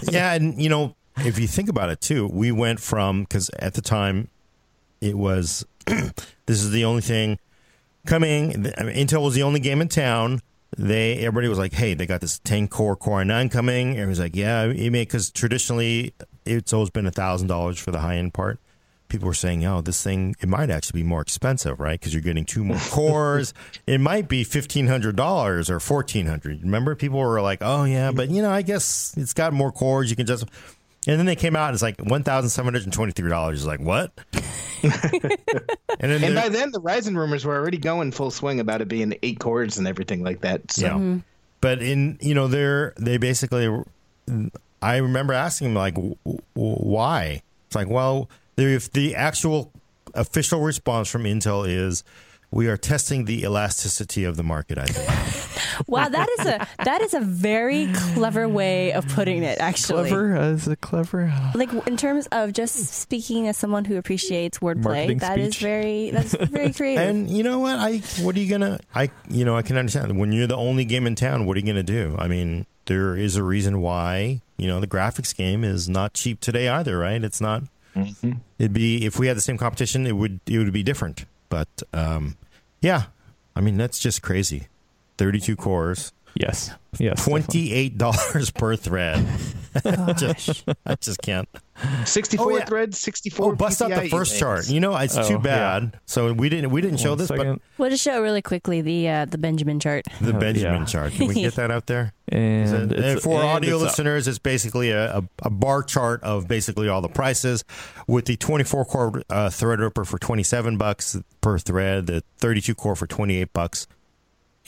yeah, 0.10 0.34
and 0.34 0.60
you 0.60 0.68
know, 0.68 0.94
if 1.18 1.38
you 1.38 1.46
think 1.46 1.68
about 1.68 1.90
it 1.90 2.00
too, 2.00 2.26
we 2.26 2.52
went 2.52 2.80
from 2.80 3.22
because 3.22 3.50
at 3.58 3.74
the 3.74 3.82
time 3.82 4.28
it 5.00 5.16
was 5.16 5.64
this 5.86 6.62
is 6.62 6.70
the 6.70 6.84
only 6.84 7.02
thing 7.02 7.38
coming. 8.06 8.66
I 8.78 8.82
mean, 8.84 8.96
Intel 8.96 9.22
was 9.22 9.34
the 9.34 9.42
only 9.42 9.60
game 9.60 9.80
in 9.80 9.88
town. 9.88 10.40
They 10.76 11.18
everybody 11.18 11.48
was 11.48 11.58
like, 11.58 11.72
"Hey, 11.72 11.94
they 11.94 12.06
got 12.06 12.20
this 12.20 12.40
10 12.40 12.68
core 12.68 12.96
Core 12.96 13.22
i9 13.22 13.50
coming." 13.50 13.90
Everyone's 13.90 14.18
was 14.18 14.20
like, 14.20 14.34
"Yeah, 14.36 14.64
you 14.66 14.90
may," 14.90 15.02
because 15.02 15.30
traditionally 15.30 16.14
it's 16.44 16.72
always 16.72 16.90
been 16.90 17.06
a 17.06 17.12
thousand 17.12 17.46
dollars 17.48 17.78
for 17.78 17.92
the 17.92 18.00
high 18.00 18.16
end 18.16 18.34
part. 18.34 18.58
People 19.08 19.26
were 19.28 19.34
saying, 19.34 19.64
"Oh, 19.64 19.80
this 19.82 20.02
thing 20.02 20.34
it 20.40 20.48
might 20.48 20.70
actually 20.70 21.02
be 21.02 21.06
more 21.08 21.20
expensive, 21.20 21.78
right? 21.78 22.00
Because 22.00 22.12
you're 22.12 22.22
getting 22.22 22.44
two 22.44 22.64
more 22.64 22.78
cores. 22.90 23.54
it 23.86 24.00
might 24.00 24.26
be 24.28 24.42
fifteen 24.42 24.88
hundred 24.88 25.14
dollars 25.14 25.70
or 25.70 25.78
fourteen 25.78 26.26
hundred. 26.26 26.62
Remember, 26.62 26.96
people 26.96 27.20
were 27.20 27.40
like, 27.40 27.58
"Oh, 27.60 27.84
yeah, 27.84 28.10
but 28.10 28.30
you 28.30 28.42
know, 28.42 28.50
I 28.50 28.62
guess 28.62 29.14
it's 29.16 29.32
got 29.32 29.52
more 29.52 29.70
cores. 29.70 30.10
You 30.10 30.16
can 30.16 30.26
just." 30.26 30.44
And 31.06 31.18
then 31.18 31.26
they 31.26 31.36
came 31.36 31.54
out 31.54 31.68
and 31.68 31.74
it's 31.74 31.82
like 31.82 32.00
one 32.00 32.22
thousand 32.22 32.50
seven 32.50 32.66
hundred 32.72 32.84
and 32.84 32.92
twenty 32.92 33.12
three 33.12 33.28
dollars. 33.28 33.66
Like 33.66 33.80
what? 33.80 34.12
and 34.82 34.90
then 36.00 36.24
And 36.24 36.34
by 36.34 36.48
then, 36.48 36.70
the 36.72 36.80
Ryzen 36.80 37.16
rumors 37.16 37.44
were 37.44 37.54
already 37.54 37.78
going 37.78 38.12
full 38.12 38.30
swing 38.30 38.60
about 38.60 38.80
it 38.80 38.88
being 38.88 39.14
eight 39.22 39.38
cores 39.38 39.78
and 39.78 39.86
everything 39.86 40.22
like 40.22 40.40
that. 40.42 40.70
So 40.72 40.86
Yeah. 40.86 40.92
Mm-hmm. 40.92 41.18
But 41.60 41.82
in 41.82 42.18
you 42.20 42.34
know 42.34 42.48
they're 42.48 42.92
they 42.98 43.16
basically 43.16 43.68
I 44.82 44.96
remember 44.98 45.32
asking 45.32 45.68
him 45.68 45.74
like 45.74 45.94
w- 45.94 46.16
w- 46.24 46.42
why? 46.54 47.42
It's 47.66 47.76
like 47.76 47.88
well 47.88 48.28
if 48.56 48.92
the 48.92 49.14
actual 49.14 49.72
official 50.14 50.60
response 50.60 51.08
from 51.08 51.24
Intel 51.24 51.68
is 51.68 52.04
we 52.54 52.68
are 52.68 52.76
testing 52.76 53.24
the 53.24 53.42
elasticity 53.42 54.24
of 54.24 54.36
the 54.36 54.42
market. 54.44 54.78
I 54.78 54.86
think. 54.86 55.50
Wow, 55.88 56.08
that 56.08 56.28
is 56.38 56.46
a 56.46 56.68
that 56.84 57.00
is 57.02 57.14
a 57.14 57.20
very 57.20 57.88
clever 57.92 58.48
way 58.48 58.92
of 58.92 59.08
putting 59.08 59.42
it. 59.42 59.58
Actually, 59.58 60.08
Clever? 60.08 60.36
Uh, 60.36 60.50
is 60.50 60.68
it 60.68 60.80
clever? 60.80 61.32
like 61.56 61.72
in 61.88 61.96
terms 61.96 62.28
of 62.30 62.52
just 62.52 62.76
speaking 62.76 63.48
as 63.48 63.56
someone 63.56 63.84
who 63.84 63.96
appreciates 63.96 64.60
wordplay, 64.60 64.82
Marketing 64.84 65.18
that 65.18 65.38
is 65.40 65.54
speech. 65.54 65.62
very 65.62 66.10
that's 66.12 66.32
very 66.48 66.72
creative. 66.72 67.02
and 67.08 67.28
you 67.28 67.42
know 67.42 67.58
what? 67.58 67.76
I 67.76 67.96
what 68.22 68.36
are 68.36 68.38
you 68.38 68.48
gonna? 68.48 68.78
I 68.94 69.10
you 69.28 69.44
know 69.44 69.56
I 69.56 69.62
can 69.62 69.76
understand 69.76 70.16
when 70.16 70.30
you're 70.30 70.46
the 70.46 70.56
only 70.56 70.84
game 70.84 71.08
in 71.08 71.16
town. 71.16 71.44
What 71.44 71.56
are 71.56 71.60
you 71.60 71.66
gonna 71.66 71.82
do? 71.82 72.14
I 72.20 72.28
mean, 72.28 72.66
there 72.86 73.16
is 73.16 73.34
a 73.34 73.42
reason 73.42 73.80
why 73.80 74.42
you 74.56 74.68
know 74.68 74.78
the 74.78 74.86
graphics 74.86 75.34
game 75.34 75.64
is 75.64 75.88
not 75.88 76.14
cheap 76.14 76.38
today 76.38 76.68
either, 76.68 76.96
right? 76.98 77.22
It's 77.24 77.40
not. 77.40 77.64
It'd 78.58 78.72
be 78.72 79.04
if 79.04 79.18
we 79.18 79.26
had 79.26 79.36
the 79.36 79.40
same 79.40 79.58
competition, 79.58 80.06
it 80.06 80.12
would 80.12 80.38
it 80.46 80.58
would 80.58 80.72
be 80.72 80.84
different. 80.84 81.24
But 81.48 81.68
um, 81.92 82.36
yeah, 82.84 83.04
I 83.56 83.60
mean 83.62 83.78
that's 83.78 83.98
just 83.98 84.20
crazy. 84.20 84.68
Thirty-two 85.16 85.56
cores, 85.56 86.12
Yes. 86.34 86.70
Yes. 86.98 87.24
twenty-eight 87.24 87.98
dollars 87.98 88.50
per 88.50 88.76
thread. 88.76 89.24
I 89.84 90.12
just, 90.12 90.64
I 90.86 90.94
just 90.96 91.20
can't. 91.22 91.48
64 92.04 92.46
Oh, 92.52 92.56
yeah. 92.56 92.64
threads, 92.64 93.00
64 93.00 93.52
Oh, 93.52 93.56
bust 93.56 93.82
out 93.82 93.88
the 93.90 93.96
PCIe 93.96 94.10
first 94.10 94.30
things. 94.32 94.40
chart. 94.40 94.68
You 94.68 94.78
know, 94.78 94.94
it's 94.96 95.16
Oh, 95.18 95.26
too 95.26 95.34
yeah. 95.34 95.38
bad. 95.40 96.00
So 96.06 96.32
we 96.32 96.48
didn't 96.48 96.70
we 96.70 96.80
didn't 96.80 96.98
show 97.00 97.16
this, 97.16 97.26
second. 97.28 97.60
we'll 97.78 97.90
just 97.90 98.04
show 98.04 98.20
really 98.22 98.42
quickly 98.42 98.80
the 98.80 99.08
uh, 99.08 99.24
the 99.24 99.38
Benjamin 99.38 99.80
chart. 99.80 100.04
the 100.20 100.34
Uh, 100.34 100.38
Benjamin 100.38 100.82
yeah. 100.82 100.86
chart. 100.86 101.12
Can 101.14 101.26
we 101.26 101.34
get 101.34 101.54
that 101.56 101.72
out 101.72 101.86
there? 101.86 102.12
and, 102.28 102.92
And, 102.92 103.20
for 103.20 103.40
and 103.40 103.48
audio 103.48 103.74
it's 103.74 103.82
up. 103.82 103.88
listeners, 103.90 104.28
it's 104.28 104.38
basically 104.38 104.90
a, 104.90 105.16
a, 105.18 105.22
a 105.42 105.50
bar 105.50 105.82
chart 105.82 106.22
of 106.22 106.46
basically 106.46 106.88
all 106.88 107.00
the 107.02 107.08
prices, 107.08 107.64
with 108.06 108.26
the 108.26 108.36
24 108.36 108.84
core 108.84 109.22
uh, 109.28 109.48
Threadripper 109.48 110.06
for 110.06 110.18
27 110.18 110.76
bucks 110.78 111.16
per 111.40 111.58
thread, 111.58 112.06
the 112.06 112.22
32 112.38 112.74
core 112.76 112.94
for 112.94 113.08
28 113.08 113.52
bucks, 113.52 113.88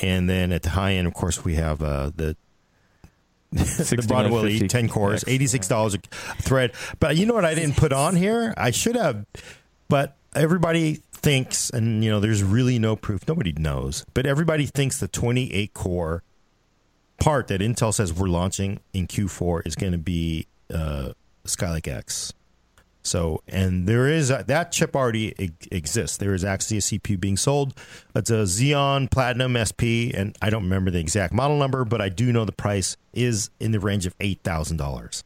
and 0.00 0.28
then 0.28 0.52
at 0.52 0.62
the 0.62 0.70
high 0.70 0.92
end, 0.92 1.06
of 1.06 1.14
course, 1.14 1.44
we 1.44 1.54
have 1.54 1.82
uh, 1.82 2.11
the 2.14 2.37
the 3.52 4.04
Broadwell 4.06 4.46
E 4.46 4.66
10 4.66 4.88
cores, 4.88 5.24
$86 5.24 5.94
a 5.94 6.42
thread. 6.42 6.72
But 6.98 7.16
you 7.16 7.26
know 7.26 7.35
what 7.35 7.44
I 7.44 7.54
didn't 7.54 7.76
put 7.76 7.92
on 7.92 8.16
here? 8.16 8.52
I 8.56 8.70
should 8.70 8.96
have. 8.96 9.24
But 9.88 10.16
everybody 10.35 11.00
thinks, 11.12 11.70
and 11.70 12.04
you 12.04 12.11
know, 12.11 12.20
there's 12.20 12.42
really 12.42 12.78
no 12.78 12.96
proof. 12.96 13.26
Nobody 13.28 13.52
knows, 13.52 14.04
but 14.14 14.26
everybody 14.26 14.66
thinks 14.66 15.00
the 15.00 15.09
28 15.09 15.72
core 15.74 16.22
part 17.18 17.48
that 17.48 17.61
Intel 17.61 17.94
says 17.94 18.12
we're 18.12 18.28
launching 18.28 18.80
in 18.92 19.06
Q4 19.06 19.66
is 19.66 19.74
going 19.74 19.92
to 19.92 19.98
be 19.98 20.46
uh, 20.72 21.12
Skylake 21.46 21.88
X. 21.88 22.32
So, 23.06 23.42
and 23.46 23.88
there 23.88 24.08
is 24.08 24.30
a, 24.30 24.44
that 24.46 24.72
chip 24.72 24.96
already 24.96 25.34
exists. 25.70 26.16
There 26.16 26.34
is 26.34 26.44
actually 26.44 26.78
a 26.78 26.80
CPU 26.80 27.18
being 27.18 27.36
sold. 27.36 27.78
It's 28.14 28.30
a 28.30 28.44
Xeon 28.44 29.10
Platinum 29.10 29.56
SP, 29.56 30.12
and 30.14 30.36
I 30.42 30.50
don't 30.50 30.64
remember 30.64 30.90
the 30.90 30.98
exact 30.98 31.32
model 31.32 31.56
number, 31.56 31.84
but 31.84 32.00
I 32.00 32.08
do 32.08 32.32
know 32.32 32.44
the 32.44 32.52
price 32.52 32.96
is 33.12 33.50
in 33.60 33.72
the 33.72 33.80
range 33.80 34.06
of 34.06 34.14
eight 34.20 34.40
thousand 34.42 34.76
dollars. 34.76 35.24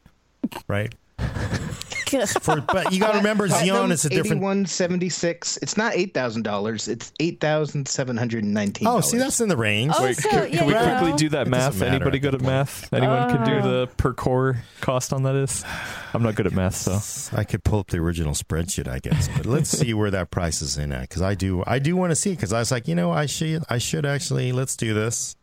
Right. 0.68 0.94
For, 2.40 2.61
but 2.61 2.92
you 2.92 2.98
got 2.98 3.12
to 3.12 3.18
remember, 3.18 3.46
Xeon 3.46 3.92
is 3.92 4.04
a 4.04 4.09
different. 4.09 4.42
One 4.42 4.66
seventy 4.66 5.09
six. 5.09 5.59
It's 5.59 5.76
not 5.76 5.94
eight 5.94 6.12
thousand 6.12 6.42
dollars. 6.42 6.88
It's 6.88 7.12
eight 7.20 7.40
thousand 7.40 7.87
seven 7.87 8.16
hundred 8.16 8.42
and 8.42 8.52
nineteen. 8.52 8.88
Oh, 8.88 9.00
see, 9.00 9.16
that's 9.16 9.40
in 9.40 9.48
the 9.48 9.56
range. 9.56 9.92
Oh, 9.96 10.02
Wait, 10.02 10.16
so, 10.16 10.28
can, 10.28 10.52
yeah, 10.52 10.59
can 10.59 10.66
we 10.66 10.74
you 10.74 10.80
quickly 10.80 11.12
do 11.12 11.28
that 11.28 11.46
It 11.46 11.50
math? 11.50 11.80
Anybody 11.80 12.18
good 12.18 12.35
at 12.35 12.40
math? 12.40 12.92
Anyone 12.92 13.28
can 13.28 13.44
do 13.44 13.54
uh. 13.59 13.62
the 13.62 13.87
per 13.96 14.12
core 14.12 14.64
cost 14.80 15.12
on 15.12 15.22
that 15.22 15.37
is? 15.37 15.64
I'm 16.12 16.24
not 16.24 16.35
good 16.35 16.48
at 16.48 16.52
math, 16.52 16.74
so 16.74 17.37
I 17.37 17.44
could 17.44 17.62
pull 17.62 17.78
up 17.78 17.87
the 17.88 17.98
original 17.98 18.33
spreadsheet, 18.33 18.88
I 18.88 18.98
guess. 18.98 19.28
But 19.28 19.46
let's 19.46 19.70
see 19.70 19.94
where 19.94 20.11
that 20.11 20.33
price 20.33 20.62
is 20.62 20.78
in 20.78 20.90
at, 20.90 21.02
because 21.02 21.22
I 21.22 21.37
do, 21.37 21.62
I 21.64 21.78
do 21.78 21.94
want 21.94 22.11
to 22.11 22.16
see. 22.16 22.30
Because 22.30 22.52
I 22.52 22.59
was 22.59 22.72
like, 22.72 22.88
you 22.88 22.96
know, 22.96 23.12
I 23.12 23.26
should, 23.26 23.62
I 23.70 23.78
should 23.78 24.04
actually, 24.04 24.50
let's 24.50 24.74
do 24.74 24.94
this. 24.94 25.37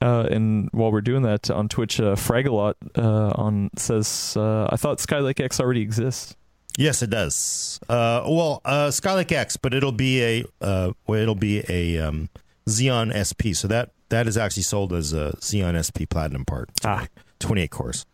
Uh, 0.00 0.26
and 0.30 0.68
while 0.72 0.92
we're 0.92 1.00
doing 1.00 1.22
that 1.22 1.50
on 1.50 1.68
Twitch, 1.68 2.00
uh, 2.00 2.14
Fragalot 2.14 2.74
uh, 2.96 3.32
on 3.34 3.70
says, 3.76 4.36
uh, 4.36 4.68
"I 4.70 4.76
thought 4.76 4.98
Skylake 4.98 5.40
X 5.40 5.58
already 5.58 5.80
exists." 5.80 6.36
Yes, 6.76 7.02
it 7.02 7.08
does. 7.08 7.80
Uh, 7.88 8.22
well, 8.28 8.60
uh, 8.64 8.88
Skylake 8.88 9.32
X, 9.32 9.56
but 9.56 9.72
it'll 9.72 9.92
be 9.92 10.22
a, 10.22 10.44
uh, 10.60 10.92
well, 11.06 11.20
it'll 11.20 11.34
be 11.34 11.64
a 11.70 11.98
um, 11.98 12.28
Xeon 12.66 13.14
SP. 13.16 13.56
So 13.56 13.66
that 13.68 13.92
that 14.10 14.26
is 14.26 14.36
actually 14.36 14.64
sold 14.64 14.92
as 14.92 15.14
a 15.14 15.32
Xeon 15.40 15.82
SP 15.82 16.04
Platinum 16.08 16.44
part. 16.44 16.70
Ah. 16.84 17.06
28 17.38 17.70
cores. 17.70 18.06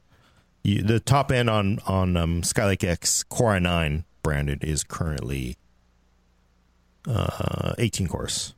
You, 0.63 0.83
the 0.83 1.01
top 1.01 1.33
end 1.33 1.51
on 1.51 1.81
on 1.87 2.17
um, 2.17 2.43
Skylake 2.43 2.85
X 2.85 3.25
Core 3.25 3.55
i9 3.55 4.05
branded 4.23 4.63
is 4.63 4.85
currently 4.85 5.57
uh, 7.09 7.75
18 7.79 8.07
cores 8.07 8.55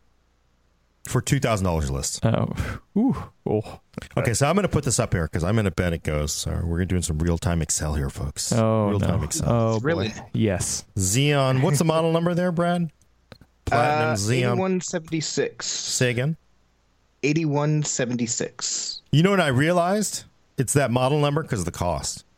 for 1.06 1.20
two 1.20 1.38
thousand 1.40 1.64
dollars 1.64 1.90
list. 1.90 2.24
Oh, 2.24 2.52
ooh, 2.96 3.16
oh, 3.46 3.80
Okay, 4.16 4.34
so 4.34 4.48
I'm 4.48 4.54
going 4.54 4.62
to 4.64 4.68
put 4.68 4.84
this 4.84 4.98
up 4.98 5.12
here 5.12 5.24
because 5.24 5.44
I'm 5.44 5.54
going 5.54 5.64
to 5.66 5.70
bet 5.70 5.92
it 5.92 6.02
goes. 6.02 6.32
So 6.32 6.60
we're 6.64 6.84
doing 6.84 7.02
some 7.02 7.18
real 7.18 7.38
time 7.38 7.62
Excel 7.62 7.94
here, 7.94 8.10
folks. 8.10 8.52
oh 8.52 8.88
real 8.88 9.00
time 9.00 9.20
no! 9.20 9.24
Excel. 9.24 9.52
Oh, 9.52 9.78
Really? 9.80 10.12
Yes. 10.32 10.84
Xeon. 10.96 11.62
What's 11.62 11.78
the 11.78 11.84
model 11.84 12.12
number 12.12 12.34
there, 12.34 12.52
Brad? 12.52 12.90
Platinum 13.64 14.10
uh, 14.10 14.14
Xeon. 14.14 14.52
Eighty-one 14.52 14.80
seventy-six. 14.80 15.66
Say 15.66 16.10
again. 16.10 16.36
Eighty-one 17.22 17.82
seventy-six. 17.82 19.02
You 19.12 19.22
know 19.22 19.30
what 19.30 19.40
I 19.40 19.48
realized? 19.48 20.24
It's 20.58 20.72
that 20.74 20.90
model 20.90 21.18
number 21.20 21.42
because 21.42 21.60
of 21.60 21.64
the 21.66 21.72
cost. 21.72 22.24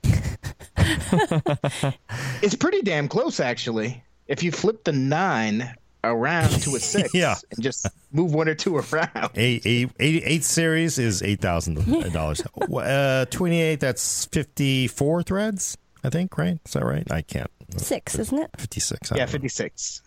It's 2.43 2.55
pretty 2.55 2.83
damn 2.83 3.09
close, 3.09 3.41
actually. 3.41 4.03
If 4.29 4.43
you 4.43 4.53
flip 4.53 4.85
the 4.85 4.93
nine 4.93 5.75
around 6.11 6.51
to 6.63 6.77
a 6.77 6.81
six, 6.81 7.15
Yeah. 7.15 7.35
and 7.51 7.63
just 7.63 7.87
move 8.13 8.33
one 8.35 8.49
or 8.49 8.55
two 8.55 8.77
around. 8.77 9.11
A, 9.37 9.61
a, 9.65 9.89
eight, 10.01 10.23
eight 10.25 10.45
series 10.45 10.99
is 10.99 11.23
eight 11.23 11.41
thousand 11.41 11.77
dollars. 12.13 12.43
Uh, 12.61 13.25
Twenty 13.31 13.61
eight. 13.61 13.81
That's 13.81 14.25
fifty 14.27 14.87
four 14.89 15.23
threads. 15.23 15.77
I 16.05 16.11
think. 16.11 16.37
Right? 16.39 16.59
Is 16.65 16.73
that 16.73 16.85
right? 16.85 17.11
I 17.11 17.23
can't. 17.23 17.51
Six, 17.77 18.19
isn't 18.19 18.39
it? 18.39 18.51
Fifty 18.59 18.81
six. 18.81 19.11
Yeah, 19.15 19.27
fifty-six. 19.27 20.03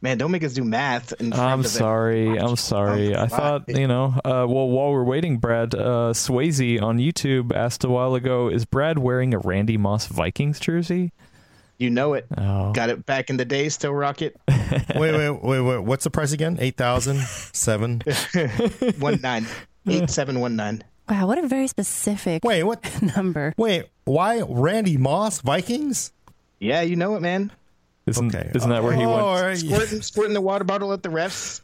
Man, 0.00 0.16
don't 0.16 0.30
make 0.30 0.44
us 0.44 0.52
do 0.52 0.62
math. 0.62 1.12
In 1.20 1.32
front 1.32 1.42
I'm 1.42 1.60
of 1.60 1.66
sorry. 1.66 2.38
I'm 2.38 2.54
sorry. 2.54 3.16
I 3.16 3.26
thought, 3.26 3.64
you 3.68 3.88
know, 3.88 4.14
uh, 4.24 4.46
well, 4.48 4.68
while 4.68 4.92
we're 4.92 5.02
waiting, 5.02 5.38
Brad, 5.38 5.74
uh, 5.74 6.12
Swayze 6.12 6.80
on 6.80 6.98
YouTube 6.98 7.52
asked 7.52 7.82
a 7.82 7.88
while 7.88 8.14
ago, 8.14 8.48
is 8.48 8.64
Brad 8.64 9.00
wearing 9.00 9.34
a 9.34 9.38
Randy 9.40 9.76
Moss 9.76 10.06
Vikings 10.06 10.60
jersey? 10.60 11.10
You 11.78 11.90
know 11.90 12.14
it. 12.14 12.26
Oh. 12.36 12.72
Got 12.72 12.90
it 12.90 13.06
back 13.06 13.30
in 13.30 13.36
the 13.36 13.44
day. 13.44 13.68
Still 13.68 13.92
rock 13.94 14.20
it. 14.20 14.36
Wait, 14.94 15.12
wait, 15.12 15.30
wait, 15.42 15.60
wait. 15.60 15.78
What's 15.78 16.04
the 16.04 16.10
price 16.10 16.32
again? 16.32 16.58
Eight 16.60 16.76
thousand 16.76 17.20
seven. 17.52 18.02
One 18.98 19.20
nine 19.22 19.46
eight 19.86 20.10
seven 20.10 20.40
one 20.40 20.56
nine. 20.56 20.82
Wow, 21.08 21.26
what 21.26 21.38
a 21.38 21.46
very 21.48 21.68
specific 21.68 22.44
Wait, 22.44 22.64
what? 22.64 22.84
number. 23.16 23.54
Wait, 23.56 23.86
why 24.04 24.42
Randy 24.46 24.96
Moss 24.98 25.40
Vikings? 25.40 26.12
Yeah, 26.60 26.82
you 26.82 26.96
know 26.96 27.14
it, 27.16 27.22
man. 27.22 27.50
Isn't, 28.06 28.34
Okay. 28.34 28.50
isn't 28.54 28.68
that 28.68 28.82
where 28.82 28.92
he 28.92 29.04
Oh, 29.04 29.08
went? 29.10 29.20
all 29.22 29.40
right. 29.42 29.56
Squirting, 29.56 30.02
squirting 30.02 30.34
the 30.34 30.40
water 30.42 30.64
bottle 30.64 30.92
at 30.92 31.02
the 31.02 31.08
refs. 31.08 31.62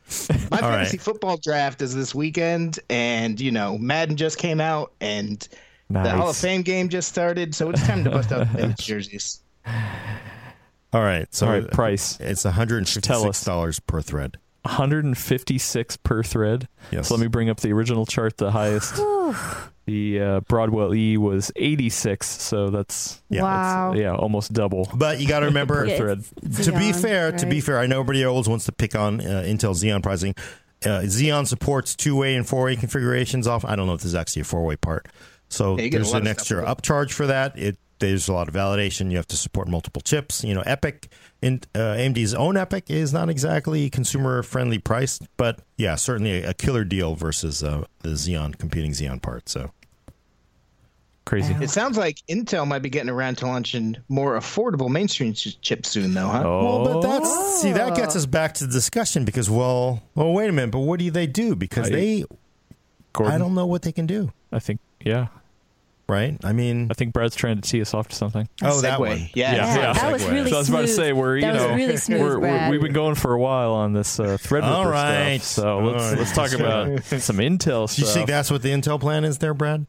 My 0.51 0.59
fantasy 0.59 0.97
right. 0.97 1.03
football 1.03 1.37
draft 1.37 1.83
is 1.83 1.95
this 1.95 2.15
weekend, 2.15 2.79
and 2.89 3.39
you 3.41 3.51
know 3.51 3.77
Madden 3.77 4.17
just 4.17 4.39
came 4.39 4.61
out, 4.61 4.93
and 5.01 5.47
the 5.91 6.11
Hall 6.11 6.31
of 6.31 6.37
Fame 6.37 6.63
game 6.63 6.89
just 6.89 7.09
started, 7.09 7.55
so 7.55 7.69
it's 7.71 7.85
time 7.87 8.05
to 8.05 8.11
bust 8.11 8.33
out 8.33 8.41
the 8.53 8.59
vintage 8.59 8.87
jerseys. 8.87 9.41
All 9.67 11.03
right, 11.03 11.27
so 11.35 11.47
All 11.47 11.53
right, 11.53 11.71
price. 11.71 12.19
it's 12.21 12.45
one 12.45 12.55
hundred 12.55 12.79
and 12.79 12.89
fifty 12.89 13.01
Tell 13.09 13.23
six 13.23 13.41
us. 13.41 13.45
dollars 13.45 13.81
per 13.81 14.01
thread. 14.01 14.37
156 14.65 15.99
per 15.99 16.23
thread. 16.23 16.69
Yes. 16.91 17.09
So 17.09 17.15
let 17.15 17.21
me 17.21 17.27
bring 17.27 17.51
up 17.51 17.61
the 17.61 17.71
original 17.73 18.07
chart. 18.07 18.39
The 18.39 18.51
highest, 18.51 18.95
the 19.87 20.21
uh, 20.21 20.41
Broadwell 20.41 20.95
E 20.95 21.19
was 21.19 21.53
86. 21.57 22.27
So 22.27 22.71
that's 22.71 23.23
Yeah, 23.29 23.43
wow. 23.43 23.93
yeah, 23.93 24.15
almost 24.15 24.55
double. 24.55 24.89
But 24.95 25.21
you 25.21 25.29
got 25.29 25.41
to 25.41 25.47
remember, 25.47 25.85
Yeah, 25.85 25.99
thread. 25.99 26.25
it's 26.43 26.65
to 26.65 26.73
be 26.73 26.93
Xeon, 26.93 27.03
fair, 27.03 27.33
to 27.33 27.45
be 27.47 27.61
fair, 27.61 27.79
I 27.79 27.87
know 27.87 28.01
everybody 28.01 28.25
always 28.25 28.49
wants 28.49 28.65
to 28.65 28.73
pick 28.73 28.95
on 28.95 29.21
uh, 29.21 29.43
Intel 29.47 29.75
Xeon 29.75 30.03
pricing. 30.03 30.35
Uh, 30.83 31.01
Xeon 31.05 31.47
supports 31.47 31.95
two 31.95 32.17
way 32.17 32.35
and 32.35 32.49
four 32.49 32.65
way 32.65 32.77
configurations. 32.77 33.47
Off, 33.47 33.67
I 33.67 33.77
don't 33.77 33.87
know 33.87 33.93
if 33.95 34.01
this 34.01 34.07
is 34.09 34.15
actually 34.15 34.43
a 34.43 34.45
four 34.47 34.65
way 34.65 34.77
part, 34.77 35.09
so 35.51 35.77
Yeah, 35.77 35.85
you 35.85 35.91
get 35.91 36.01
a 36.01 36.05
there's 36.05 36.15
an 36.15 36.27
extra 36.27 36.65
upcharge 36.65 37.13
for 37.13 37.27
that. 37.27 37.59
It 37.59 37.77
there's 38.09 38.29
a 38.29 38.33
lot 38.33 38.49
of 38.49 38.55
validation. 38.55 39.11
You 39.11 39.17
have 39.17 39.29
to 39.29 39.37
support 39.37 39.69
multiple 39.69 40.03
chips. 40.03 40.45
You 40.45 40.55
know, 40.55 40.63
EPYC 40.63 41.09
in 41.43 41.61
uh, 41.75 41.79
AMD's 41.79 42.35
own 42.35 42.55
EPYC 42.55 42.91
is 42.91 43.13
not 43.13 43.29
exactly 43.29 43.91
consumer 43.91 44.43
friendly 44.43 44.79
priced, 44.79 45.23
but 45.37 45.61
yeah, 45.77 45.95
certainly 45.95 46.43
a, 46.43 46.51
a 46.51 46.55
killer 46.55 46.85
deal 46.85 47.15
versus 47.15 47.63
uh, 47.63 47.85
the 48.01 48.11
Xeon 48.11 48.59
competing 48.59 48.93
Xeon 48.93 49.21
part. 49.23 49.49
So 49.49 49.71
Crazy. 51.25 51.55
It 51.59 51.71
sounds 51.71 51.97
like 51.97 52.19
Intel 52.29 52.67
might 52.69 52.81
be 52.81 52.91
getting 52.91 53.09
around 53.09 53.39
to 53.39 53.47
launching 53.47 53.97
more 54.11 54.39
affordable 54.39 54.91
mainstream 54.91 55.33
ch- 55.33 55.59
chips 55.63 55.89
soon, 55.89 56.13
though, 56.13 56.29
huh? 56.29 56.43
Oh, 56.45 56.83
Well, 56.83 57.01
but 57.01 57.09
that's 57.09 57.61
see 57.63 57.73
that 57.73 57.97
gets 57.97 58.15
us 58.15 58.27
back 58.27 58.53
to 58.55 58.67
the 58.67 58.73
discussion 58.73 59.25
because 59.25 59.49
well, 59.49 60.03
well, 60.15 60.35
wait 60.35 60.51
a 60.51 60.53
minute, 60.53 60.71
but 60.71 60.81
what 60.81 61.01
do 61.01 61.11
they 61.11 61.27
do? 61.27 61.57
Because 61.57 61.87
I- 61.87 61.91
they, 61.95 62.25
Gordon, 63.15 63.35
I 63.35 63.39
don't 63.39 63.55
know 63.55 63.65
what 63.65 63.83
they 63.83 63.93
can 63.93 64.07
do, 64.07 64.33
I 64.53 64.59
think, 64.59 64.81
yeah. 65.01 65.29
Right? 66.09 66.37
I 66.45 66.53
mean, 66.53 66.89
I 66.91 66.95
think 66.95 67.13
Brad's 67.13 67.35
trying 67.35 67.61
to 67.61 67.69
tee 67.69 67.81
us 67.81 67.95
off 67.95 68.09
to 68.09 68.17
something. 68.17 68.49
oh, 68.63 68.81
that 68.81 68.99
Segue. 68.99 69.01
one, 69.01 69.19
Yeah. 69.35 69.55
Yeah, 69.55 69.77
yeah. 69.77 69.93
that 69.93 70.13
was 70.13 70.25
really 70.27 70.51
so 70.51 70.57
I 70.57 70.59
was 70.59 70.69
about 70.69 70.83
to 70.83 70.89
say 70.89 71.13
we're 71.13 71.37
you 71.37 71.43
That 71.43 71.55
was 71.55 71.63
know 71.63 71.75
really 71.75 71.97
smooth, 71.97 72.21
we're, 72.21 72.39
we're, 72.39 72.71
we've 72.71 72.81
been 72.81 72.93
going 72.93 73.15
for 73.15 73.33
a 73.33 73.41
while 73.41 73.73
on 73.73 73.93
this 73.93 74.21
uh, 74.21 74.37
Threadripper 74.41 74.63
All 74.65 74.89
right. 74.89 75.41
stuff. 75.41 75.65
So 75.65 75.79
let's 75.79 76.03
All 76.03 76.11
right. 76.11 76.19
let's 76.19 76.33
talk 76.33 76.53
about 76.53 77.05
some 77.05 77.37
Intel 77.37 77.95
Do 77.95 78.03
you 78.03 78.09
think 78.09 78.29
that's 78.29 78.51
what 78.51 78.63
the 78.63 78.71
Intel 78.71 79.01
plan 79.01 79.25
is 79.25 79.39
there, 79.39 79.55
Brad? 79.55 79.87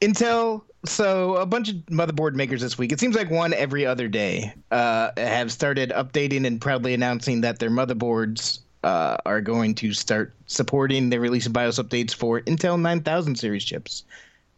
Intel, 0.00 0.62
so 0.84 1.36
a 1.36 1.46
bunch 1.46 1.70
of 1.70 1.76
motherboard 1.86 2.34
makers 2.34 2.60
this 2.60 2.76
week, 2.76 2.92
it 2.92 3.00
seems 3.00 3.16
like 3.16 3.30
one 3.30 3.54
every 3.54 3.86
other 3.86 4.08
day, 4.08 4.52
uh, 4.70 5.10
have 5.16 5.50
started 5.50 5.90
updating 5.90 6.46
and 6.46 6.60
proudly 6.60 6.92
announcing 6.92 7.40
that 7.40 7.58
their 7.58 7.70
motherboards 7.70 8.60
uh, 8.86 9.16
are 9.26 9.40
going 9.40 9.74
to 9.74 9.92
start 9.92 10.32
supporting 10.46 11.10
the 11.10 11.18
release 11.18 11.44
of 11.46 11.52
BIOS 11.52 11.80
updates 11.80 12.14
for 12.14 12.40
Intel 12.42 12.80
9000 12.80 13.34
series 13.34 13.64
chips. 13.64 14.04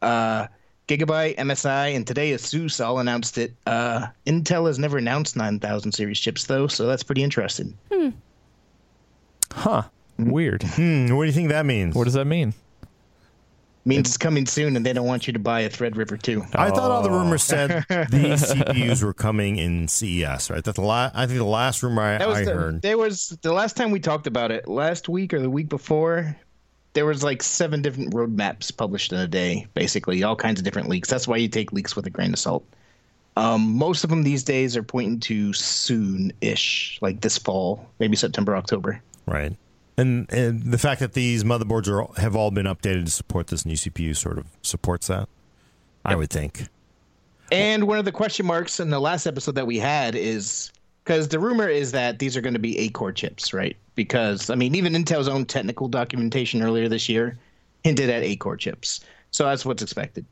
Uh, 0.03 0.47
Gigabyte, 0.87 1.37
MSI, 1.37 1.97
and 1.97 2.07
today 2.07 2.33
ASUS 2.33 2.85
all 2.85 2.99
announced 2.99 3.39
it. 3.39 3.55
Uh, 3.67 4.09
Intel 4.27 4.67
has 4.67 4.79
never 4.79 4.99
announced 4.99 5.35
9000 5.35 5.93
series 5.93 6.21
chips, 6.21 6.45
though, 6.45 6.67
so 6.67 6.87
that's 6.87 7.03
pretty 7.03 7.23
interesting. 7.23 7.77
huh? 9.51 9.85
Weird. 10.19 10.63
Hmm, 10.63 11.15
what 11.15 11.23
do 11.23 11.27
you 11.29 11.33
think 11.33 11.49
that 11.49 11.65
means? 11.65 11.95
What 11.95 12.05
does 12.05 12.15
that 12.15 12.27
mean? 12.27 12.53
Means 13.85 14.09
it's 14.09 14.17
coming 14.19 14.45
soon, 14.45 14.77
and 14.77 14.85
they 14.85 14.93
don't 14.93 15.07
want 15.07 15.27
you 15.27 15.33
to 15.33 15.39
buy 15.39 15.61
a 15.61 15.71
Threadripper 15.71 16.21
2. 16.21 16.45
I 16.55 16.69
thought 16.69 16.91
all 16.91 17.03
the 17.03 17.11
rumors 17.11 17.43
said 17.43 17.85
these 18.11 18.43
CPUs 18.43 19.03
were 19.03 19.15
coming 19.15 19.57
in 19.57 19.89
CES, 19.89 20.51
right? 20.51 20.63
That 20.63 20.75
the 20.75 20.83
la- 20.83 21.11
I 21.15 21.27
think 21.27 21.39
the 21.39 21.45
last 21.45 21.83
rumor 21.83 22.03
I, 22.03 22.19
That 22.19 22.29
was 22.29 22.39
I 22.39 22.45
the, 22.45 22.55
heard. 22.55 22.83
There 22.83 22.99
was 22.99 23.39
the 23.41 23.53
last 23.53 23.77
time 23.77 23.91
we 23.91 24.01
talked 24.01 24.27
about 24.27 24.51
it 24.51 24.69
last 24.69 25.09
week 25.09 25.33
or 25.33 25.41
the 25.41 25.49
week 25.49 25.69
before. 25.69 26.37
There 26.93 27.07
was 27.07 27.23
like 27.23 27.43
seven 27.43 27.81
different 27.81 28.13
roadmaps 28.13 28.77
published 28.77 29.13
in 29.13 29.21
a 29.21 29.29
day, 29.29 29.67
basically 29.75 30.23
all 30.23 30.37
kinds 30.37 30.61
of 30.61 30.65
different 30.65 30.89
leaks. 30.89 31.09
That's 31.09 31.29
why 31.29 31.37
you 31.37 31.49
take 31.49 31.73
leaks 31.73 31.97
with 31.97 32.07
a 32.07 32.11
grain 32.11 32.33
of 32.33 32.39
salt. 32.39 32.65
Um, 33.37 33.77
most 33.77 34.03
of 34.03 34.11
them 34.11 34.25
these 34.25 34.43
days 34.43 34.77
are 34.77 34.83
pointing 34.83 35.21
to 35.21 35.53
soon-ish, 35.53 36.99
like 37.01 37.21
this 37.21 37.39
fall, 37.39 37.89
maybe 38.01 38.17
September, 38.17 38.57
October. 38.57 39.01
Right. 39.27 39.57
And, 39.99 40.33
and 40.33 40.63
the 40.63 40.79
fact 40.79 41.01
that 41.01 41.13
these 41.13 41.45
motherboards 41.45 41.89
are 41.89 42.21
have 42.21 42.37
all 42.37 42.51
been 42.51 42.67
updated 42.67 43.05
to 43.07 43.11
support 43.11 43.49
this 43.49 43.67
new 43.67 43.75
CPU 43.75 44.17
sort 44.17 44.39
of 44.39 44.47
supports 44.63 45.09
that. 45.09 45.29
I 46.05 46.15
would 46.15 46.31
think. 46.31 46.69
And 47.51 47.87
one 47.87 47.99
of 47.99 48.05
the 48.05 48.13
question 48.13 48.47
marks 48.47 48.81
in 48.81 48.91
the 48.91 49.01
last 49.01 49.27
episode 49.27 49.57
that 49.57 49.67
we 49.67 49.79
had 49.79 50.15
is 50.15 50.71
because 51.05 51.29
the 51.29 51.39
rumor 51.39 51.69
is 51.69 51.93
that 51.93 52.19
these 52.19 52.37
are 52.37 52.41
going 52.41 52.55
to 52.55 52.61
be 52.61 52.79
eight 52.79 52.95
core 52.95 53.13
chips, 53.13 53.53
right? 53.53 53.77
Because 53.95 54.51
I 54.51 54.55
mean, 54.55 54.75
even 54.75 54.93
Intel's 54.93 55.29
own 55.29 55.45
technical 55.45 55.89
documentation 55.89 56.63
earlier 56.63 56.89
this 56.89 57.09
year 57.09 57.39
hinted 57.85 58.11
at 58.11 58.23
eight 58.23 58.41
core 58.41 58.57
chips, 58.57 59.01
so 59.31 59.45
that's 59.45 59.65
what's 59.65 59.83
expected. 59.83 60.25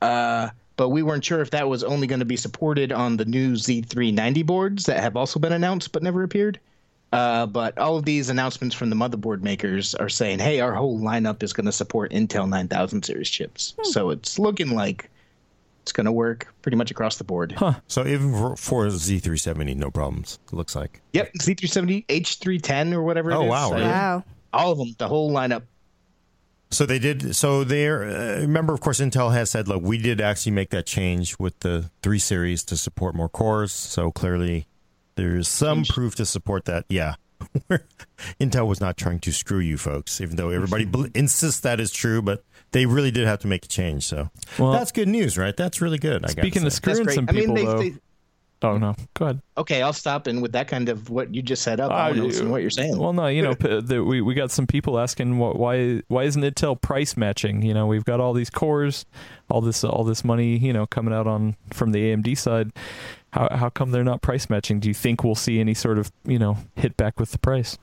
Uh, 0.00 0.50
but 0.76 0.88
we 0.88 1.02
weren't 1.02 1.24
sure 1.24 1.40
if 1.40 1.50
that 1.50 1.68
was 1.68 1.84
only 1.84 2.06
going 2.06 2.20
to 2.20 2.24
be 2.24 2.36
supported 2.36 2.90
on 2.92 3.16
the 3.16 3.24
new 3.24 3.52
Z390 3.52 4.46
boards 4.46 4.86
that 4.86 5.00
have 5.00 5.16
also 5.16 5.38
been 5.38 5.52
announced 5.52 5.92
but 5.92 6.02
never 6.02 6.22
appeared. 6.22 6.58
Uh, 7.12 7.46
but 7.46 7.76
all 7.76 7.96
of 7.96 8.04
these 8.04 8.30
announcements 8.30 8.74
from 8.74 8.88
the 8.88 8.96
motherboard 8.96 9.42
makers 9.42 9.94
are 9.96 10.08
saying, 10.08 10.38
hey, 10.38 10.60
our 10.60 10.72
whole 10.72 11.00
lineup 11.00 11.42
is 11.42 11.52
going 11.52 11.66
to 11.66 11.72
support 11.72 12.12
Intel 12.12 12.48
9000 12.48 13.04
series 13.04 13.28
chips. 13.28 13.74
Hmm. 13.76 13.90
So 13.90 14.10
it's 14.10 14.38
looking 14.38 14.70
like 14.70 15.10
it's 15.82 15.92
going 15.92 16.06
to 16.06 16.12
work 16.12 16.54
pretty 16.62 16.76
much 16.76 16.90
across 16.90 17.16
the 17.16 17.24
board. 17.24 17.52
Huh. 17.52 17.74
So 17.88 18.06
even 18.06 18.32
for, 18.32 18.56
for 18.56 18.86
Z370, 18.86 19.76
no 19.76 19.90
problems, 19.90 20.38
it 20.46 20.54
looks 20.54 20.76
like. 20.76 21.00
Yep, 21.12 21.32
Z370, 21.34 22.06
H310 22.06 22.92
or 22.92 23.02
whatever 23.02 23.32
oh, 23.32 23.42
wow. 23.42 23.72
Really? 23.72 23.82
Wow. 23.84 24.24
All 24.52 24.72
of 24.72 24.78
them, 24.78 24.94
the 24.98 25.08
whole 25.08 25.32
lineup. 25.32 25.62
So 26.70 26.86
they 26.86 27.00
did. 27.00 27.34
So 27.34 27.64
there. 27.64 28.04
Uh, 28.04 28.40
remember, 28.40 28.72
of 28.72 28.80
course, 28.80 29.00
Intel 29.00 29.32
has 29.32 29.50
said, 29.50 29.66
"Look, 29.66 29.82
we 29.82 29.98
did 29.98 30.20
actually 30.20 30.52
make 30.52 30.70
that 30.70 30.86
change 30.86 31.36
with 31.36 31.58
the 31.60 31.90
three 32.00 32.20
series 32.20 32.62
to 32.64 32.76
support 32.76 33.16
more 33.16 33.28
cores." 33.28 33.72
So 33.72 34.12
clearly, 34.12 34.68
there's 35.20 35.48
some 35.48 35.84
proof 35.84 36.14
to 36.16 36.26
support 36.26 36.64
that. 36.64 36.86
Yeah, 36.88 37.16
Intel 38.40 38.66
was 38.66 38.80
not 38.80 38.96
trying 38.96 39.20
to 39.20 39.32
screw 39.32 39.58
you 39.58 39.76
folks, 39.76 40.20
even 40.20 40.36
though 40.36 40.50
everybody 40.50 40.88
insists 41.14 41.60
that 41.60 41.80
is 41.80 41.92
true. 41.92 42.22
But 42.22 42.44
they 42.72 42.86
really 42.86 43.10
did 43.10 43.26
have 43.26 43.40
to 43.40 43.46
make 43.46 43.64
a 43.64 43.68
change. 43.68 44.04
So 44.04 44.30
well, 44.58 44.72
that's 44.72 44.92
good 44.92 45.08
news, 45.08 45.36
right? 45.36 45.56
That's 45.56 45.80
really 45.80 45.98
good. 45.98 46.28
Speaking 46.30 46.64
of 46.64 46.72
screwing 46.72 47.08
some 47.10 47.26
people, 47.26 47.42
I 47.42 47.46
mean, 47.46 47.54
they, 47.54 47.64
though. 47.64 47.78
They, 47.78 47.94
Oh 48.62 48.76
no, 48.76 48.94
go 49.14 49.24
ahead. 49.24 49.40
Okay, 49.56 49.80
I'll 49.80 49.94
stop. 49.94 50.26
And 50.26 50.42
with 50.42 50.52
that 50.52 50.68
kind 50.68 50.90
of 50.90 51.08
what 51.08 51.34
you 51.34 51.40
just 51.40 51.62
set 51.62 51.80
up, 51.80 51.90
I 51.90 52.12
don't 52.12 52.44
know 52.44 52.50
what 52.50 52.60
you're 52.60 52.68
saying. 52.68 52.98
Well, 52.98 53.14
no, 53.14 53.26
you 53.26 53.42
know, 53.42 53.54
the, 53.54 54.04
we 54.04 54.20
we 54.20 54.34
got 54.34 54.50
some 54.50 54.66
people 54.66 54.98
asking 54.98 55.38
what, 55.38 55.58
why 55.58 56.02
why 56.08 56.24
isn't 56.24 56.42
Intel 56.42 56.78
price 56.78 57.16
matching? 57.16 57.62
You 57.62 57.72
know, 57.72 57.86
we've 57.86 58.04
got 58.04 58.20
all 58.20 58.34
these 58.34 58.50
cores, 58.50 59.06
all 59.48 59.62
this 59.62 59.82
all 59.82 60.04
this 60.04 60.24
money, 60.24 60.58
you 60.58 60.74
know, 60.74 60.86
coming 60.86 61.14
out 61.14 61.26
on 61.26 61.56
from 61.72 61.92
the 61.92 62.12
AMD 62.12 62.36
side. 62.36 62.70
How 63.32 63.48
how 63.50 63.70
come 63.70 63.90
they're 63.90 64.04
not 64.04 64.22
price 64.22 64.50
matching? 64.50 64.80
Do 64.80 64.88
you 64.88 64.94
think 64.94 65.22
we'll 65.22 65.34
see 65.34 65.60
any 65.60 65.74
sort 65.74 65.98
of 65.98 66.10
you 66.24 66.38
know 66.38 66.58
hit 66.76 66.96
back 66.96 67.20
with 67.20 67.32
the 67.32 67.38
price? 67.38 67.78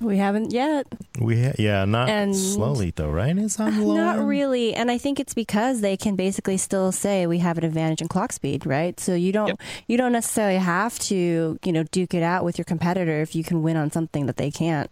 We 0.00 0.18
haven't 0.18 0.52
yet. 0.52 0.86
We 1.18 1.42
ha- 1.42 1.54
yeah, 1.58 1.84
not 1.86 2.10
and 2.10 2.36
slowly 2.36 2.92
though, 2.94 3.10
right? 3.10 3.36
It's 3.36 3.58
on 3.60 3.94
Not 3.94 4.18
really, 4.18 4.74
and 4.74 4.90
I 4.90 4.98
think 4.98 5.18
it's 5.18 5.32
because 5.32 5.80
they 5.80 5.96
can 5.96 6.16
basically 6.16 6.58
still 6.58 6.92
say 6.92 7.26
we 7.26 7.38
have 7.38 7.56
an 7.56 7.64
advantage 7.64 8.02
in 8.02 8.08
clock 8.08 8.32
speed, 8.32 8.66
right? 8.66 8.98
So 9.00 9.14
you 9.14 9.32
don't 9.32 9.48
yep. 9.48 9.60
you 9.88 9.96
don't 9.96 10.12
necessarily 10.12 10.58
have 10.58 10.98
to 11.00 11.58
you 11.64 11.72
know 11.72 11.84
duke 11.84 12.14
it 12.14 12.22
out 12.22 12.44
with 12.44 12.58
your 12.58 12.66
competitor 12.66 13.22
if 13.22 13.34
you 13.34 13.42
can 13.42 13.62
win 13.62 13.76
on 13.76 13.90
something 13.90 14.26
that 14.26 14.36
they 14.36 14.50
can't. 14.50 14.90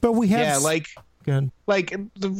But 0.00 0.12
we 0.12 0.28
have 0.28 0.40
yeah, 0.40 0.56
like 0.56 0.88
Good. 1.24 1.50
Like 1.66 1.94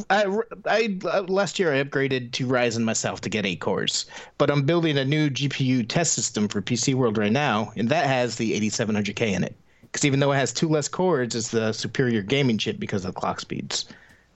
I, 0.09 0.25
I 0.67 0.99
last 1.29 1.59
year 1.59 1.75
I 1.75 1.85
upgraded 1.85 2.33
to 2.33 2.47
Ryzen 2.47 2.83
myself 2.83 3.21
to 3.21 3.29
get 3.29 3.45
eight 3.45 3.61
cores, 3.61 4.07
but 4.39 4.51
I'm 4.51 4.63
building 4.63 4.97
a 4.97 5.05
new 5.05 5.29
GPU 5.29 5.87
test 5.87 6.15
system 6.15 6.49
for 6.49 6.63
PC 6.63 6.95
World 6.95 7.19
right 7.19 7.33
now, 7.33 7.73
and 7.77 7.89
that 7.91 8.07
has 8.07 8.37
the 8.37 8.59
8700K 8.59 9.33
in 9.33 9.45
it 9.45 9.55
because 9.91 10.05
even 10.05 10.21
though 10.21 10.33
it 10.33 10.37
has 10.37 10.53
two 10.53 10.69
less 10.69 10.89
cores, 10.89 11.35
it's 11.35 11.49
the 11.49 11.73
superior 11.73 12.23
gaming 12.23 12.59
chip 12.59 12.79
because 12.79 13.05
of 13.05 13.15
the 13.15 13.21
clock 13.21 13.41
speeds. 13.41 13.87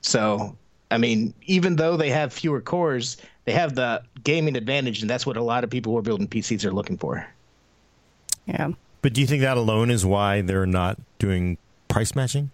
So, 0.00 0.56
I 0.90 0.98
mean, 0.98 1.32
even 1.46 1.76
though 1.76 1.96
they 1.96 2.10
have 2.10 2.32
fewer 2.32 2.60
cores, 2.60 3.16
they 3.44 3.52
have 3.52 3.74
the 3.74 4.02
gaming 4.24 4.56
advantage, 4.56 5.00
and 5.00 5.08
that's 5.08 5.26
what 5.26 5.36
a 5.36 5.42
lot 5.42 5.64
of 5.64 5.70
people 5.70 5.92
who 5.92 5.98
are 5.98 6.02
building 6.02 6.26
PCs 6.26 6.64
are 6.64 6.72
looking 6.72 6.98
for. 6.98 7.26
Yeah. 8.46 8.72
But 9.00 9.12
do 9.12 9.20
you 9.20 9.26
think 9.26 9.42
that 9.42 9.56
alone 9.56 9.90
is 9.90 10.04
why 10.04 10.40
they're 10.40 10.66
not 10.66 10.98
doing 11.18 11.58
price 11.88 12.14
matching? 12.14 12.50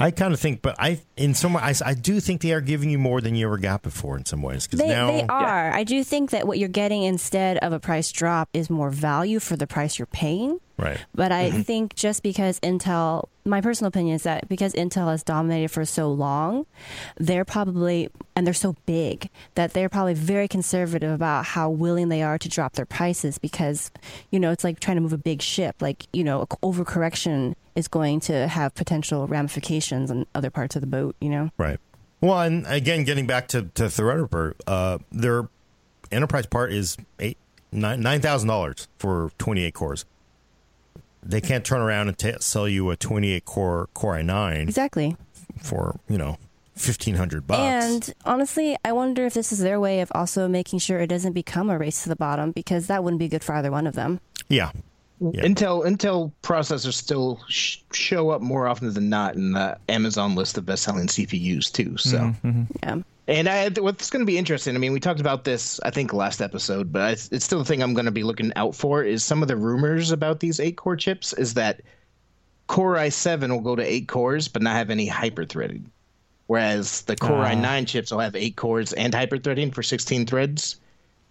I 0.00 0.10
kind 0.10 0.32
of 0.32 0.40
think, 0.40 0.62
but 0.62 0.76
I 0.78 1.00
in 1.16 1.34
some 1.34 1.52
ways 1.52 1.82
I, 1.82 1.90
I, 1.90 1.94
do 1.94 2.20
think 2.20 2.40
they 2.40 2.52
are 2.52 2.62
giving 2.62 2.88
you 2.88 2.98
more 2.98 3.20
than 3.20 3.34
you 3.34 3.46
ever 3.46 3.58
got 3.58 3.82
before 3.82 4.16
in 4.16 4.24
some 4.24 4.40
ways. 4.40 4.66
They, 4.66 4.88
now, 4.88 5.08
they 5.08 5.26
are. 5.28 5.68
Yeah. 5.68 5.72
I 5.74 5.84
do 5.84 6.02
think 6.02 6.30
that 6.30 6.46
what 6.46 6.58
you're 6.58 6.68
getting 6.70 7.02
instead 7.02 7.58
of 7.58 7.72
a 7.72 7.78
price 7.78 8.10
drop 8.10 8.48
is 8.54 8.70
more 8.70 8.90
value 8.90 9.40
for 9.40 9.56
the 9.56 9.66
price 9.66 9.98
you're 9.98 10.06
paying. 10.06 10.58
Right. 10.80 11.04
But 11.14 11.30
I 11.30 11.50
mm-hmm. 11.50 11.60
think 11.60 11.94
just 11.94 12.22
because 12.22 12.58
Intel, 12.60 13.28
my 13.44 13.60
personal 13.60 13.88
opinion 13.88 14.16
is 14.16 14.22
that 14.22 14.48
because 14.48 14.72
Intel 14.72 15.08
has 15.10 15.22
dominated 15.22 15.68
for 15.68 15.84
so 15.84 16.10
long, 16.10 16.64
they're 17.18 17.44
probably, 17.44 18.08
and 18.34 18.46
they're 18.46 18.54
so 18.54 18.74
big, 18.86 19.28
that 19.56 19.74
they're 19.74 19.90
probably 19.90 20.14
very 20.14 20.48
conservative 20.48 21.12
about 21.12 21.44
how 21.44 21.68
willing 21.68 22.08
they 22.08 22.22
are 22.22 22.38
to 22.38 22.48
drop 22.48 22.72
their 22.72 22.86
prices 22.86 23.36
because, 23.36 23.90
you 24.30 24.40
know, 24.40 24.52
it's 24.52 24.64
like 24.64 24.80
trying 24.80 24.96
to 24.96 25.02
move 25.02 25.12
a 25.12 25.18
big 25.18 25.42
ship. 25.42 25.76
Like, 25.82 26.06
you 26.14 26.24
know, 26.24 26.46
overcorrection 26.62 27.54
is 27.74 27.88
going 27.88 28.20
to 28.20 28.48
have 28.48 28.74
potential 28.74 29.26
ramifications 29.26 30.10
on 30.10 30.26
other 30.34 30.50
parts 30.50 30.76
of 30.76 30.80
the 30.80 30.86
boat, 30.86 31.16
you 31.20 31.28
know? 31.28 31.50
Right. 31.58 31.78
Well, 32.20 32.40
and 32.40 32.66
again, 32.66 33.04
getting 33.04 33.26
back 33.26 33.48
to, 33.48 33.62
to 33.62 33.84
Threadripper, 33.84 34.54
uh, 34.66 34.98
their 35.10 35.48
enterprise 36.12 36.46
part 36.46 36.72
is 36.72 36.96
eight, 37.18 37.38
nine 37.72 38.20
thousand 38.20 38.48
dollars 38.48 38.88
for 38.98 39.30
twenty 39.38 39.62
eight 39.62 39.74
cores 39.74 40.04
they 41.22 41.40
can't 41.40 41.64
turn 41.64 41.80
around 41.80 42.08
and 42.08 42.18
t- 42.18 42.32
sell 42.40 42.68
you 42.68 42.90
a 42.90 42.96
28 42.96 43.44
core 43.44 43.88
Core 43.94 44.16
i9 44.16 44.62
exactly 44.62 45.16
for 45.62 46.00
you 46.08 46.18
know 46.18 46.38
1500 46.74 47.46
bucks. 47.46 47.60
And 47.60 48.14
honestly, 48.24 48.74
I 48.82 48.92
wonder 48.92 49.26
if 49.26 49.34
this 49.34 49.52
is 49.52 49.58
their 49.58 49.78
way 49.78 50.00
of 50.00 50.10
also 50.14 50.48
making 50.48 50.78
sure 50.78 50.98
it 50.98 51.08
doesn't 51.08 51.34
become 51.34 51.68
a 51.68 51.76
race 51.76 52.04
to 52.04 52.08
the 52.08 52.16
bottom 52.16 52.52
because 52.52 52.86
that 52.86 53.04
wouldn't 53.04 53.18
be 53.18 53.28
good 53.28 53.44
for 53.44 53.54
either 53.54 53.70
one 53.70 53.86
of 53.86 53.94
them. 53.94 54.20
Yeah. 54.48 54.70
Yeah. 55.20 55.42
Intel 55.42 55.84
Intel 55.84 56.32
processors 56.42 56.94
still 56.94 57.40
sh- 57.48 57.78
show 57.92 58.30
up 58.30 58.40
more 58.40 58.66
often 58.66 58.92
than 58.92 59.08
not 59.08 59.34
in 59.34 59.52
the 59.52 59.78
Amazon 59.88 60.34
list 60.34 60.56
of 60.56 60.66
best-selling 60.66 61.06
CPUs 61.06 61.70
too. 61.70 61.96
So 61.96 62.18
mm-hmm. 62.18 62.62
yeah. 62.82 62.96
And 63.28 63.48
I, 63.48 63.68
what's 63.68 64.10
going 64.10 64.22
to 64.22 64.26
be 64.26 64.38
interesting, 64.38 64.74
I 64.74 64.78
mean, 64.78 64.92
we 64.92 64.98
talked 64.98 65.20
about 65.20 65.44
this, 65.44 65.78
I 65.84 65.90
think, 65.90 66.12
last 66.12 66.40
episode, 66.40 66.92
but 66.92 67.28
it's 67.30 67.44
still 67.44 67.60
the 67.60 67.64
thing 67.64 67.80
I'm 67.80 67.94
going 67.94 68.06
to 68.06 68.10
be 68.10 68.24
looking 68.24 68.52
out 68.56 68.74
for 68.74 69.04
is 69.04 69.24
some 69.24 69.40
of 69.40 69.46
the 69.46 69.56
rumors 69.56 70.10
about 70.10 70.40
these 70.40 70.58
eight 70.58 70.76
core 70.76 70.96
chips 70.96 71.32
is 71.34 71.54
that 71.54 71.80
Core 72.66 72.94
i7 72.94 73.50
will 73.50 73.60
go 73.60 73.76
to 73.76 73.82
eight 73.82 74.08
cores, 74.08 74.48
but 74.48 74.62
not 74.62 74.76
have 74.76 74.90
any 74.90 75.06
hyper 75.06 75.44
threading. 75.44 75.90
Whereas 76.46 77.02
the 77.02 77.16
Core 77.16 77.44
uh. 77.44 77.50
i9 77.50 77.86
chips 77.86 78.10
will 78.10 78.18
have 78.20 78.34
eight 78.34 78.56
cores 78.56 78.92
and 78.94 79.14
hyper 79.14 79.38
threading 79.38 79.70
for 79.70 79.82
16 79.82 80.26
threads. 80.26 80.80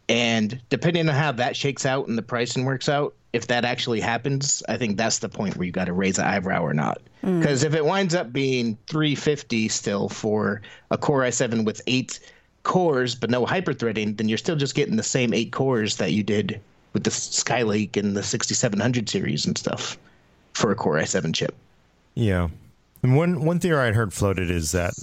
And 0.09 0.59
depending 0.69 1.07
on 1.07 1.15
how 1.15 1.31
that 1.33 1.55
shakes 1.55 1.85
out 1.85 2.07
and 2.07 2.17
the 2.17 2.23
pricing 2.23 2.65
works 2.65 2.89
out, 2.89 3.13
if 3.31 3.45
that 3.47 3.63
actually 3.63 3.99
happens, 3.99 4.63
I 4.67 4.75
think 4.75 4.97
that's 4.97 5.19
the 5.19 5.29
point 5.29 5.55
where 5.55 5.65
you 5.65 5.71
got 5.71 5.85
to 5.85 5.93
raise 5.93 6.17
an 6.17 6.25
eyebrow 6.25 6.63
or 6.63 6.73
not. 6.73 6.99
Because 7.21 7.63
mm. 7.63 7.67
if 7.67 7.75
it 7.75 7.85
winds 7.85 8.15
up 8.15 8.33
being 8.33 8.75
350 8.87 9.69
still 9.69 10.09
for 10.09 10.63
a 10.89 10.97
Core 10.97 11.21
i7 11.21 11.63
with 11.63 11.81
eight 11.85 12.19
cores 12.63 13.13
but 13.13 13.29
no 13.29 13.45
hyperthreading, 13.45 14.17
then 14.17 14.27
you're 14.27 14.37
still 14.39 14.55
just 14.55 14.73
getting 14.73 14.95
the 14.95 15.03
same 15.03 15.31
eight 15.33 15.51
cores 15.51 15.97
that 15.97 16.11
you 16.11 16.23
did 16.23 16.59
with 16.93 17.03
the 17.03 17.11
Skylake 17.11 17.95
and 17.95 18.17
the 18.17 18.23
6700 18.23 19.07
series 19.07 19.45
and 19.45 19.55
stuff 19.55 19.95
for 20.53 20.71
a 20.71 20.75
Core 20.75 20.95
i7 20.95 21.35
chip. 21.35 21.53
Yeah. 22.15 22.47
And 23.03 23.15
one 23.15 23.45
one 23.45 23.59
theory 23.59 23.87
I'd 23.87 23.95
heard 23.95 24.11
floated 24.11 24.49
is 24.49 24.71
that 24.71 24.93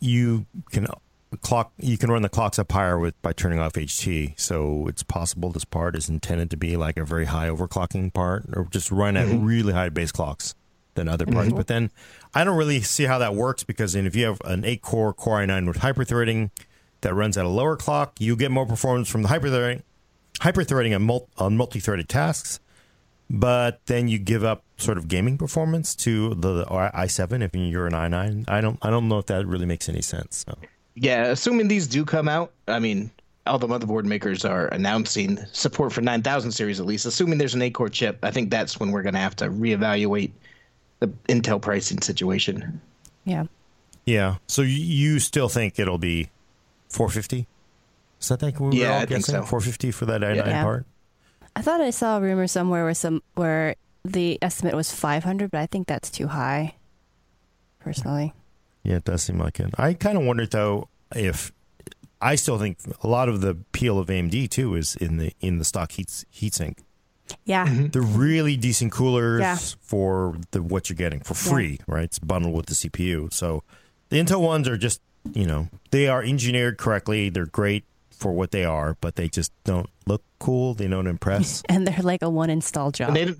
you 0.00 0.44
can 0.70 0.86
clock 1.36 1.72
you 1.78 1.96
can 1.96 2.10
run 2.10 2.22
the 2.22 2.28
clocks 2.28 2.58
up 2.58 2.72
higher 2.72 2.98
with 2.98 3.20
by 3.22 3.32
turning 3.32 3.58
off 3.58 3.74
HT. 3.74 4.38
So 4.38 4.86
it's 4.88 5.02
possible 5.02 5.50
this 5.50 5.64
part 5.64 5.96
is 5.96 6.08
intended 6.08 6.50
to 6.50 6.56
be 6.56 6.76
like 6.76 6.96
a 6.96 7.04
very 7.04 7.26
high 7.26 7.48
overclocking 7.48 8.12
part, 8.12 8.46
or 8.52 8.66
just 8.70 8.90
run 8.90 9.16
at 9.16 9.28
mm-hmm. 9.28 9.44
really 9.44 9.72
high 9.72 9.88
base 9.88 10.12
clocks 10.12 10.54
than 10.94 11.08
other 11.08 11.26
parts. 11.26 11.48
Mm-hmm. 11.48 11.56
But 11.56 11.66
then 11.68 11.90
I 12.34 12.44
don't 12.44 12.56
really 12.56 12.80
see 12.80 13.04
how 13.04 13.18
that 13.18 13.34
works 13.34 13.62
because 13.62 13.94
if 13.94 14.16
you 14.16 14.26
have 14.26 14.40
an 14.44 14.64
eight 14.64 14.82
core 14.82 15.12
Core 15.12 15.38
i9 15.38 15.66
with 15.66 15.78
hyperthreading 15.78 16.50
that 17.02 17.14
runs 17.14 17.38
at 17.38 17.44
a 17.44 17.48
lower 17.48 17.76
clock, 17.76 18.20
you 18.20 18.36
get 18.36 18.50
more 18.50 18.66
performance 18.66 19.08
from 19.08 19.22
the 19.22 19.28
hyperthreading 19.28 19.82
hyperthreading 20.40 20.94
on, 20.94 21.02
mul- 21.02 21.28
on 21.38 21.56
multi-threaded 21.56 22.08
tasks. 22.08 22.60
But 23.28 23.80
then 23.86 24.08
you 24.08 24.18
give 24.18 24.42
up 24.42 24.64
sort 24.76 24.98
of 24.98 25.06
gaming 25.06 25.38
performance 25.38 25.94
to 25.96 26.30
the, 26.30 26.54
the 26.54 26.64
i7 26.64 27.44
if 27.44 27.54
you're 27.54 27.86
an 27.86 27.92
i9. 27.92 28.48
I 28.48 28.60
don't 28.60 28.78
I 28.82 28.90
don't 28.90 29.08
know 29.08 29.18
if 29.18 29.26
that 29.26 29.46
really 29.46 29.66
makes 29.66 29.88
any 29.88 30.02
sense. 30.02 30.44
So. 30.48 30.58
Yeah, 30.94 31.26
assuming 31.26 31.68
these 31.68 31.86
do 31.86 32.04
come 32.04 32.28
out, 32.28 32.52
I 32.68 32.78
mean, 32.78 33.10
all 33.46 33.58
the 33.58 33.66
motherboard 33.66 34.04
makers 34.04 34.44
are 34.44 34.68
announcing 34.68 35.38
support 35.52 35.92
for 35.92 36.00
9000 36.00 36.52
series 36.52 36.80
at 36.80 36.86
least. 36.86 37.06
Assuming 37.06 37.38
there's 37.38 37.54
an 37.54 37.62
8 37.62 37.70
core 37.74 37.88
chip, 37.88 38.18
I 38.22 38.30
think 38.30 38.50
that's 38.50 38.78
when 38.78 38.92
we're 38.92 39.02
going 39.02 39.14
to 39.14 39.20
have 39.20 39.36
to 39.36 39.48
reevaluate 39.48 40.32
the 41.00 41.08
Intel 41.28 41.60
pricing 41.60 42.00
situation. 42.02 42.80
Yeah. 43.24 43.44
Yeah. 44.04 44.36
So 44.46 44.62
you 44.62 45.18
still 45.18 45.48
think 45.48 45.78
it'll 45.78 45.98
be 45.98 46.30
450? 46.88 47.46
Is 48.20 48.28
that 48.28 48.42
like 48.42 48.60
we 48.60 48.80
yeah, 48.80 48.94
all 48.94 49.00
I 49.00 49.06
guessing? 49.06 49.34
Think 49.34 49.44
so. 49.44 49.50
450 49.50 49.90
for 49.92 50.06
that 50.06 50.20
i9 50.20 50.36
yeah. 50.36 50.62
part? 50.62 50.86
I 51.56 51.62
thought 51.62 51.80
I 51.80 51.90
saw 51.90 52.18
a 52.18 52.20
rumor 52.20 52.46
somewhere 52.46 52.84
where 52.84 52.94
some 52.94 53.22
where 53.34 53.74
the 54.04 54.38
estimate 54.42 54.74
was 54.74 54.92
500, 54.92 55.50
but 55.50 55.60
I 55.60 55.66
think 55.66 55.86
that's 55.86 56.10
too 56.10 56.28
high 56.28 56.74
personally. 57.80 58.32
Yeah, 58.82 58.96
it 58.96 59.04
does 59.04 59.22
seem 59.22 59.38
like 59.38 59.60
it. 59.60 59.70
I 59.78 59.94
kind 59.94 60.16
of 60.16 60.24
wonder 60.24 60.46
though 60.46 60.88
if 61.14 61.52
I 62.20 62.34
still 62.34 62.58
think 62.58 62.78
a 63.02 63.06
lot 63.08 63.28
of 63.28 63.40
the 63.40 63.50
appeal 63.50 63.98
of 63.98 64.08
AMD 64.08 64.50
too 64.50 64.74
is 64.74 64.96
in 64.96 65.16
the 65.18 65.32
in 65.40 65.58
the 65.58 65.64
stock 65.64 65.92
heat 65.92 66.08
heatsink. 66.34 66.78
Yeah. 67.44 67.66
Mm-hmm. 67.66 67.86
They're 67.88 68.02
really 68.02 68.56
decent 68.56 68.92
coolers 68.92 69.40
Yeah. 69.40 69.56
for 69.80 70.36
the 70.50 70.62
what 70.62 70.88
you're 70.90 70.96
getting 70.96 71.20
for 71.20 71.34
free, 71.34 71.78
right? 71.86 72.04
It's 72.04 72.18
bundled 72.18 72.54
with 72.54 72.66
the 72.66 72.74
CPU. 72.74 73.32
So 73.32 73.62
the 74.08 74.16
Intel 74.18 74.40
ones 74.40 74.66
are 74.68 74.76
just, 74.76 75.00
you 75.32 75.46
know, 75.46 75.68
they 75.92 76.08
are 76.08 76.22
engineered 76.22 76.76
correctly. 76.78 77.28
They're 77.30 77.46
great 77.46 77.84
for 78.10 78.32
what 78.32 78.50
they 78.50 78.64
are, 78.64 78.96
but 79.00 79.14
they 79.16 79.28
just 79.28 79.52
don't 79.64 79.88
look 80.06 80.22
cool. 80.40 80.74
They 80.74 80.88
don't 80.88 81.06
impress. 81.06 81.62
And 81.68 81.86
they're 81.86 82.02
like 82.02 82.22
a 82.22 82.28
one 82.28 82.50
install 82.50 82.90
job. 82.90 83.08
And 83.10 83.16
they 83.16 83.24
don't, 83.26 83.38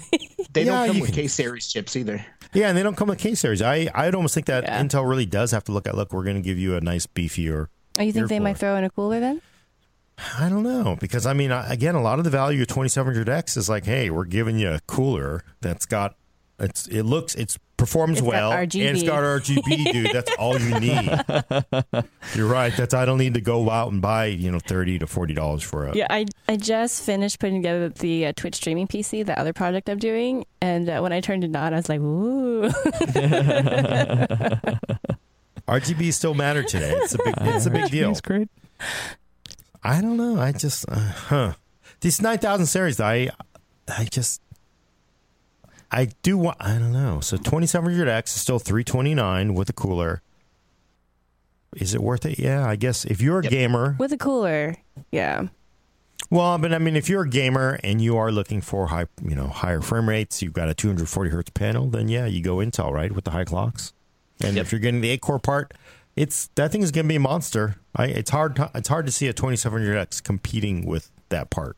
they 0.53 0.64
Yeah, 0.64 0.86
don't 0.86 0.86
come 0.86 1.01
with 1.01 1.11
can- 1.12 1.22
K 1.22 1.26
series 1.26 1.66
chips 1.66 1.97
either. 1.97 2.24
Yeah, 2.53 2.68
and 2.68 2.76
they 2.76 2.82
don't 2.82 2.96
come 2.96 3.09
with 3.09 3.18
K 3.18 3.34
series. 3.34 3.62
I 3.62 3.88
I'd 3.94 4.14
almost 4.14 4.34
think 4.34 4.46
that 4.46 4.64
Yeah. 4.64 4.82
Intel 4.82 5.09
really 5.09 5.26
does 5.26 5.51
have 5.53 5.64
to 5.64 5.72
look 5.72 5.86
at. 5.86 5.94
Look, 5.96 6.12
we're 6.12 6.24
going 6.24 6.36
to 6.36 6.42
give 6.42 6.59
you 6.59 6.76
a 6.76 6.80
nice 6.80 7.07
beefier. 7.07 7.68
oh, 7.98 8.03
you 8.03 8.12
think 8.12 8.28
they 8.28 8.40
might 8.40 8.59
throw 8.59 8.76
in 8.76 8.84
a 8.84 8.90
cooler 8.90 9.20
then? 9.20 9.40
I 10.38 10.48
don't 10.51 10.62
know 10.64 10.96
because 11.01 11.24
I 11.26 11.32
mean, 11.32 11.51
again, 11.51 11.94
a 11.94 12.03
lot 12.03 12.18
of 12.18 12.24
the 12.24 12.30
value 12.30 12.61
of 12.62 12.68
2700X 12.68 13.57
is 13.57 13.68
like, 13.68 13.86
hey, 13.86 14.11
we're 14.11 14.24
giving 14.26 14.59
you 14.59 14.70
a 14.70 14.80
cooler 14.86 15.44
that's 15.61 15.86
got 15.86 16.14
it's 16.59 16.86
it 16.88 17.05
looks 17.05 17.34
it's 17.36 17.59
performs 17.81 18.18
It's 18.18 18.20
got 18.20 18.28
well 18.31 18.53
and 18.53 18.74
it's 18.74 19.03
RGB. 19.03 19.07
got 19.07 19.22
RGB, 19.22 19.93
dude. 19.93 20.12
That's 20.12 20.31
all 20.39 20.61
you 20.61 20.78
need. 20.81 22.05
You're 22.35 22.47
right. 22.47 22.72
That's 22.76 22.93
I 22.95 23.05
don't 23.07 23.18
need 23.18 23.35
to 23.35 23.41
go 23.41 23.68
out 23.70 23.91
and 23.91 24.01
buy 24.03 24.26
you 24.26 24.51
know 24.53 24.59
thirty 24.61 24.99
to 24.99 25.07
forty 25.07 25.35
dollars 25.35 25.62
for 25.62 25.87
a. 25.87 25.97
Yeah, 25.97 26.07
I 26.11 26.26
I 26.47 26.57
just 26.57 27.03
finished 27.03 27.39
putting 27.41 27.62
together 27.62 27.89
the 27.89 28.26
uh, 28.26 28.33
Twitch 28.37 28.55
streaming 28.57 28.87
PC, 28.87 29.24
the 29.24 29.39
other 29.39 29.53
project 29.53 29.89
I'm 29.89 29.99
doing, 29.99 30.45
and 30.61 30.89
uh, 30.89 31.01
when 31.01 31.12
I 31.12 31.20
turned 31.20 31.43
it 31.43 31.57
on, 31.57 31.72
I 31.72 31.76
was 31.76 31.89
like, 31.89 32.01
"Ooh!" 32.01 32.68
RGB 35.68 36.12
still 36.12 36.35
matter 36.35 36.62
today. 36.62 36.93
It's 36.97 37.14
a 37.14 37.18
big 37.18 37.35
it's 37.41 37.66
a 37.66 37.70
big 37.70 37.91
deal. 37.91 38.11
It's 38.11 38.20
great. 38.20 38.49
I 39.83 40.01
don't 40.01 40.16
know. 40.16 40.41
I 40.41 40.53
just 40.53 40.85
uh, 40.89 40.95
huh. 40.99 41.53
These 42.01 42.20
nine 42.20 42.39
thousand 42.39 42.66
series, 42.66 43.01
I 43.01 43.31
I 43.89 44.05
just 44.05 44.41
I 45.93 46.07
do 46.22 46.38
want. 46.38 46.57
I 46.61 46.78
don't 46.78 46.93
know. 46.93 47.20
So 47.20 47.36
twenty 47.36 47.66
seven 47.66 47.91
hundred 47.91 48.09
X 48.09 48.34
is 48.36 48.43
still 48.43 48.59
three 48.59 48.84
twenty 48.84 49.14
nine 49.14 49.55
with 49.55 49.68
a 49.68 49.72
cooler. 49.72 50.22
Is 51.76 51.95
it 51.95 52.03
worth 52.03 52.26
it? 52.26 52.38
Yeah, 52.38 52.66
I 52.66 52.76
guess 52.76 53.05
if 53.05 53.20
you're 53.20 53.41
a 53.41 53.43
Yep. 53.45 53.51
gamer. 53.51 53.97
With 53.99 54.12
a 54.12 54.16
cooler, 54.18 54.76
yeah. 55.12 55.49
Well, 56.28 56.59
but 56.59 56.72
I 56.72 56.78
mean, 56.78 56.97
if 56.97 57.09
you're 57.09 57.22
a 57.22 57.28
gamer 57.28 57.78
and 57.82 58.01
you 58.01 58.16
are 58.16 58.30
looking 58.30 58.61
for 58.61 58.88
high, 58.88 59.07
you 59.22 59.34
know, 59.34 59.47
higher 59.49 59.80
frame 59.80 60.09
rates, 60.09 60.43
you've 60.43 60.53
got 60.53 60.68
a 60.68 60.74
240 60.74 61.30
hertz 61.30 61.51
panel, 61.51 61.88
then 61.88 62.09
yeah, 62.09 62.26
you 62.26 62.43
go 62.43 62.57
Intel, 62.57 62.93
right, 62.93 63.11
with 63.12 63.24
the 63.24 63.30
high 63.32 63.45
clocks. 63.45 63.93
And 64.41 64.57
Yep. 64.57 64.66
if 64.66 64.72
you're 64.72 64.80
getting 64.80 65.01
the 65.01 65.11
eight 65.11 65.20
core 65.22 65.38
part, 65.41 65.74
it's 66.16 66.49
that 66.57 66.70
thing 66.72 66.82
is 66.82 66.91
going 66.93 67.07
to 67.07 67.09
be 67.09 67.16
a 67.16 67.20
monster. 67.20 67.76
I, 67.97 68.07
it's 68.07 68.30
hard. 68.30 68.59
It's 68.74 68.88
hard 68.88 69.07
to 69.07 69.12
see 69.12 69.26
a 69.28 69.32
2700X 69.32 70.22
competing 70.22 70.86
with 70.86 71.11
that 71.30 71.51
part 71.51 71.76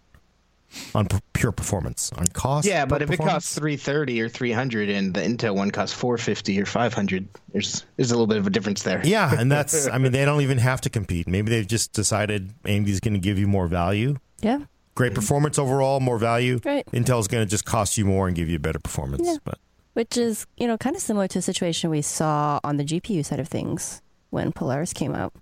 on 0.94 1.06
p- 1.06 1.18
pure 1.32 1.52
performance, 1.52 2.10
on 2.16 2.26
cost. 2.28 2.66
Yeah, 2.66 2.84
but 2.86 3.02
if 3.02 3.10
it 3.10 3.18
costs 3.18 3.54
three 3.54 3.76
thirty 3.76 4.20
or 4.20 4.28
three 4.28 4.52
hundred, 4.52 4.88
and 4.88 5.12
the 5.14 5.20
Intel 5.20 5.54
one 5.54 5.70
costs 5.70 5.94
four 5.94 6.16
fifty 6.18 6.60
or 6.60 6.66
five 6.66 6.94
hundred, 6.94 7.28
there's 7.52 7.84
there's 7.96 8.10
a 8.10 8.14
little 8.14 8.26
bit 8.26 8.38
of 8.38 8.46
a 8.46 8.50
difference 8.50 8.82
there. 8.82 9.00
yeah, 9.04 9.34
and 9.38 9.50
that's. 9.52 9.86
I 9.88 9.98
mean, 9.98 10.12
they 10.12 10.24
don't 10.24 10.40
even 10.42 10.58
have 10.58 10.80
to 10.82 10.90
compete. 10.90 11.28
Maybe 11.28 11.50
they've 11.50 11.66
just 11.66 11.92
decided 11.92 12.52
AMD's 12.64 13.00
going 13.00 13.14
to 13.14 13.20
give 13.20 13.38
you 13.38 13.46
more 13.46 13.66
value. 13.66 14.16
Yeah. 14.40 14.60
Great 14.94 15.14
performance 15.14 15.58
overall, 15.58 16.00
more 16.00 16.18
value. 16.18 16.60
Right. 16.64 16.84
Intel's 16.92 17.26
going 17.26 17.42
to 17.44 17.50
just 17.50 17.64
cost 17.64 17.96
you 17.96 18.04
more 18.04 18.26
and 18.26 18.36
give 18.36 18.48
you 18.50 18.58
better 18.58 18.78
performance. 18.78 19.26
Yeah. 19.26 19.36
But 19.42 19.58
Which 19.94 20.18
is, 20.18 20.46
you 20.58 20.66
know, 20.66 20.76
kind 20.76 20.94
of 20.94 21.00
similar 21.00 21.26
to 21.28 21.38
a 21.38 21.42
situation 21.42 21.88
we 21.88 22.02
saw 22.02 22.60
on 22.62 22.76
the 22.76 22.84
GPU 22.84 23.24
side 23.24 23.40
of 23.40 23.48
things 23.48 24.02
when 24.28 24.52
Polaris 24.52 24.92
came 24.92 25.14
out. 25.14 25.32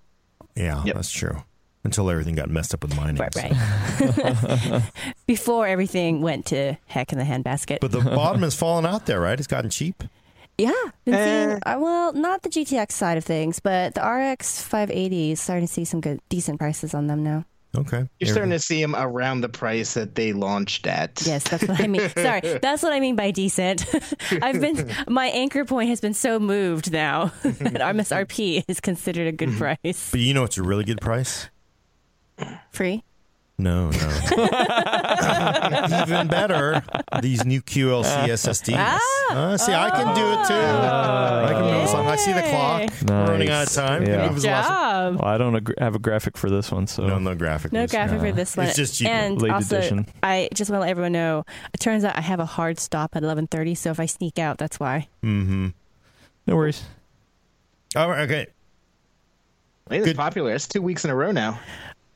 yeah, 0.55 0.85
Yep. 0.85 0.95
that's 0.95 1.11
true. 1.11 1.43
Until 1.83 2.11
everything 2.11 2.35
got 2.35 2.51
messed 2.51 2.75
up 2.75 2.83
with 2.83 2.95
mining. 2.95 3.17
Right, 3.17 3.35
right. 3.35 4.83
Before 5.27 5.67
everything 5.67 6.21
went 6.21 6.47
to 6.47 6.77
heck 6.87 7.13
in 7.13 7.19
the 7.19 7.25
handbasket. 7.25 7.79
But 7.81 7.93
the 7.93 8.01
bottom 8.03 8.43
has 8.43 8.55
fallen 8.55 8.85
out 8.85 9.07
there, 9.07 9.19
right? 9.21 9.39
It's 9.39 9.47
gotten 9.47 9.71
cheap. 9.71 10.05
yeah. 10.59 10.73
Been 11.07 11.15
Eh. 11.15 11.47
seeing, 11.49 11.59
uh, 11.65 11.79
well, 11.81 12.13
not 12.13 12.43
the 12.43 12.51
GTX 12.51 12.93
side 12.93 13.17
of 13.17 13.25
things, 13.25 13.61
but 13.61 13.95
the 13.95 14.03
RX 14.07 14.61
580 14.63 15.33
is 15.33 15.41
starting 15.41 15.67
to 15.67 15.73
see 15.73 15.87
some 15.87 16.03
good, 16.03 16.21
decent 16.29 16.59
prices 16.59 16.93
on 16.93 17.07
them 17.07 17.23
now. 17.25 17.47
Okay. 17.75 18.07
You're 18.19 18.29
starting 18.31 18.51
to 18.51 18.59
see 18.59 18.83
them 18.83 18.95
around 18.97 19.41
the 19.43 19.49
price 19.49 19.95
that 19.95 20.17
they 20.17 20.33
launched 20.33 20.87
at. 20.89 21.23
Yes, 21.25 21.45
that's 21.45 21.63
what 21.67 21.81
I 21.81 21.87
mean. 21.87 22.09
Sorry, 22.17 22.41
that's 22.61 22.83
what 22.83 22.93
I 22.93 22.99
mean 23.01 23.15
by 23.17 23.31
decent. 23.31 23.87
I've 24.43 24.61
been 24.61 24.91
my 25.09 25.29
anchor 25.29 25.65
point 25.65 25.89
has 25.89 26.01
been 26.01 26.13
so 26.15 26.41
moved 26.41 26.91
now 26.93 27.27
that 27.45 27.81
MSRP 27.81 28.65
is 28.67 28.81
considered 28.81 29.29
a 29.29 29.33
good 29.33 29.53
price. 29.57 30.09
But 30.11 30.19
you 30.21 30.35
know 30.35 30.43
it's 30.45 30.59
a 30.59 30.63
really 30.65 30.83
good 30.85 31.01
price? 31.01 31.49
Free. 32.71 33.05
No, 33.59 33.91
no. 33.91 34.09
Even 36.03 36.29
better, 36.29 36.83
these 37.21 37.45
new 37.45 37.61
QLC 37.61 38.29
SSDs. 38.29 38.99
Uh, 39.31 39.59
see, 39.59 39.75
I 39.75 39.91
can 39.91 40.15
do 40.15 40.23
it 40.33 40.47
too. 40.49 40.55
I 40.55 41.51
can 41.53 41.65
move 41.65 41.91
along. 41.91 42.07
I 42.07 42.17
see 42.17 42.33
the 42.33 42.41
clock. 42.41 42.91
We're 43.07 43.27
running 43.33 43.51
out 43.51 43.67
of 43.67 43.73
time. 43.75 44.03
Yeah. 44.03 44.17
Good 44.17 44.29
move 44.31 44.37
us 44.39 44.43
job. 44.45 45.17
Well, 45.21 45.29
I 45.29 45.37
don't 45.37 45.57
ag- 45.57 45.75
have 45.79 45.95
a 45.95 45.99
graphic 45.99 46.39
for 46.39 46.49
this 46.49 46.73
one, 46.73 46.87
so 46.87 47.07
No, 47.07 47.19
no 47.19 47.35
graphic. 47.35 47.71
No 47.73 47.87
graphic 47.87 48.21
for 48.21 48.33
this 48.33 48.57
one. 48.57 48.67
It's 48.67 48.77
just 48.77 48.97
cheaper. 48.99 49.11
And 49.11 49.43
Late 49.43 49.53
also, 49.53 49.77
edition. 49.77 50.07
I 50.23 50.49
just 50.55 50.71
want 50.71 50.79
to 50.79 50.83
let 50.85 50.91
everyone 50.91 51.13
know. 51.13 51.45
It 51.75 51.81
turns 51.81 52.03
out 52.03 52.17
I 52.17 52.23
have 52.23 52.41
a 52.41 52.47
hard 52.47 52.79
stop 52.81 53.15
at 53.15 53.23
11:30, 53.23 53.77
so 53.77 53.91
if 53.91 54.01
I 54.01 54.07
sneak 54.07 54.39
out, 54.39 54.57
that's 54.57 54.81
why. 54.81 55.07
Mm-hmm. 55.23 55.69
no 56.47 56.57
worries. 56.57 56.83
All 57.95 58.09
right, 58.09 58.21
okay. 58.23 58.47
I 59.89 59.91
think 59.91 60.07
it's 60.07 60.17
popular. 60.17 60.55
It's 60.55 60.67
two 60.67 60.81
weeks 60.81 61.05
in 61.05 61.11
a 61.11 61.15
row 61.15 61.31
now. 61.31 61.61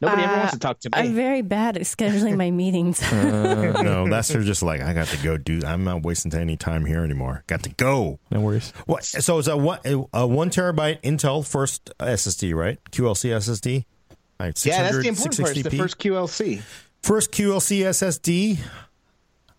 Nobody 0.00 0.22
ever 0.22 0.32
Uh, 0.32 0.36
wants 0.38 0.52
to 0.52 0.58
talk 0.58 0.80
to 0.80 0.88
me. 0.88 0.92
I'm 0.94 1.14
very 1.14 1.42
bad 1.42 1.76
at 1.76 1.82
scheduling 1.84 2.36
my 2.36 2.50
meetings. 2.50 3.00
Uh, 3.12 3.72
no, 3.82 4.08
that's 4.08 4.30
her 4.32 4.42
just 4.42 4.62
like, 4.62 4.80
I 4.80 4.92
got 4.92 5.06
to 5.08 5.16
go 5.18 5.36
do 5.36 5.60
I'm 5.66 5.84
not 5.84 6.02
wasting 6.02 6.34
any 6.34 6.56
time 6.56 6.84
here 6.84 7.02
anymore. 7.04 7.42
Got 7.46 7.62
to 7.62 7.70
go. 7.70 8.18
No 8.30 8.40
worries. 8.40 8.72
What? 8.86 9.04
So 9.04 9.38
it's 9.38 9.48
a 9.48 9.56
one, 9.56 9.78
a 10.12 10.26
one 10.26 10.50
terabyte 10.50 11.00
Intel 11.02 11.46
first 11.46 11.90
SSD, 11.98 12.54
right? 12.54 12.78
QLC 12.90 13.30
SSD. 13.30 13.84
All 14.10 14.46
right, 14.46 14.66
yeah, 14.66 14.82
that's 14.82 14.98
the 14.98 15.08
important 15.08 15.38
part. 15.38 15.56
It's 15.56 15.68
the 15.68 15.76
first 15.78 15.98
QLC. 15.98 16.62
First 17.02 17.30
QLC 17.32 17.80
SSD. 17.80 18.58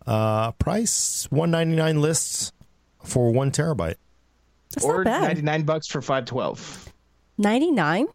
Uh, 0.05 0.51
price 0.53 1.27
one 1.31 1.49
ninety 1.51 1.75
nine 1.75 2.01
lists 2.01 2.51
for 3.03 3.31
one 3.31 3.51
terabyte. 3.51 3.95
That's 4.71 4.83
or 4.85 4.97
not 4.97 5.05
bad. 5.05 5.21
99 5.43 5.63
bucks 5.63 5.87
for 5.87 6.01
512. 6.01 6.91
99. 7.37 8.07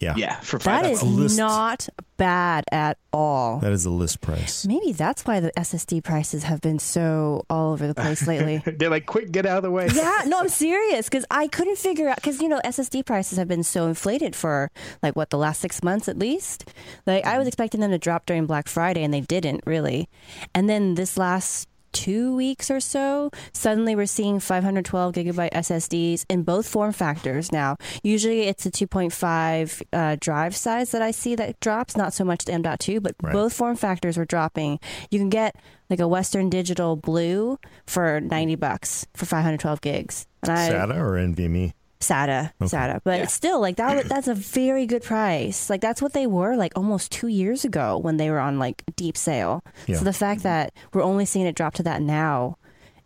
Yeah, 0.00 0.14
Yeah, 0.16 0.38
for 0.40 0.58
That 0.58 0.84
5 0.84 0.92
is 0.92 1.02
list. 1.02 1.38
not 1.38 1.88
bad 2.16 2.64
at 2.70 2.98
all. 3.12 3.58
that 3.58 3.72
is 3.72 3.82
the 3.82 3.90
list 3.90 4.20
price. 4.20 4.64
Maybe 4.64 4.92
that's 4.92 5.24
why 5.24 5.40
the 5.40 5.50
SSD 5.56 6.04
prices 6.04 6.44
have 6.44 6.60
been 6.60 6.78
so 6.78 7.44
all 7.50 7.72
over 7.72 7.86
the 7.86 7.94
place 7.94 8.26
lately. 8.26 8.62
They're 8.78 8.90
like, 8.90 9.06
quick, 9.06 9.32
get 9.32 9.44
out 9.44 9.56
of 9.58 9.62
the 9.64 9.70
way. 9.72 9.88
yeah, 9.92 10.22
no, 10.26 10.38
I'm 10.38 10.48
serious 10.66 11.08
because 11.08 11.24
I 11.30 11.48
couldn't 11.48 11.78
figure 11.78 12.08
out 12.08 12.16
because 12.16 12.40
you 12.40 12.48
know 12.48 12.60
SSD 12.64 13.06
prices 13.06 13.38
have 13.38 13.48
been 13.48 13.64
so 13.64 13.86
inflated 13.88 14.36
for 14.36 14.70
like 15.02 15.16
what 15.16 15.30
the 15.30 15.38
last 15.38 15.60
six 15.60 15.82
months 15.82 16.08
at 16.08 16.18
least. 16.18 16.68
Like 17.06 17.24
I 17.24 17.36
was 17.36 17.42
mm-hmm. 17.42 17.48
expecting 17.48 17.80
them 17.80 17.90
to 17.90 17.98
drop 17.98 18.26
during 18.26 18.46
Black 18.46 18.68
Friday 18.68 19.02
and 19.02 19.12
they 19.12 19.22
didn't 19.22 19.62
really, 19.66 20.08
and 20.54 20.68
then 20.70 20.94
this 20.94 21.16
last 21.18 21.68
two 22.04 22.34
weeks 22.36 22.70
or 22.70 22.80
so, 22.80 23.30
suddenly 23.52 23.96
we're 23.96 24.06
seeing 24.06 24.38
512 24.40 25.14
gigabyte 25.14 25.52
SSDs 25.52 26.24
in 26.28 26.42
both 26.44 26.66
form 26.68 26.92
factors 26.92 27.50
now. 27.50 27.76
Usually 28.02 28.42
it's 28.42 28.64
a 28.66 28.70
2.5 28.70 29.82
uh, 29.92 30.16
drive 30.20 30.54
size 30.54 30.92
that 30.92 31.02
I 31.02 31.10
see 31.10 31.34
that 31.34 31.58
drops, 31.60 31.96
not 31.96 32.12
so 32.12 32.24
much 32.24 32.44
the 32.44 32.52
M.2, 32.52 33.02
but 33.02 33.14
Right. 33.22 33.32
both 33.32 33.52
form 33.52 33.76
factors 33.76 34.16
were 34.16 34.24
dropping. 34.24 34.78
You 35.10 35.18
can 35.18 35.28
get 35.28 35.56
like 35.90 36.00
a 36.00 36.06
Western 36.08 36.48
Digital 36.50 36.94
Blue 36.96 37.58
for 37.86 38.20
90 38.20 38.54
bucks 38.56 39.06
for 39.14 39.26
512 39.26 39.80
gigs. 39.80 40.26
And 40.42 40.52
I, 40.52 40.68
SATA 40.70 40.96
or 40.96 41.12
NVMe? 41.14 41.72
SATA, 42.00 42.52
Okay. 42.60 42.76
SATA, 42.76 43.00
but 43.04 43.16
Yeah. 43.18 43.24
it's 43.24 43.34
still 43.34 43.60
like 43.60 43.76
that. 43.76 44.04
That's 44.08 44.28
a 44.28 44.34
very 44.34 44.86
good 44.86 45.02
price. 45.02 45.68
Like 45.68 45.80
that's 45.80 46.00
what 46.00 46.12
they 46.12 46.26
were 46.26 46.56
like 46.56 46.72
almost 46.76 47.10
two 47.12 47.28
years 47.28 47.64
ago 47.64 47.98
when 47.98 48.16
they 48.18 48.30
were 48.30 48.38
on 48.38 48.58
like 48.58 48.84
deep 48.96 49.16
sale. 49.16 49.62
Yeah. 49.86 49.96
So 49.98 50.04
the 50.04 50.12
fact 50.12 50.42
that 50.44 50.72
we're 50.92 51.02
only 51.02 51.24
seeing 51.24 51.46
it 51.46 51.54
drop 51.56 51.74
to 51.74 51.82
that 51.84 52.00
now 52.02 52.56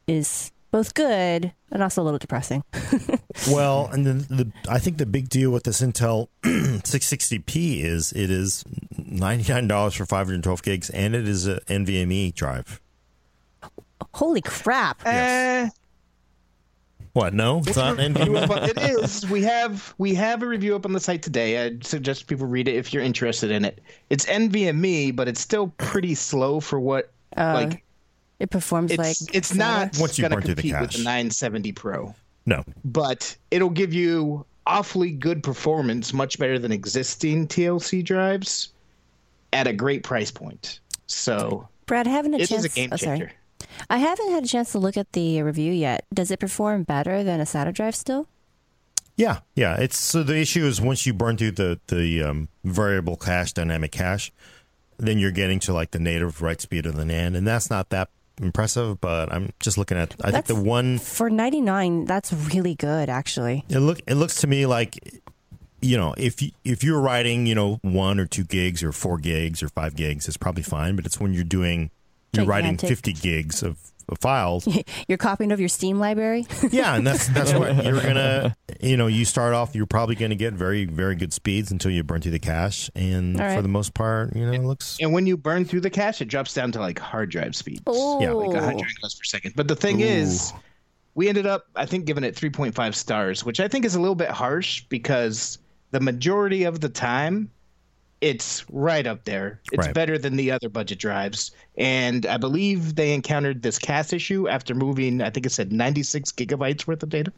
is 0.07 0.53
both 0.71 0.95
good 0.95 1.53
and 1.71 1.83
also 1.83 2.03
a 2.03 2.05
little 2.05 2.19
depressing. 2.19 2.63
Well, 3.51 3.89
and 3.91 4.07
the, 4.07 4.13
the 4.35 4.53
I 4.69 4.79
think 4.79 4.99
the 4.99 5.07
big 5.07 5.29
deal 5.31 5.51
with 5.51 5.65
this 5.65 5.81
Intel 5.81 6.29
660p 6.45 7.83
is 7.83 8.13
it 8.13 8.31
is 8.31 8.63
ninety 8.97 9.51
nine 9.53 9.67
dollars 9.67 9.95
for 9.95 10.07
five 10.07 10.27
hundred 10.27 10.45
twelve 10.45 10.63
gigs, 10.63 10.91
and 10.91 11.15
it 11.17 11.27
is 11.27 11.49
a 11.49 11.61
NVMe 11.63 12.35
drive. 12.35 12.81
Holy 14.15 14.43
crap! 14.43 15.01
Eh, 15.07 15.69
What? 17.13 17.35
No, 17.35 17.59
it's 17.67 17.77
not 17.77 17.99
NVMe. 17.99 18.49
but 18.49 18.71
it 18.71 18.79
is. 18.79 19.29
We 19.29 19.43
have 19.43 19.95
we 19.99 20.15
have 20.15 20.43
a 20.43 20.47
review 20.47 20.75
up 20.75 20.87
on 20.87 20.93
the 20.93 21.01
site 21.01 21.23
today. 21.23 21.67
I 21.67 21.79
suggest 21.83 22.27
people 22.27 22.47
read 22.47 22.69
it 22.69 22.77
if 22.77 22.93
you're 22.93 23.03
interested 23.03 23.51
in 23.51 23.65
it. 23.65 23.83
It's 24.09 24.25
NVMe, 24.27 25.15
but 25.15 25.29
it's 25.29 25.41
still 25.41 25.69
pretty 25.77 26.15
slow 26.15 26.61
for 26.61 26.81
what 26.81 27.13
Uh, 27.37 27.67
like 27.69 27.85
It 28.39 28.51
performs 28.51 28.93
it's 28.93 28.99
like 28.99 29.35
it's 29.35 29.55
not 29.55 29.97
Once 29.99 30.19
you 30.19 30.23
gonna 30.23 30.41
the 30.41 30.55
compete 30.55 30.81
with 30.81 30.93
the 30.93 30.99
970 30.99 31.73
Pro, 31.73 32.15
No, 32.47 32.65
but 32.85 33.37
it'll 33.51 33.71
give 33.71 33.93
you 33.93 34.47
awfully 34.67 35.11
good 35.11 35.43
performance, 35.43 36.13
much 36.15 36.39
better 36.39 36.59
than 36.59 36.73
existing 36.73 37.49
TLC 37.49 38.03
drives, 38.03 38.73
at 39.53 39.67
a 39.67 39.73
great 39.73 40.03
price 40.03 40.31
point. 40.31 40.81
So, 41.09 41.69
Brad, 41.87 42.07
I 42.07 42.11
haven't 42.11 42.33
had 42.33 42.41
a 42.41 42.45
it 42.45 42.49
chance. 42.49 42.65
is 42.65 42.73
a 42.73 42.75
game 42.75 42.89
oh, 42.93 42.97
changer. 42.97 43.33
I 43.91 43.99
haven't 43.99 44.31
had 44.31 44.45
a 44.45 44.47
chance 44.47 44.73
to 44.73 44.79
look 44.79 44.97
at 44.97 45.13
the 45.13 45.43
review 45.43 45.73
yet. 45.73 46.05
Does 46.13 46.31
it 46.31 46.41
perform 46.41 46.83
better 46.85 47.23
than 47.25 47.41
a 47.41 47.45
SATA 47.45 47.73
drive 47.73 47.95
still? 47.95 48.29
Yeah, 49.17 49.41
yeah. 49.55 49.77
It's 49.77 49.99
so 49.99 50.23
the 50.23 50.39
issue 50.39 50.65
is 50.65 50.81
once 50.81 51.05
you 51.07 51.13
burn 51.13 51.37
through 51.37 51.53
the 51.53 51.81
the 51.89 52.23
um, 52.23 52.49
variable 52.65 53.17
cache, 53.17 53.53
dynamic 53.53 53.93
cache, 53.93 54.33
then 54.97 55.19
you're 55.19 55.31
getting 55.31 55.61
to 55.61 55.73
like 55.73 55.91
the 55.91 55.99
native 55.99 56.41
write 56.41 56.61
speed 56.61 56.87
of 56.87 56.97
the 56.97 57.05
NAND, 57.05 57.37
and 57.37 57.47
that's 57.47 57.69
not 57.69 57.91
that 57.91 58.09
impressive. 58.41 59.01
But 59.01 59.31
I'm 59.31 59.53
just 59.61 59.77
looking 59.77 59.99
at. 59.99 60.15
I 60.25 60.31
think 60.31 60.47
the 60.47 60.55
one 60.55 60.99
For 60.99 61.29
99, 61.29 62.07
that's 62.07 62.33
really 62.33 62.75
good, 62.75 63.11
actually. 63.11 63.65
it 63.69 63.81
look 63.81 64.01
it 64.07 64.15
looks 64.15 64.37
to 64.41 64.47
me 64.47 64.65
like 64.65 64.99
you 65.83 65.99
know 65.99 66.15
if 66.17 66.41
you 66.41 66.53
if 66.65 66.83
you're 66.83 67.01
writing 67.01 67.45
you 67.45 67.55
know 67.55 67.81
one 67.83 68.19
or 68.19 68.25
two 68.27 68.45
gigs 68.45 68.83
or 68.83 68.93
four 68.93 69.19
gigs 69.19 69.63
or 69.63 69.69
five 69.69 69.95
gigs, 69.95 70.27
it's 70.27 70.39
probably 70.39 70.63
fine. 70.63 70.97
But 70.97 71.05
it's 71.05 71.21
when 71.21 71.35
you're 71.35 71.45
doing 71.45 71.91
you're 72.33 72.47
writing 72.47 72.77
50 72.79 73.13
gigs 73.13 73.63
of, 73.63 73.79
of 74.09 74.19
files. 74.19 74.67
You're 75.09 75.19
copying 75.19 75.53
of 75.53 75.61
your 75.61 75.69
Steam 75.69 75.99
library? 75.99 76.47
Yeah, 76.71 76.95
and 76.95 77.07
that's 77.07 77.29
that's 77.29 77.53
what 77.53 77.85
you're 77.85 78.01
gonna. 78.01 78.57
You 78.81 78.97
know, 78.97 79.07
you 79.07 79.25
start 79.25 79.53
off. 79.53 79.75
You're 79.75 79.87
probably 79.87 80.15
going 80.15 80.31
to 80.31 80.37
get 80.37 80.55
very 80.55 80.87
very 80.87 81.15
good 81.15 81.33
speeds 81.33 81.71
until 81.71 81.91
you 81.91 82.03
burn 82.03 82.23
through 82.23 82.33
the 82.33 82.39
cache, 82.39 82.91
and 82.95 83.39
All 83.39 83.47
right. 83.47 83.57
for 83.57 83.63
the 83.63 83.69
most 83.69 83.93
part, 83.95 84.35
you 84.35 84.47
know, 84.47 84.53
it 84.53 84.63
looks. 84.63 84.97
And 85.01 85.13
when 85.13 85.27
you 85.27 85.37
burn 85.37 85.65
through 85.65 85.81
the 85.81 85.91
cache, 85.91 86.23
it 86.23 86.27
drops 86.29 86.55
down 86.55 86.73
to 86.73 86.81
like 86.81 86.99
hard 86.99 87.31
drive 87.31 87.55
speeds. 87.55 87.83
Oh. 87.87 88.21
Yeah, 88.23 88.33
like 88.33 88.49
100 88.49 88.79
megabytes 88.79 89.19
per 89.19 89.25
second. 89.25 89.55
But 89.55 89.69
the 89.69 89.77
thing 89.77 90.01
Ooh. 90.01 90.07
is, 90.07 90.53
we 91.15 91.29
ended 91.29 91.47
up, 91.47 91.67
I 91.77 91.85
think, 91.85 92.07
giving 92.07 92.25
it 92.25 92.35
3.5 92.35 92.95
stars, 92.95 93.45
which 93.45 93.61
I 93.61 93.69
think 93.69 93.85
is 93.85 93.95
a 93.95 94.01
little 94.01 94.15
bit 94.15 94.31
harsh 94.31 94.85
because 94.89 95.59
the 95.91 96.01
majority 96.01 96.65
of 96.65 96.81
the 96.81 96.89
time, 96.89 97.51
it's 98.23 98.65
right 98.71 99.07
up 99.07 99.25
there. 99.25 99.61
It's 99.73 99.87
Right. 99.87 99.95
better 99.95 100.17
than 100.17 100.37
the 100.37 100.51
other 100.53 100.69
budget 100.69 100.99
drives. 101.01 101.51
And 101.77 102.25
I 102.25 102.37
believe 102.37 102.95
they 102.95 103.13
encountered 103.13 103.63
this 103.63 103.79
cache 103.81 104.13
issue 104.13 104.49
after 104.49 104.75
moving, 104.75 105.21
I 105.21 105.29
think 105.29 105.45
it 105.45 105.51
said 105.51 105.73
96 105.73 106.31
gigabytes 106.33 106.87
worth 106.87 107.03
of 107.03 107.09
data. 107.09 107.33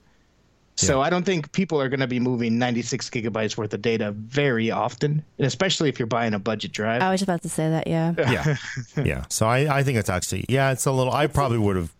So 0.76 1.00
I 1.00 1.08
don't 1.08 1.24
think 1.24 1.52
people 1.52 1.80
are 1.80 1.88
going 1.88 2.00
to 2.00 2.06
be 2.08 2.18
moving 2.20 2.58
96 2.58 3.08
gigabytes 3.08 3.56
worth 3.56 3.72
of 3.72 3.80
data 3.80 4.10
very 4.10 4.70
often, 4.72 5.22
and 5.38 5.46
especially 5.46 5.88
if 5.88 5.98
you're 6.00 6.06
buying 6.08 6.34
a 6.34 6.38
budget 6.40 6.72
drive. 6.72 7.00
I 7.00 7.10
was 7.12 7.22
about 7.22 7.42
to 7.42 7.48
say 7.48 7.70
that, 7.70 7.86
yeah. 7.86 8.12
Yeah, 8.18 8.56
yeah. 9.04 9.24
So 9.28 9.46
I 9.46 9.78
I 9.78 9.82
think 9.84 9.98
it's 9.98 10.10
actually 10.10 10.44
yeah, 10.48 10.72
it's 10.72 10.84
a 10.84 10.90
little. 10.92 11.12
I 11.12 11.28
probably 11.28 11.58
would 11.58 11.76
have 11.76 11.92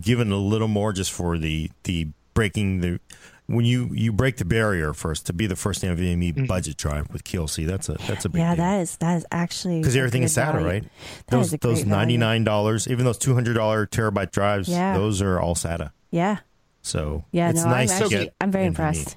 given 0.00 0.32
a 0.32 0.36
little 0.36 0.66
more 0.68 0.92
just 0.92 1.12
for 1.12 1.38
the 1.38 1.70
the 1.84 2.08
breaking 2.34 2.80
the. 2.80 3.00
When 3.48 3.64
you, 3.64 3.90
you 3.92 4.12
break 4.12 4.38
the 4.38 4.44
barrier 4.44 4.92
first 4.92 5.24
to 5.26 5.32
be 5.32 5.46
the 5.46 5.54
first 5.54 5.82
NVMe 5.84 6.48
budget 6.48 6.76
drive 6.76 7.12
with 7.12 7.22
QLC, 7.22 7.64
that's 7.64 7.88
a 7.88 7.92
that's 8.08 8.24
a 8.24 8.28
big 8.28 8.40
Yeah, 8.40 8.56
deal. 8.56 8.64
that 8.64 8.80
is 8.80 8.96
that 8.96 9.16
is 9.18 9.26
actually 9.30 9.78
because 9.80 9.94
a 9.94 9.98
everything 10.00 10.24
is 10.24 10.32
SATA, 10.36 10.52
value. 10.54 10.66
right? 10.66 10.82
That 10.82 11.36
those 11.36 11.46
is 11.46 11.52
a 11.54 11.58
those 11.58 11.74
great 11.78 11.86
value. 11.86 11.96
ninety 11.96 12.16
nine 12.16 12.42
dollars, 12.44 12.88
even 12.88 13.04
those 13.04 13.18
two 13.18 13.34
hundred 13.34 13.54
dollar 13.54 13.86
terabyte 13.86 14.32
drives, 14.32 14.68
Yeah. 14.68 14.94
those 14.96 15.22
are 15.22 15.38
all 15.40 15.54
SATA. 15.54 15.92
Yeah, 16.10 16.38
So 16.82 17.24
yeah. 17.30 17.50
it's 17.50 17.62
no, 17.62 17.70
nice 17.70 17.92
I'm 17.92 17.98
to 17.98 18.04
actually 18.04 18.24
get 18.24 18.34
I'm 18.40 18.50
very 18.50 18.64
NVMe. 18.64 18.68
impressed. 18.68 19.16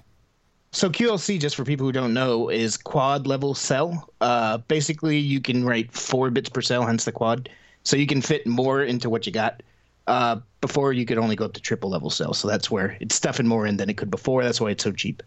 So 0.71 0.89
QLC, 0.91 1.39
just 1.39 1.55
for 1.55 1.63
people 1.63 1.87
who 1.87 1.91
don't 1.91 2.13
know, 2.13 2.49
is 2.49 2.77
quad 2.77 3.25
level 3.25 3.55
cell. 3.55 4.13
Uh, 4.21 4.59
basically, 4.67 5.17
you 5.17 5.41
can 5.41 5.65
write 5.65 5.91
four 5.91 6.29
bits 6.29 6.49
per 6.49 6.61
cell, 6.61 6.85
hence 6.85 7.05
the 7.05 7.11
quad. 7.11 7.49
So 7.81 7.97
you 7.97 8.05
can 8.05 8.21
fit 8.21 8.45
more 8.45 8.83
into 8.83 9.09
what 9.09 9.25
you 9.25 9.31
got. 9.31 9.63
Uh, 10.09 10.39
before 10.61 10.91
you 10.91 11.05
could 11.05 11.17
only 11.19 11.35
go 11.35 11.45
up 11.45 11.53
to 11.53 11.61
triple 11.61 11.89
level 11.89 12.09
cell, 12.09 12.33
so 12.33 12.47
that's 12.47 12.69
where 12.71 12.97
it's 12.99 13.13
stuffing 13.15 13.45
more 13.47 13.65
in 13.65 13.77
than 13.77 13.89
it 13.89 13.95
could 13.97 14.09
before. 14.11 14.43
That's 14.43 14.59
why 14.59 14.71
it's 14.71 14.83
so 14.83 14.91
cheap. 14.91 15.21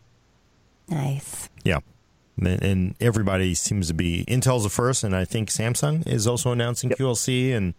Nice. 0.89 1.49
Yeah. 1.65 1.79
And, 2.37 2.63
and 2.63 2.95
everybody 3.01 3.55
seems 3.55 3.89
to 3.89 3.95
be 3.95 4.25
Intel's 4.27 4.65
the 4.65 4.71
first, 4.71 5.05
and 5.05 5.15
I 5.15 5.25
think 5.25 5.51
Samsung 5.51 6.07
is 6.07 6.27
also 6.27 6.51
announcing 6.51 6.91
QLC 6.91 7.55
and 7.55 7.75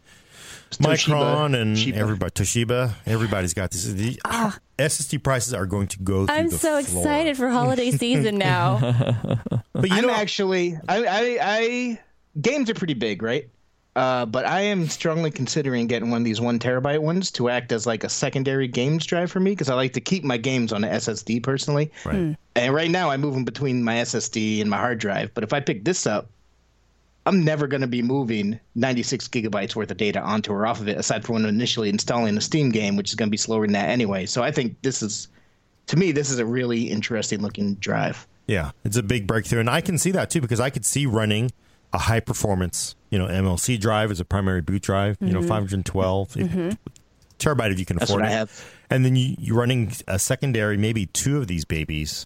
Micron 0.71 1.59
and 1.59 1.75
Toshiba. 1.75 1.93
everybody 1.93 2.31
Toshiba. 2.31 2.93
Everybody's 3.05 3.53
got 3.53 3.71
this. 3.71 3.85
The 3.85 4.15
SSD 4.79 5.21
prices 5.23 5.53
are 5.53 5.65
going 5.65 5.87
to 5.87 5.99
go. 5.99 6.25
Through 6.25 6.35
Ah. 6.35 6.39
I'm 6.39 6.49
the 6.49 6.57
so 6.57 6.81
floor. 6.81 7.03
excited 7.03 7.37
for 7.37 7.49
holiday 7.49 7.91
season 8.03 8.37
now. 8.37 8.79
But 9.73 9.89
you 9.89 9.95
I'm 9.97 10.03
know, 10.07 10.13
actually, 10.13 10.77
I, 10.87 11.03
I, 11.05 11.37
I, 11.41 11.99
games 12.39 12.69
are 12.69 12.73
pretty 12.75 12.93
big, 12.95 13.21
right? 13.21 13.49
Uh, 13.95 14.25
but 14.25 14.45
I 14.45 14.61
am 14.61 14.87
strongly 14.87 15.29
considering 15.29 15.85
getting 15.85 16.09
one 16.09 16.21
of 16.21 16.25
these 16.25 16.41
one 16.41 16.57
terabyte 16.57 16.99
ones 16.99 17.29
to 17.31 17.49
act 17.49 17.71
as 17.71 17.85
like 17.85 18.03
a 18.03 18.09
secondary 18.09 18.67
games 18.67 19.05
drive 19.05 19.31
for 19.31 19.39
me 19.39 19.51
because 19.51 19.69
I 19.69 19.75
like 19.75 19.93
to 19.93 20.01
keep 20.01 20.23
my 20.23 20.37
games 20.37 20.73
on 20.73 20.83
an 20.83 20.91
SSD 20.91 21.43
personally. 21.43 21.91
right. 22.03 22.35
And 22.55 22.73
right 22.73 22.89
now, 22.89 23.09
I 23.09 23.17
move 23.17 23.33
them 23.35 23.45
between 23.45 23.83
my 23.83 23.95
SSD 23.95 24.61
and 24.61 24.69
my 24.69 24.77
hard 24.77 24.99
drive. 24.99 25.33
But 25.33 25.43
if 25.43 25.53
I 25.53 25.59
pick 25.59 25.85
this 25.85 26.07
up, 26.07 26.29
I'm 27.25 27.43
never 27.43 27.67
going 27.67 27.81
to 27.81 27.87
be 27.87 28.01
moving 28.01 28.59
96 28.75 29.27
gigabytes 29.29 29.75
worth 29.75 29.91
of 29.91 29.97
data 29.97 30.21
onto 30.21 30.51
or 30.51 30.65
off 30.65 30.81
of 30.81 30.87
it, 30.87 30.97
aside 30.97 31.23
from 31.23 31.35
when 31.35 31.45
initially 31.45 31.89
installing 31.89 32.35
a 32.37 32.41
Steam 32.41 32.69
game, 32.69 32.95
which 32.95 33.09
is 33.09 33.15
going 33.15 33.29
to 33.29 33.31
be 33.31 33.37
slower 33.37 33.65
than 33.65 33.73
that 33.73 33.89
anyway. 33.89 34.25
So 34.25 34.43
I 34.43 34.51
think 34.51 34.81
this 34.81 35.01
is, 35.01 35.29
to 35.87 35.97
me, 35.97 36.11
this 36.11 36.29
is 36.29 36.39
a 36.39 36.45
really 36.45 36.89
interesting 36.89 37.41
looking 37.41 37.75
drive. 37.75 38.27
Yeah, 38.47 38.71
it's 38.83 38.97
a 38.97 39.03
big 39.03 39.25
breakthrough, 39.25 39.61
and 39.61 39.69
I 39.69 39.79
can 39.79 39.97
see 39.97 40.11
that 40.11 40.29
too 40.29 40.41
because 40.41 40.59
I 40.59 40.69
could 40.69 40.83
see 40.83 41.05
running 41.05 41.51
a 41.93 41.97
high 41.97 42.19
performance, 42.19 42.95
you 43.13 43.19
know, 43.19 43.27
MLC 43.27 43.79
drive 43.79 44.09
as 44.09 44.19
a 44.19 44.25
primary 44.25 44.61
boot 44.61 44.81
drive, 44.81 45.17
you 45.21 45.31
know, 45.31 45.41
mm-hmm. 45.41 45.47
512 45.47 46.35
if, 46.35 46.47
mm-hmm. 46.47 46.69
terabyte 47.37 47.71
if 47.71 47.77
you 47.77 47.85
can 47.85 47.97
That's 47.97 48.09
afford 48.09 48.23
what 48.23 48.31
it. 48.31 48.33
I 48.33 48.37
have. 48.37 48.73
and 48.89 49.05
then 49.05 49.15
you, 49.15 49.35
you're 49.37 49.55
running 49.55 49.91
a 50.07 50.17
secondary, 50.17 50.77
maybe 50.77 51.05
two 51.05 51.37
of 51.37 51.45
these 51.45 51.63
babies 51.63 52.25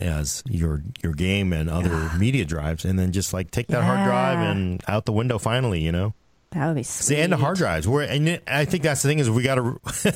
as 0.00 0.42
your 0.50 0.82
your 1.04 1.12
game 1.12 1.52
and 1.52 1.70
other 1.70 2.10
media 2.18 2.44
drives, 2.44 2.84
and 2.84 2.98
then 2.98 3.12
just 3.12 3.32
like 3.32 3.52
take 3.52 3.68
that 3.68 3.84
hard 3.84 4.04
drive 4.04 4.40
and 4.40 4.82
out 4.88 5.04
the 5.04 5.12
window. 5.12 5.38
Finally, 5.38 5.82
you 5.82 5.92
know, 5.92 6.14
That 6.50 6.66
would 6.66 6.74
be 6.74 6.80
it's 6.80 6.90
sweet. 6.90 7.14
the 7.14 7.22
end 7.22 7.32
of 7.32 7.38
hard 7.38 7.56
drives. 7.56 7.86
We're 7.86 8.02
and 8.02 8.40
I 8.48 8.64
think 8.64 8.82
that's 8.82 9.02
the 9.02 9.08
thing 9.08 9.20
is 9.20 9.30
we 9.30 9.44
got 9.44 9.54
to. 9.54 9.80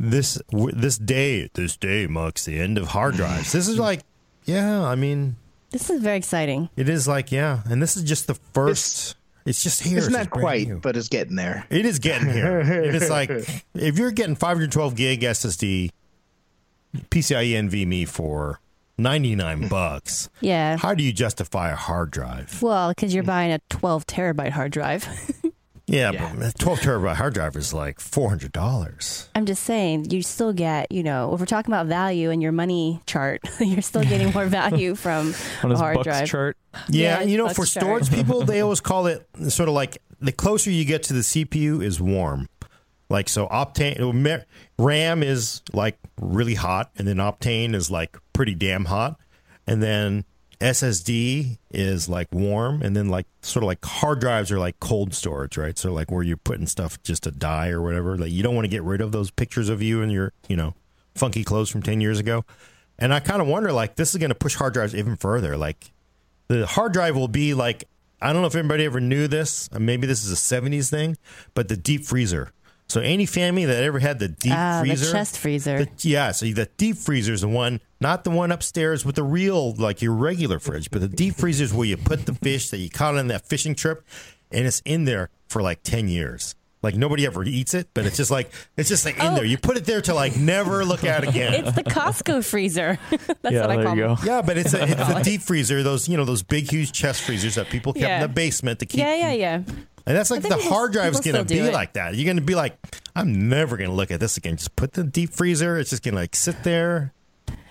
this 0.00 0.40
this 0.50 0.96
day 0.96 1.50
this 1.52 1.76
day 1.76 2.06
marks 2.06 2.46
the 2.46 2.58
end 2.58 2.78
of 2.78 2.88
hard 2.88 3.14
drives. 3.14 3.52
This 3.52 3.68
is 3.68 3.76
mm. 3.76 3.80
like, 3.80 4.00
yeah, 4.46 4.82
I 4.82 4.94
mean, 4.94 5.36
This 5.72 5.88
is 5.90 6.02
very 6.02 6.18
exciting. 6.18 6.68
it 6.76 6.88
is 6.88 7.08
like, 7.08 7.32
yeah, 7.32 7.62
and 7.64 7.82
this 7.82 7.96
is 7.96 8.04
just 8.04 8.26
the 8.26 8.34
first. 8.34 9.16
It's, 9.44 9.62
just 9.62 9.82
here. 9.82 9.98
It's 9.98 10.08
not 10.08 10.18
just 10.18 10.30
quite, 10.30 10.68
new. 10.68 10.78
but 10.78 10.96
it's 10.96 11.08
getting 11.08 11.34
there. 11.34 11.66
It 11.68 11.84
is 11.84 11.98
getting 11.98 12.30
here. 12.30 12.60
it 12.84 12.94
is 12.94 13.10
like 13.10 13.28
if 13.74 13.98
you're 13.98 14.12
getting 14.12 14.36
512 14.36 14.94
gig 14.94 15.22
SSD, 15.22 15.90
PCIe 17.10 17.52
NVMe 17.68 18.06
for 18.06 18.60
99 18.98 19.68
bucks. 19.68 20.28
Yeah. 20.40 20.76
How 20.76 20.94
do 20.94 21.02
you 21.02 21.12
justify 21.12 21.70
a 21.70 21.76
hard 21.76 22.10
drive? 22.10 22.62
Well, 22.62 22.90
because 22.90 23.14
you're 23.14 23.24
buying 23.24 23.52
a 23.52 23.58
12 23.70 24.06
terabyte 24.06 24.50
hard 24.50 24.72
drive. 24.72 25.08
Yeah, 25.86 26.12
Yeah. 26.12 26.32
but 26.38 26.58
12 26.58 26.80
terabyte 26.80 27.16
hard 27.16 27.34
drive 27.34 27.56
is 27.56 27.74
like 27.74 27.98
$400. 27.98 29.28
I'm 29.34 29.46
just 29.46 29.62
saying, 29.64 30.10
you 30.10 30.22
still 30.22 30.52
get, 30.52 30.90
you 30.92 31.02
know, 31.02 31.34
if 31.34 31.40
we're 31.40 31.46
talking 31.46 31.72
about 31.72 31.86
value 31.86 32.30
in 32.30 32.40
your 32.40 32.52
money 32.52 33.00
chart, 33.06 33.40
you're 33.60 33.82
still 33.82 34.02
getting 34.04 34.32
more 34.32 34.46
value 34.62 34.94
from 34.94 35.34
on 35.62 35.72
a 35.72 35.76
hard 35.76 35.96
Bucks 35.96 36.04
drive. 36.06 36.28
chart. 36.28 36.56
Yeah, 36.88 37.20
Yeah, 37.20 37.22
you 37.26 37.36
know, 37.38 37.44
Bucks 37.46 37.56
for 37.56 37.66
chart. 37.66 38.04
storage 38.04 38.10
people, 38.14 38.42
they 38.44 38.60
always 38.60 38.80
call 38.80 39.06
it 39.06 39.26
sort 39.48 39.68
of 39.68 39.74
like 39.74 39.98
the 40.20 40.32
closer 40.32 40.70
you 40.70 40.84
get 40.84 41.02
to 41.04 41.12
the 41.14 41.20
CPU 41.20 41.82
is 41.82 42.00
warm. 42.00 42.48
Like 43.08 43.28
so, 43.28 43.46
Optane 43.48 44.44
RAM 44.78 45.22
is 45.22 45.60
like 45.74 45.98
really 46.18 46.54
hot, 46.54 46.90
and 46.96 47.06
then 47.06 47.16
Optane 47.16 47.74
is 47.74 47.90
like 47.90 48.16
pretty 48.32 48.54
damn 48.54 48.86
hot, 48.86 49.20
and 49.66 49.82
then 49.82 50.24
SSD 50.62 51.58
is 51.72 52.08
like 52.08 52.28
warm, 52.32 52.82
and 52.82 52.96
then 52.96 53.08
like 53.08 53.26
sort 53.42 53.64
of 53.64 53.66
like 53.66 53.84
hard 53.84 54.20
drives 54.20 54.52
are 54.52 54.60
like 54.60 54.78
cold 54.78 55.12
storage, 55.12 55.56
right? 55.56 55.76
So 55.76 55.92
like 55.92 56.10
where 56.10 56.22
you're 56.22 56.36
putting 56.36 56.66
stuff 56.66 57.02
just 57.02 57.24
to 57.24 57.32
die 57.32 57.70
or 57.70 57.82
whatever. 57.82 58.16
Like 58.16 58.30
you 58.30 58.44
don't 58.44 58.54
want 58.54 58.64
to 58.64 58.70
get 58.70 58.84
rid 58.84 59.00
of 59.00 59.10
those 59.10 59.30
pictures 59.30 59.68
of 59.68 59.82
you 59.82 60.02
and 60.02 60.12
your 60.12 60.32
you 60.48 60.56
know 60.56 60.74
funky 61.16 61.42
clothes 61.42 61.68
from 61.68 61.82
ten 61.82 62.00
years 62.00 62.20
ago. 62.20 62.44
And 62.98 63.12
I 63.12 63.18
kind 63.18 63.42
of 63.42 63.48
wonder 63.48 63.72
like 63.72 63.96
this 63.96 64.14
is 64.14 64.18
going 64.18 64.30
to 64.30 64.36
push 64.36 64.54
hard 64.54 64.72
drives 64.72 64.94
even 64.94 65.16
further. 65.16 65.56
Like 65.56 65.90
the 66.46 66.64
hard 66.64 66.92
drive 66.92 67.16
will 67.16 67.28
be 67.28 67.54
like 67.54 67.88
I 68.20 68.32
don't 68.32 68.42
know 68.42 68.46
if 68.46 68.54
anybody 68.54 68.84
ever 68.84 69.00
knew 69.00 69.26
this. 69.26 69.68
Maybe 69.72 70.06
this 70.06 70.24
is 70.24 70.30
a 70.30 70.36
'70s 70.36 70.88
thing, 70.90 71.18
but 71.54 71.68
the 71.68 71.76
deep 71.76 72.04
freezer. 72.04 72.52
So 72.92 73.00
any 73.00 73.24
family 73.24 73.64
that 73.64 73.82
ever 73.82 73.98
had 74.00 74.18
the 74.18 74.28
deep 74.28 74.52
Ah, 74.54 74.80
freezer, 74.82 75.06
the 75.06 75.12
chest 75.12 75.38
freezer. 75.38 75.78
the- 75.86 76.08
yeah, 76.08 76.30
so 76.32 76.44
the 76.44 76.68
deep 76.76 76.98
freezer 76.98 77.32
is 77.32 77.40
the 77.40 77.48
one, 77.48 77.80
not 78.02 78.22
the 78.24 78.28
one 78.30 78.52
upstairs 78.52 79.02
with 79.02 79.14
the 79.14 79.22
real 79.22 79.72
like 79.76 80.02
your 80.02 80.12
regular 80.12 80.58
fridge, 80.58 80.90
but 80.90 81.00
the 81.00 81.08
deep 81.08 81.36
freezer 81.36 81.64
is 81.64 81.72
where 81.72 81.86
you 81.88 81.96
put 81.96 82.26
the 82.26 82.34
fish 82.34 82.68
that 82.68 82.76
you 82.76 82.90
caught 82.90 83.16
on 83.16 83.28
that 83.28 83.46
fishing 83.48 83.74
trip, 83.74 84.04
and 84.50 84.66
it's 84.66 84.82
in 84.84 85.06
there 85.06 85.30
for 85.48 85.62
like 85.62 85.82
ten 85.82 86.06
years. 86.06 86.54
Like 86.82 86.94
nobody 86.94 87.24
ever 87.24 87.42
eats 87.44 87.72
it, 87.72 87.88
but 87.94 88.04
it's 88.04 88.18
just 88.18 88.30
like 88.30 88.52
it's 88.76 88.90
just 88.90 89.06
like 89.06 89.14
in 89.16 89.22
Oh. 89.26 89.34
there. 89.36 89.44
You 89.46 89.56
put 89.56 89.78
it 89.78 89.86
there 89.86 90.02
to 90.02 90.12
like 90.12 90.36
never 90.36 90.84
look 90.84 91.02
at 91.02 91.26
again. 91.26 91.54
it's 91.64 91.72
the 91.76 91.84
Costco 91.84 92.44
freezer. 92.44 92.98
That's 93.10 93.54
yeah, 93.54 93.60
what 93.62 93.70
I 93.70 93.76
there 93.76 93.84
call 93.86 93.96
you 93.96 94.02
go. 94.02 94.16
Yeah, 94.22 94.42
but 94.42 94.58
it's 94.58 94.74
a, 94.74 94.82
it's 94.82 95.00
a 95.08 95.22
deep 95.30 95.40
freezer. 95.40 95.82
Those 95.82 96.10
you 96.10 96.18
know 96.18 96.26
those 96.26 96.42
big 96.42 96.70
huge 96.70 96.92
chest 96.92 97.22
freezers 97.22 97.54
that 97.54 97.70
people 97.70 97.94
kept 97.94 98.02
Yeah. 98.02 98.16
in 98.16 98.20
the 98.22 98.28
basement 98.28 98.80
to 98.80 98.86
keep. 98.86 98.98
Yeah, 99.00 99.14
yeah, 99.14 99.32
yeah. 99.32 99.62
And 100.06 100.16
that's 100.16 100.30
like 100.30 100.42
the 100.42 100.56
hard 100.56 100.92
drive 100.92 101.12
is 101.14 101.20
going 101.20 101.36
to 101.36 101.44
be 101.44 101.60
it. 101.60 101.72
like 101.72 101.92
that. 101.94 102.14
You're 102.14 102.24
going 102.24 102.36
to 102.36 102.42
be 102.42 102.54
like, 102.54 102.76
I'm 103.14 103.48
never 103.48 103.76
going 103.76 103.90
to 103.90 103.94
look 103.94 104.10
at 104.10 104.20
this 104.20 104.36
again. 104.36 104.56
Just 104.56 104.74
put 104.76 104.92
the 104.92 105.04
deep 105.04 105.30
freezer. 105.30 105.78
It's 105.78 105.90
just 105.90 106.02
going 106.02 106.14
to 106.14 106.20
like 106.20 106.34
sit 106.34 106.64
there 106.64 107.12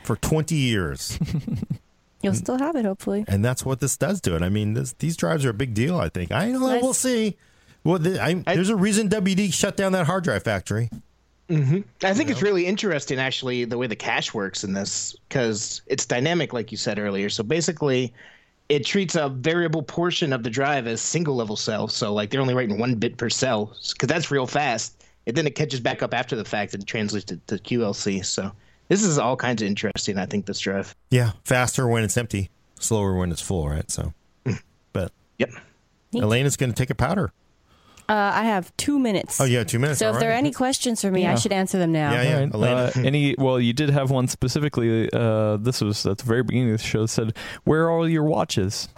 for 0.04 0.16
20 0.16 0.56
years. 0.56 1.20
You'll 2.22 2.36
still 2.36 2.60
have 2.60 2.76
it, 2.76 2.86
hopefully. 2.86 3.26
And 3.28 3.44
that's 3.44 3.66
what 3.66 3.80
this 3.80 3.98
does 3.98 4.22
to 4.22 4.36
it. 4.36 4.44
I 4.44 4.50
mean, 4.50 4.76
this, 4.76 4.94
these 4.94 5.18
drives 5.18 5.44
are 5.44 5.50
a 5.50 5.54
big 5.54 5.74
deal, 5.74 5.98
I 5.98 6.10
think. 6.10 6.32
I 6.32 6.52
don't 6.52 6.62
know. 6.62 6.80
We'll 6.82 6.94
see. 6.94 7.36
Well, 7.84 7.98
the, 7.98 8.22
I, 8.22 8.36
there's 8.36 8.70
a 8.70 8.76
reason 8.76 9.10
WD 9.10 9.54
shut 9.54 9.76
down 9.76 9.92
that 9.94 10.06
hard 10.06 10.24
drive 10.24 10.44
factory. 10.44 10.90
Mm-hmm. 11.50 11.80
I 12.04 12.14
think 12.14 12.30
it's 12.30 12.42
really 12.42 12.66
interesting, 12.66 13.20
actually, 13.20 13.66
the 13.66 13.78
way 13.78 13.88
the 13.88 13.96
cache 13.96 14.34
works 14.34 14.64
in 14.64 14.74
this, 14.74 15.16
because 15.28 15.82
it's 15.88 16.06
dynamic, 16.06 16.54
like 16.54 16.72
you 16.72 16.78
said 16.78 16.98
earlier. 16.98 17.30
So 17.30 17.44
basically, 17.44 18.14
it 18.72 18.86
treats 18.86 19.16
a 19.16 19.28
variable 19.28 19.84
portion 19.84 20.32
of 20.32 20.44
the 20.44 20.50
drive 20.50 20.88
as 20.88 21.02
single 21.02 21.36
level 21.36 21.58
cell. 21.58 21.90
So, 21.90 22.14
like, 22.14 22.30
they're 22.30 22.40
only 22.40 22.54
writing 22.54 22.80
one 22.80 22.96
bit 22.96 23.18
per 23.18 23.30
cell, 23.30 23.76
because 23.92 24.08
that's 24.08 24.32
real 24.32 24.48
fast. 24.48 25.04
And 25.28 25.36
then 25.36 25.46
it 25.46 25.56
catches 25.56 25.82
back 25.82 26.02
up 26.02 26.14
after 26.14 26.38
the 26.38 26.46
fact 26.46 26.74
and 26.74 26.88
translates 26.88 27.26
to, 27.26 27.38
to 27.48 27.58
QLC. 27.58 28.24
So, 28.24 28.50
this 28.88 29.04
is 29.04 29.18
all 29.18 29.36
kinds 29.36 29.62
of 29.62 29.68
interesting, 29.68 30.18
I 30.18 30.26
think, 30.26 30.46
this 30.46 30.60
drive. 30.60 30.96
Yeah. 31.10 31.34
Faster 31.44 31.86
when 31.86 32.06
it's 32.06 32.16
empty, 32.16 32.50
slower 32.80 33.18
when 33.18 33.30
it's 33.34 33.42
full, 33.42 33.68
right? 33.68 33.92
So, 33.92 34.14
mm. 34.46 34.62
but. 34.94 35.12
Yep. 35.38 35.50
Alaina's 36.16 36.56
going 36.56 36.72
to 36.72 36.76
take 36.76 36.90
a 36.90 36.96
powder. 36.96 37.34
Uh, 38.12 38.32
I 38.36 38.44
have 38.44 38.76
two 38.78 39.00
minutes. 39.00 39.40
Oh, 39.40 39.46
yeah, 39.46 39.64
two 39.64 39.80
minutes. 39.80 40.00
So 40.00 40.08
All 40.10 40.14
if 40.14 40.20
there 40.20 40.30
are 40.32 40.34
any 40.34 40.52
questions 40.52 41.00
for 41.02 41.10
me, 41.12 41.22
Yeah. 41.22 41.32
I 41.32 41.36
should 41.36 41.54
answer 41.54 41.78
them 41.80 41.92
now. 41.94 42.12
Yeah, 42.12 42.24
yeah. 42.24 42.34
All 42.34 42.40
right. 42.42 42.54
Alaina. 42.54 42.82
Uh, 42.82 42.92
any? 43.06 43.36
Well, 43.38 43.60
you 43.60 43.74
did 43.74 43.90
have 43.90 44.12
one 44.12 44.28
specifically. 44.28 45.10
Uh, 45.14 45.58
this 45.58 45.80
was 45.82 46.06
at 46.06 46.18
the 46.18 46.26
very 46.26 46.44
beginning 46.44 46.72
of 46.74 46.82
the 46.82 46.88
show. 46.88 47.06
Said, 47.06 47.38
"Where 47.64 47.84
are 47.86 47.92
all 47.92 48.10
your 48.10 48.24
watches?" 48.24 48.90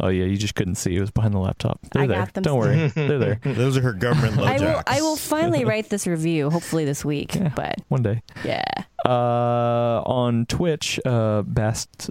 Oh 0.00 0.06
yeah, 0.08 0.26
you 0.26 0.36
just 0.36 0.54
couldn't 0.54 0.76
see. 0.76 0.94
It 0.96 1.00
was 1.00 1.10
behind 1.10 1.34
the 1.34 1.40
laptop. 1.40 1.80
They're 1.90 2.02
I 2.04 2.06
there. 2.06 2.18
got 2.18 2.32
them. 2.34 2.42
Don't 2.44 2.58
worry, 2.58 2.86
they're 2.94 3.18
there. 3.18 3.40
Those 3.44 3.76
are 3.76 3.80
her 3.82 3.92
government 3.92 4.38
I 4.38 4.58
will. 4.60 4.82
I 4.86 5.00
will 5.00 5.16
finally 5.16 5.64
write 5.64 5.88
this 5.90 6.06
review, 6.06 6.50
hopefully 6.50 6.84
this 6.84 7.04
week. 7.04 7.34
Yeah. 7.34 7.50
But 7.56 7.80
One 7.88 8.04
day. 8.04 8.22
yeah, 8.44 8.62
Uh, 9.04 10.00
on 10.06 10.46
Twitch, 10.46 11.00
uh, 11.04 11.42
Bast 11.42 12.10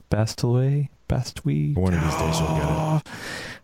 Bastaway 1.08 1.74
Bastwe. 1.74 1.76
One 1.76 1.94
of 1.94 2.02
these 2.04 2.16
days 2.16 2.40
you'll 2.40 2.58
get 2.58 2.70
it. 3.06 3.08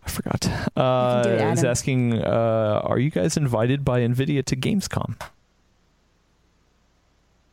I 0.06 0.10
forgot. 0.10 0.50
Uh, 0.78 1.24
do 1.24 1.30
it, 1.30 1.42
is 1.54 1.64
asking, 1.64 2.22
uh, 2.22 2.82
are 2.84 3.00
you 3.00 3.10
guys 3.10 3.38
invited 3.38 3.86
by 3.86 4.02
Nvidia 4.02 4.44
to 4.46 4.56
Gamescom? 4.56 5.16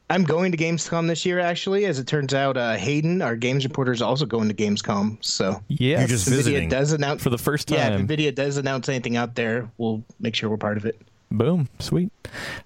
I'm 0.09 0.25
going 0.25 0.51
to 0.51 0.59
Gamescom 0.59 1.07
this 1.07 1.25
year, 1.25 1.39
actually. 1.39 1.87
As 1.87 2.01
it 2.01 2.09
turns 2.09 2.35
out, 2.35 2.57
uh, 2.57 2.75
Hayden, 2.75 3.23
our 3.23 3.37
games 3.37 3.63
reporter, 3.65 3.93
is 3.93 4.03
also 4.03 4.27
going 4.27 4.49
to 4.49 4.55
Gamescom. 4.55 5.19
So 5.25 5.63
Yes. 5.69 6.01
You're 6.01 6.09
just 6.09 6.27
if 6.27 6.35
visiting. 6.35 6.69
Does 6.69 6.93
announce 6.93 7.23
for 7.23 7.31
the 7.31 7.39
first 7.39 7.71
Yeah, 7.71 7.91
time. 7.91 8.01
if 8.01 8.07
NVIDIA 8.09 8.35
does 8.35 8.57
announce 8.57 8.89
anything 8.89 9.17
out 9.17 9.37
there, 9.37 9.71
we'll 9.79 10.03
make 10.19 10.35
sure 10.35 10.51
we're 10.51 10.57
part 10.57 10.77
of 10.79 10.85
it. 10.85 11.01
Boom, 11.31 11.69
sweet. 11.79 12.11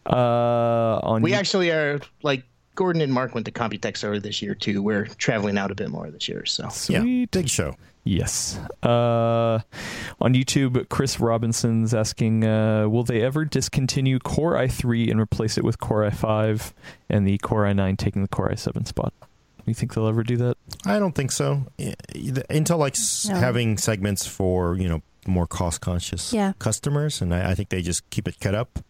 Uh, 0.06 1.00
on 1.02 1.20
We 1.20 1.34
actually 1.34 1.70
are 1.70 2.00
like 2.22 2.44
Gordon 2.74 3.02
and 3.02 3.12
Mark 3.12 3.34
went 3.34 3.46
to 3.46 3.52
Computex 3.52 4.04
earlier 4.04 4.20
this 4.20 4.42
year 4.42 4.54
too. 4.54 4.82
We're 4.82 5.06
traveling 5.06 5.58
out 5.58 5.70
a 5.70 5.74
bit 5.74 5.90
more 5.90 6.10
this 6.10 6.28
year, 6.28 6.44
so 6.44 6.68
sweet. 6.70 6.94
Yeah, 7.04 7.26
big 7.30 7.48
show. 7.48 7.76
Yes. 8.06 8.58
Uh, 8.82 9.60
on 10.20 10.34
YouTube, 10.34 10.88
Chris 10.90 11.18
Robinson's 11.20 11.94
asking, 11.94 12.44
uh, 12.44 12.86
will 12.88 13.04
they 13.04 13.22
ever 13.22 13.44
discontinue 13.46 14.18
Core 14.18 14.54
i3 14.54 15.10
and 15.10 15.18
replace 15.20 15.56
it 15.56 15.64
with 15.64 15.78
Core 15.78 16.02
i5 16.10 16.72
and 17.08 17.26
the 17.26 17.38
Core 17.38 17.64
i9 17.64 17.96
taking 17.96 18.20
the 18.22 18.28
Core 18.28 18.50
i7 18.50 18.86
spot? 18.86 19.14
Do 19.20 19.70
you 19.70 19.74
think 19.74 19.94
they'll 19.94 20.06
ever 20.08 20.22
do 20.22 20.36
that? 20.36 20.56
I 20.84 20.98
don't 20.98 21.14
think 21.14 21.32
so. 21.32 21.64
Intel 21.78 22.76
likes 22.78 23.26
No. 23.26 23.36
having 23.36 23.78
segments 23.78 24.26
for 24.26 24.76
you 24.76 24.88
know 24.88 25.00
more 25.26 25.46
cost 25.46 25.80
conscious 25.80 26.34
Yeah. 26.34 26.52
customers, 26.58 27.22
and 27.22 27.34
I, 27.34 27.52
I 27.52 27.54
think 27.54 27.70
they 27.70 27.80
just 27.80 28.08
keep 28.10 28.28
it 28.28 28.38
cut 28.40 28.54
up. 28.54 28.80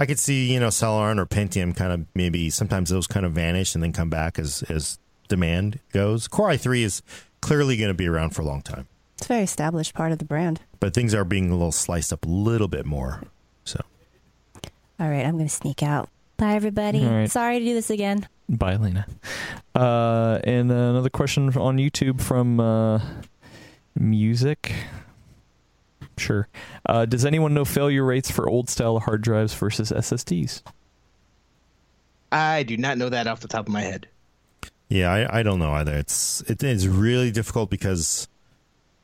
I 0.00 0.06
could 0.06 0.18
see 0.18 0.50
you 0.50 0.58
know 0.58 0.68
Celeron 0.68 1.18
or 1.18 1.26
Pentium 1.26 1.76
kind 1.76 1.92
of 1.92 2.06
maybe 2.14 2.48
sometimes 2.48 2.88
those 2.88 3.06
kind 3.06 3.26
of 3.26 3.32
vanish 3.32 3.74
and 3.74 3.84
then 3.84 3.92
come 3.92 4.08
back 4.08 4.38
as 4.38 4.62
as 4.70 4.98
demand 5.28 5.78
goes. 5.92 6.26
Core 6.26 6.48
i3 6.48 6.82
is 6.82 7.02
clearly 7.42 7.76
going 7.76 7.90
to 7.90 7.94
be 7.94 8.08
around 8.08 8.30
for 8.30 8.40
a 8.40 8.46
long 8.46 8.62
time, 8.62 8.88
it's 9.18 9.26
a 9.26 9.28
very 9.28 9.42
established 9.42 9.92
part 9.92 10.10
of 10.10 10.18
the 10.18 10.24
brand. 10.24 10.60
but 10.80 10.94
things 10.94 11.14
are 11.14 11.24
being 11.24 11.50
a 11.50 11.52
little 11.52 11.70
sliced 11.70 12.14
up 12.14 12.24
a 12.24 12.28
little 12.28 12.66
bit 12.66 12.86
more. 12.86 13.22
So 13.64 13.78
All 14.98 15.08
right, 15.10 15.24
I'm 15.26 15.34
going 15.34 15.48
to 15.48 15.54
sneak 15.54 15.82
out. 15.82 16.08
Bye, 16.38 16.54
everybody. 16.54 17.04
All 17.04 17.12
right. 17.12 17.30
Sorry 17.30 17.58
to 17.58 17.64
do 17.64 17.74
this 17.74 17.90
again. 17.90 18.26
Bye, 18.48 18.76
Lena. 18.76 19.06
Uh, 19.74 20.40
and 20.44 20.70
another 20.72 21.10
question 21.10 21.48
on 21.56 21.76
YouTube 21.76 22.22
from 22.22 22.58
uh, 22.58 23.00
Music. 23.94 24.72
Sure. 26.20 26.48
Uh, 26.86 27.06
does 27.06 27.24
anyone 27.24 27.54
know 27.54 27.64
failure 27.64 28.04
rates 28.04 28.30
for 28.30 28.48
old 28.48 28.68
style 28.68 29.00
hard 29.00 29.22
drives 29.22 29.54
versus 29.54 29.90
SSDs? 29.90 30.62
I 32.30 32.62
do 32.62 32.76
not 32.76 32.98
know 32.98 33.08
that 33.08 33.26
off 33.26 33.40
the 33.40 33.48
top 33.48 33.66
of 33.66 33.72
my 33.72 33.80
head. 33.80 34.08
Yeah, 34.88 35.12
I, 35.12 35.40
I 35.40 35.42
don't 35.42 35.58
know 35.58 35.72
either. 35.72 35.94
It's 35.94 36.42
it 36.42 36.62
is 36.62 36.88
really 36.88 37.30
difficult 37.30 37.70
because 37.70 38.28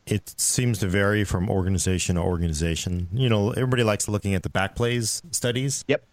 it 0.06 0.34
seems 0.36 0.78
to 0.80 0.88
vary 0.88 1.24
from 1.24 1.48
organization 1.48 2.16
to 2.16 2.22
organization. 2.22 3.08
You 3.12 3.28
know, 3.28 3.50
everybody 3.50 3.82
likes 3.82 4.08
looking 4.08 4.34
at 4.34 4.42
the 4.42 4.48
Backblaze 4.48 5.22
studies. 5.34 5.84
Yep. 5.88 6.04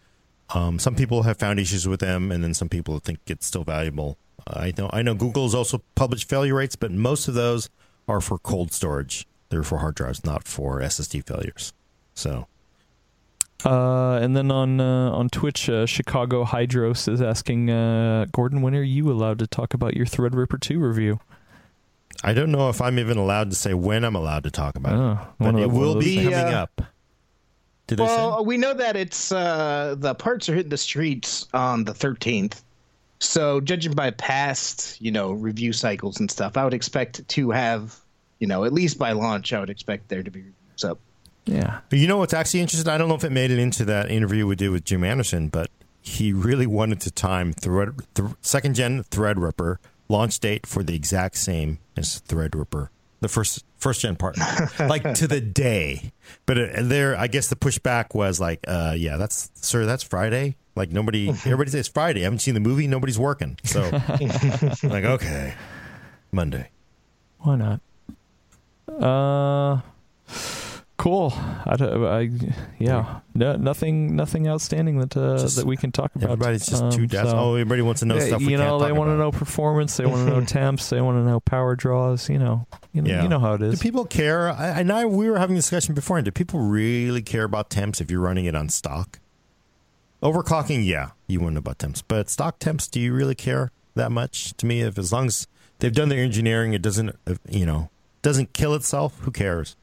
Um, 0.50 0.78
some 0.78 0.94
people 0.94 1.22
have 1.24 1.38
found 1.38 1.58
issues 1.58 1.86
with 1.88 2.00
them, 2.00 2.30
and 2.30 2.42
then 2.42 2.54
some 2.54 2.68
people 2.68 2.98
think 2.98 3.18
it's 3.26 3.46
still 3.46 3.64
valuable. 3.64 4.16
I 4.46 4.72
know 4.76 4.90
I 4.92 5.02
know 5.02 5.14
Google 5.14 5.44
has 5.44 5.54
also 5.54 5.82
published 5.94 6.28
failure 6.28 6.54
rates, 6.54 6.76
but 6.76 6.90
most 6.90 7.28
of 7.28 7.34
those 7.34 7.68
are 8.08 8.20
for 8.20 8.38
cold 8.38 8.72
storage. 8.72 9.26
They're 9.54 9.62
for 9.62 9.78
hard 9.78 9.94
drives, 9.94 10.24
not 10.24 10.42
for 10.42 10.80
SSD 10.80 11.24
failures. 11.24 11.72
So 12.14 12.48
Uh, 13.64 14.18
and 14.20 14.36
then 14.36 14.50
on 14.50 14.80
uh, 14.80 15.10
on 15.12 15.28
Twitch, 15.28 15.70
uh, 15.70 15.86
Chicago 15.86 16.44
Hydros 16.44 17.06
is 17.10 17.22
asking 17.22 17.70
uh, 17.70 18.26
Gordon, 18.32 18.62
when 18.62 18.74
are 18.74 18.82
you 18.82 19.12
allowed 19.12 19.38
to 19.38 19.46
talk 19.46 19.72
about 19.72 19.94
your 19.94 20.06
Threadripper 20.06 20.60
2 20.60 20.80
review? 20.80 21.20
I 22.24 22.32
don't 22.32 22.50
know 22.50 22.68
if 22.68 22.80
I'm 22.82 22.98
even 22.98 23.16
allowed 23.16 23.50
to 23.50 23.56
say 23.56 23.72
when 23.74 24.04
I'm 24.04 24.16
allowed 24.16 24.42
to 24.42 24.50
talk 24.50 24.74
about 24.76 24.92
Oh, 24.92 25.12
it, 25.22 25.28
but 25.52 25.60
it 25.60 25.70
will 25.70 26.00
be 26.00 26.16
things. 26.16 26.30
coming 26.34 26.54
uh, 26.54 26.62
up. 26.62 26.82
Did 27.86 27.98
they? 27.98 28.02
Well, 28.04 28.44
we 28.44 28.56
know 28.56 28.74
that 28.74 28.96
it's 28.96 29.30
uh, 29.30 29.94
the 29.98 30.14
parts 30.16 30.48
are 30.48 30.54
hitting 30.54 30.70
the 30.70 30.76
streets 30.76 31.46
on 31.54 31.84
the 31.84 31.92
13th. 31.92 32.60
So, 33.20 33.60
judging 33.60 33.92
by 33.92 34.10
past, 34.10 35.00
you 35.00 35.10
know, 35.12 35.32
review 35.32 35.72
cycles 35.72 36.18
and 36.18 36.28
stuff, 36.30 36.56
I 36.56 36.64
would 36.64 36.74
expect 36.74 37.26
to 37.28 37.50
have, 37.52 37.98
you 38.44 38.48
know, 38.48 38.64
at 38.64 38.74
least 38.74 38.98
by 38.98 39.12
launch, 39.12 39.54
I 39.54 39.60
would 39.60 39.70
expect 39.70 40.10
there 40.10 40.22
to 40.22 40.30
be 40.30 40.40
reviews 40.40 40.84
up. 40.84 40.98
Yeah. 41.46 41.78
But 41.88 41.98
you 41.98 42.06
know 42.06 42.18
what's 42.18 42.34
actually 42.34 42.60
interesting? 42.60 42.92
I 42.92 42.98
don't 42.98 43.08
know 43.08 43.14
if 43.14 43.24
it 43.24 43.32
made 43.32 43.50
it 43.50 43.58
into 43.58 43.86
that 43.86 44.10
interview 44.10 44.46
we 44.46 44.54
did 44.54 44.68
with 44.68 44.84
Jim 44.84 45.02
Anderson, 45.02 45.48
but 45.48 45.70
he 46.02 46.34
really 46.34 46.66
wanted 46.66 47.00
to 47.00 47.10
time 47.10 47.54
thread, 47.54 47.94
th- 48.14 48.32
second 48.42 48.74
gen 48.74 49.02
Threadripper 49.04 49.78
launch 50.10 50.40
date 50.40 50.66
for 50.66 50.82
the 50.82 50.94
exact 50.94 51.36
same 51.36 51.78
as 51.96 52.20
Threadripper, 52.28 52.90
the 53.22 53.28
first 53.28 53.64
first 53.78 54.02
gen 54.02 54.16
part, 54.16 54.36
like 54.78 55.14
to 55.14 55.26
the 55.26 55.40
day. 55.40 56.12
But 56.44 56.58
uh, 56.58 56.68
there, 56.82 57.16
I 57.16 57.28
guess 57.28 57.48
the 57.48 57.56
pushback 57.56 58.14
was 58.14 58.40
like, 58.40 58.62
uh, 58.68 58.94
"Yeah, 58.94 59.16
that's 59.16 59.50
sir, 59.54 59.86
that's 59.86 60.02
Friday." 60.02 60.56
Like 60.76 60.92
nobody, 60.92 61.30
everybody 61.46 61.70
says 61.70 61.88
Friday. 61.88 62.20
I 62.20 62.24
haven't 62.24 62.40
seen 62.40 62.52
the 62.52 62.60
movie. 62.60 62.88
Nobody's 62.88 63.18
working, 63.18 63.56
so 63.64 63.80
like 64.82 65.04
okay, 65.04 65.54
Monday. 66.30 66.68
Why 67.38 67.56
not? 67.56 67.80
Uh, 68.88 69.80
cool. 70.96 71.32
I, 71.66 71.76
don't- 71.76 72.04
I 72.04 72.30
yeah. 72.78 73.20
No, 73.34 73.56
nothing. 73.56 74.14
Nothing 74.16 74.46
outstanding 74.48 74.98
that 75.00 75.16
uh, 75.16 75.38
Just- 75.38 75.56
that 75.56 75.66
we 75.66 75.76
can 75.76 75.90
talk 75.92 76.14
about. 76.14 76.30
Everybody's 76.30 76.66
just 76.66 76.82
Um, 76.82 76.90
too 76.90 77.06
desperate. 77.06 77.30
so- 77.30 77.36
oh, 77.38 77.54
everybody 77.54 77.82
wants 77.82 78.00
to 78.00 78.06
know 78.06 78.16
Yeah, 78.16 78.26
stuff. 78.26 78.42
You 78.42 78.56
know, 78.56 78.78
they 78.78 78.92
want 78.92 79.10
to 79.10 79.16
know 79.16 79.30
performance. 79.32 79.96
They 79.96 80.06
want 80.06 80.28
to 80.28 80.34
know 80.34 80.44
temps. 80.46 80.90
They 80.90 81.00
want 81.00 81.16
to 81.24 81.28
know 81.28 81.40
power 81.40 81.74
draws. 81.76 82.28
You 82.28 82.38
know, 82.38 82.66
you 82.92 83.02
know, 83.02 83.10
Yeah. 83.10 83.22
you 83.22 83.28
know 83.28 83.38
how 83.40 83.54
it 83.54 83.62
is. 83.62 83.78
Do 83.78 83.82
people 83.82 84.04
care? 84.04 84.50
I, 84.50 84.80
and 84.80 84.92
I 84.92 85.06
we 85.06 85.28
were 85.30 85.38
having 85.38 85.56
a 85.56 85.58
discussion 85.58 85.94
before. 85.94 86.18
And 86.18 86.24
Do 86.24 86.30
people 86.30 86.60
really 86.60 87.22
care 87.22 87.44
about 87.44 87.70
temps 87.70 88.00
if 88.00 88.10
you're 88.10 88.20
running 88.20 88.44
it 88.44 88.54
on 88.54 88.68
stock? 88.68 89.18
Overclocking, 90.22 90.86
yeah, 90.86 91.10
you 91.26 91.38
wouldn't 91.40 91.54
know 91.54 91.58
about 91.58 91.78
temps, 91.78 92.00
but 92.00 92.30
stock 92.30 92.58
temps, 92.58 92.88
do 92.88 92.98
you 92.98 93.12
really 93.12 93.34
care 93.34 93.70
that 93.94 94.10
much? 94.10 94.54
To 94.56 94.64
me, 94.64 94.80
if 94.80 94.96
as 94.98 95.12
long 95.12 95.26
as 95.26 95.46
they've 95.80 95.92
done 95.92 96.08
their 96.08 96.20
engineering, 96.24 96.72
it 96.72 96.80
doesn't, 96.80 97.10
uh, 97.26 97.34
you 97.50 97.66
know, 97.66 97.90
doesn't 98.24 98.54
kill 98.54 98.74
itself. 98.74 99.20
Who 99.20 99.30
cares? 99.30 99.76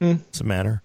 Hmm. 0.00 0.14
Does 0.32 0.40
it 0.40 0.46
matter? 0.46 0.82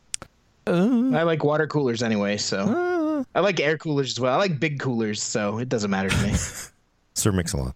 I 0.68 1.24
like 1.24 1.43
water 1.43 1.66
coolers 1.66 2.04
anyway, 2.04 2.38
so 2.38 3.26
I 3.34 3.39
like 3.39 3.60
air 3.60 3.78
coolers 3.78 4.12
as 4.12 4.20
well. 4.20 4.34
I 4.34 4.38
like 4.38 4.60
big 4.60 4.80
coolers, 4.80 5.24
so 5.24 5.58
it 5.60 5.70
doesn't 5.70 5.89
matter 5.89 6.10
to 6.10 6.18
me. 6.22 6.34
Sir 7.14 7.32
Mix-a-Lot. 7.32 7.76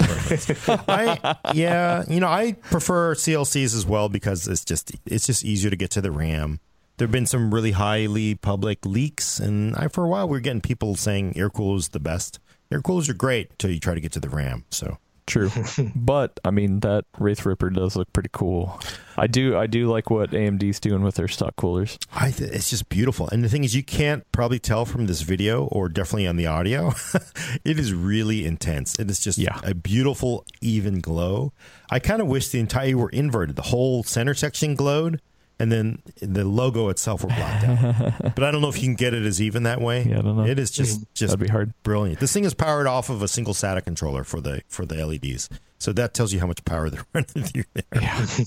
I 0.00 1.36
yeah, 1.54 2.04
you 2.08 2.20
know, 2.20 2.28
I 2.28 2.52
prefer 2.52 3.14
CLCs 3.14 3.74
as 3.74 3.86
well 3.86 4.08
because 4.08 4.48
it's 4.48 4.64
just 4.64 4.92
it's 5.06 5.26
just 5.26 5.44
easier 5.44 5.70
to 5.70 5.76
get 5.76 5.90
to 5.92 6.00
the 6.00 6.10
RAM. 6.10 6.60
There've 6.96 7.10
been 7.10 7.26
some 7.26 7.52
really 7.54 7.72
highly 7.72 8.34
public 8.34 8.84
leaks, 8.84 9.38
and 9.38 9.76
I 9.76 9.88
for 9.88 10.04
a 10.04 10.08
while 10.08 10.26
we 10.28 10.32
were 10.36 10.40
getting 10.40 10.60
people 10.60 10.96
saying 10.96 11.36
air 11.36 11.50
coolers 11.50 11.88
the 11.88 12.00
best. 12.00 12.38
Air 12.70 12.82
coolers 12.82 13.08
are 13.08 13.14
great 13.14 13.50
until 13.52 13.70
you 13.70 13.80
try 13.80 13.94
to 13.94 14.00
get 14.00 14.12
to 14.12 14.20
the 14.20 14.28
RAM. 14.28 14.64
So 14.70 14.98
True, 15.26 15.50
but 15.96 16.38
I 16.44 16.50
mean 16.52 16.80
that 16.80 17.04
Wraith 17.18 17.44
Ripper 17.44 17.70
does 17.70 17.96
look 17.96 18.12
pretty 18.12 18.28
cool. 18.32 18.80
I 19.16 19.26
do, 19.26 19.56
I 19.56 19.66
do 19.66 19.88
like 19.88 20.08
what 20.08 20.30
AMD's 20.30 20.78
doing 20.78 21.02
with 21.02 21.16
their 21.16 21.26
stock 21.26 21.56
coolers. 21.56 21.98
I 22.12 22.30
th- 22.30 22.50
it's 22.52 22.70
just 22.70 22.88
beautiful, 22.88 23.28
and 23.30 23.42
the 23.42 23.48
thing 23.48 23.64
is, 23.64 23.74
you 23.74 23.82
can't 23.82 24.30
probably 24.30 24.58
tell 24.60 24.84
from 24.84 25.06
this 25.06 25.22
video 25.22 25.64
or 25.64 25.88
definitely 25.88 26.28
on 26.28 26.36
the 26.36 26.46
audio. 26.46 26.92
it 27.64 27.78
is 27.80 27.92
really 27.92 28.44
intense. 28.46 28.98
It 29.00 29.10
is 29.10 29.18
just 29.18 29.36
Yeah. 29.38 29.58
a 29.64 29.74
beautiful, 29.74 30.44
even 30.60 31.00
glow. 31.00 31.52
I 31.90 31.98
kind 31.98 32.20
of 32.22 32.28
wish 32.28 32.48
the 32.50 32.60
entire 32.60 32.96
were 32.96 33.10
inverted. 33.10 33.56
The 33.56 33.62
whole 33.62 34.04
center 34.04 34.34
section 34.34 34.74
glowed, 34.76 35.20
and 35.58 35.72
then 35.72 36.02
the 36.20 36.44
logo 36.44 36.88
itself 36.90 37.22
were 37.22 37.28
blacked 37.28 37.64
out. 37.64 38.34
but 38.34 38.44
I 38.44 38.50
don't 38.50 38.60
know 38.60 38.68
if 38.68 38.76
you 38.76 38.84
can 38.84 38.94
get 38.94 39.14
it 39.14 39.24
as 39.24 39.40
even 39.40 39.62
that 39.62 39.80
way. 39.80 40.04
Yeah, 40.04 40.18
I 40.18 40.22
don't 40.22 40.36
know. 40.36 40.44
It 40.46 40.58
is 40.58 40.70
just 40.70 41.00
just 41.14 41.30
That'd 41.32 41.46
be 41.46 41.50
hard. 41.50 41.72
brilliant. 41.82 42.20
This 42.20 42.32
thing 42.32 42.44
is 42.44 42.54
powered 42.54 42.86
off 42.86 43.08
of 43.10 43.22
a 43.22 43.28
single 43.28 43.54
SATA 43.54 43.82
controller 43.84 44.24
for 44.24 44.40
the 44.40 44.62
for 44.68 44.84
the 44.84 45.04
LEDs. 45.04 45.48
So 45.78 45.92
that 45.92 46.14
tells 46.14 46.32
you 46.32 46.40
how 46.40 46.46
much 46.46 46.64
power 46.64 46.88
they're 46.90 47.04
running 47.14 47.28
through 47.44 47.64
there. 47.74 47.84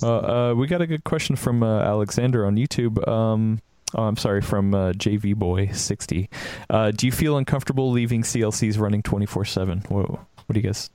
Uh, 0.03 0.51
uh, 0.51 0.53
we 0.55 0.67
got 0.67 0.81
a 0.81 0.87
good 0.87 1.03
question 1.03 1.35
from 1.35 1.61
uh, 1.63 1.81
Alexander 1.81 2.45
on 2.45 2.55
YouTube. 2.55 3.07
Um, 3.07 3.61
oh, 3.95 4.03
I'm 4.03 4.17
sorry, 4.17 4.41
from 4.41 4.73
uh, 4.73 4.91
JV 4.93 5.35
Boy 5.35 5.67
sixty. 5.73 6.29
Uh, 6.69 6.91
do 6.91 7.05
you 7.05 7.11
feel 7.11 7.37
uncomfortable 7.37 7.91
leaving 7.91 8.23
CLCs 8.23 8.79
running 8.79 9.01
twenty 9.03 9.25
four 9.25 9.45
seven? 9.45 9.83
What 9.89 10.09
What 10.09 10.53
do 10.53 10.59
you 10.59 10.63
guys? 10.63 10.89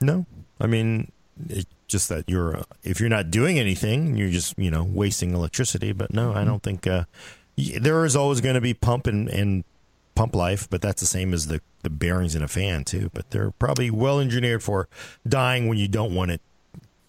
No, 0.00 0.26
I 0.60 0.66
mean, 0.66 1.10
it's 1.48 1.66
just 1.92 2.08
that 2.08 2.28
you're 2.28 2.56
uh, 2.56 2.62
if 2.82 2.98
you're 2.98 3.08
not 3.08 3.30
doing 3.30 3.58
anything, 3.58 4.16
you're 4.16 4.30
just 4.30 4.58
you 4.58 4.70
know 4.70 4.82
wasting 4.82 5.32
electricity. 5.34 5.92
But 5.92 6.12
no, 6.12 6.32
I 6.34 6.44
don't 6.44 6.62
think 6.62 6.86
uh, 6.86 7.04
there 7.56 8.04
is 8.04 8.16
always 8.16 8.40
going 8.40 8.56
to 8.56 8.60
be 8.60 8.74
pump 8.74 9.06
and, 9.06 9.28
and 9.28 9.62
pump 10.14 10.34
life, 10.34 10.68
but 10.68 10.82
that's 10.82 11.00
the 11.00 11.06
same 11.06 11.32
as 11.32 11.46
the 11.46 11.60
the 11.82 11.90
bearings 11.90 12.34
in 12.34 12.42
a 12.42 12.48
fan 12.48 12.82
too. 12.84 13.10
But 13.14 13.30
they're 13.30 13.52
probably 13.52 13.90
well 13.90 14.18
engineered 14.18 14.62
for 14.62 14.88
dying 15.28 15.68
when 15.68 15.78
you 15.78 15.86
don't 15.86 16.14
want 16.14 16.32
it. 16.32 16.40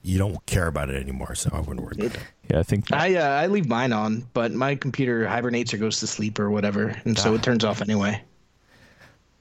You 0.04 0.18
don't 0.18 0.46
care 0.46 0.68
about 0.68 0.90
it 0.90 1.02
anymore, 1.02 1.34
so 1.34 1.50
I 1.54 1.62
wouldn't 1.62 1.80
worry. 1.80 1.96
About 1.98 2.18
it. 2.18 2.24
Yeah, 2.52 2.60
I 2.60 2.64
think 2.64 2.92
I 2.92 3.16
uh, 3.16 3.42
I 3.42 3.48
leave 3.48 3.68
mine 3.68 3.94
on, 3.94 4.28
but 4.34 4.52
my 4.52 4.76
computer 4.76 5.26
hibernates 5.26 5.74
or 5.74 5.78
goes 5.78 6.00
to 6.02 6.08
sleep 6.08 6.40
or 6.40 6.52
whatever, 6.52 6.96
and 7.06 7.18
so 7.18 7.34
it 7.34 7.42
turns 7.42 7.64
off 7.64 7.82
anyway. 7.82 8.22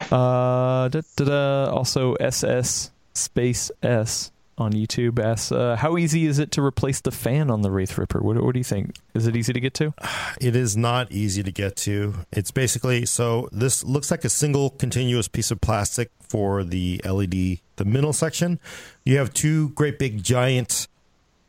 Uh, 0.03 0.89
da, 0.89 1.01
da, 1.17 1.25
da. 1.25 1.71
Also, 1.71 2.15
SS 2.15 2.91
Space 3.15 3.71
S 3.83 4.31
on 4.63 4.73
YouTube 4.73 5.19
asks, 5.19 5.53
uh, 5.53 5.77
"How 5.77 5.97
easy 5.99 6.27
is 6.27 6.39
it 6.39 6.51
to 6.53 6.63
replace 6.63 7.01
the 7.01 7.11
fan 7.11 7.51
on 7.51 7.63
the 7.63 7.71
Wraith 7.71 7.99
Ripper? 7.99 8.21
What, 8.21 8.43
what 8.43 8.53
do 8.55 8.61
you 8.61 8.65
think? 8.65 8.97
Is 9.15 9.27
it 9.27 9.37
easy 9.37 9.53
to 9.53 9.61
get 9.61 9.75
to?" 9.75 9.95
It 10.41 10.57
is 10.57 10.77
not 10.77 11.13
easy 11.13 11.43
to 11.43 11.53
get 11.53 11.77
to. 11.77 12.15
It's 12.33 12.51
basically 12.51 13.05
so 13.07 13.49
this 13.53 13.85
looks 13.85 14.11
like 14.11 14.25
a 14.25 14.31
single 14.31 14.71
continuous 14.71 15.29
piece 15.29 15.51
of 15.51 15.61
plastic 15.61 16.11
for 16.21 16.65
the 16.65 17.01
LED, 17.05 17.59
the 17.77 17.85
middle 17.85 18.13
section. 18.13 18.59
You 19.05 19.19
have 19.19 19.35
two 19.35 19.69
great 19.71 19.99
big 19.99 20.23
giant 20.23 20.89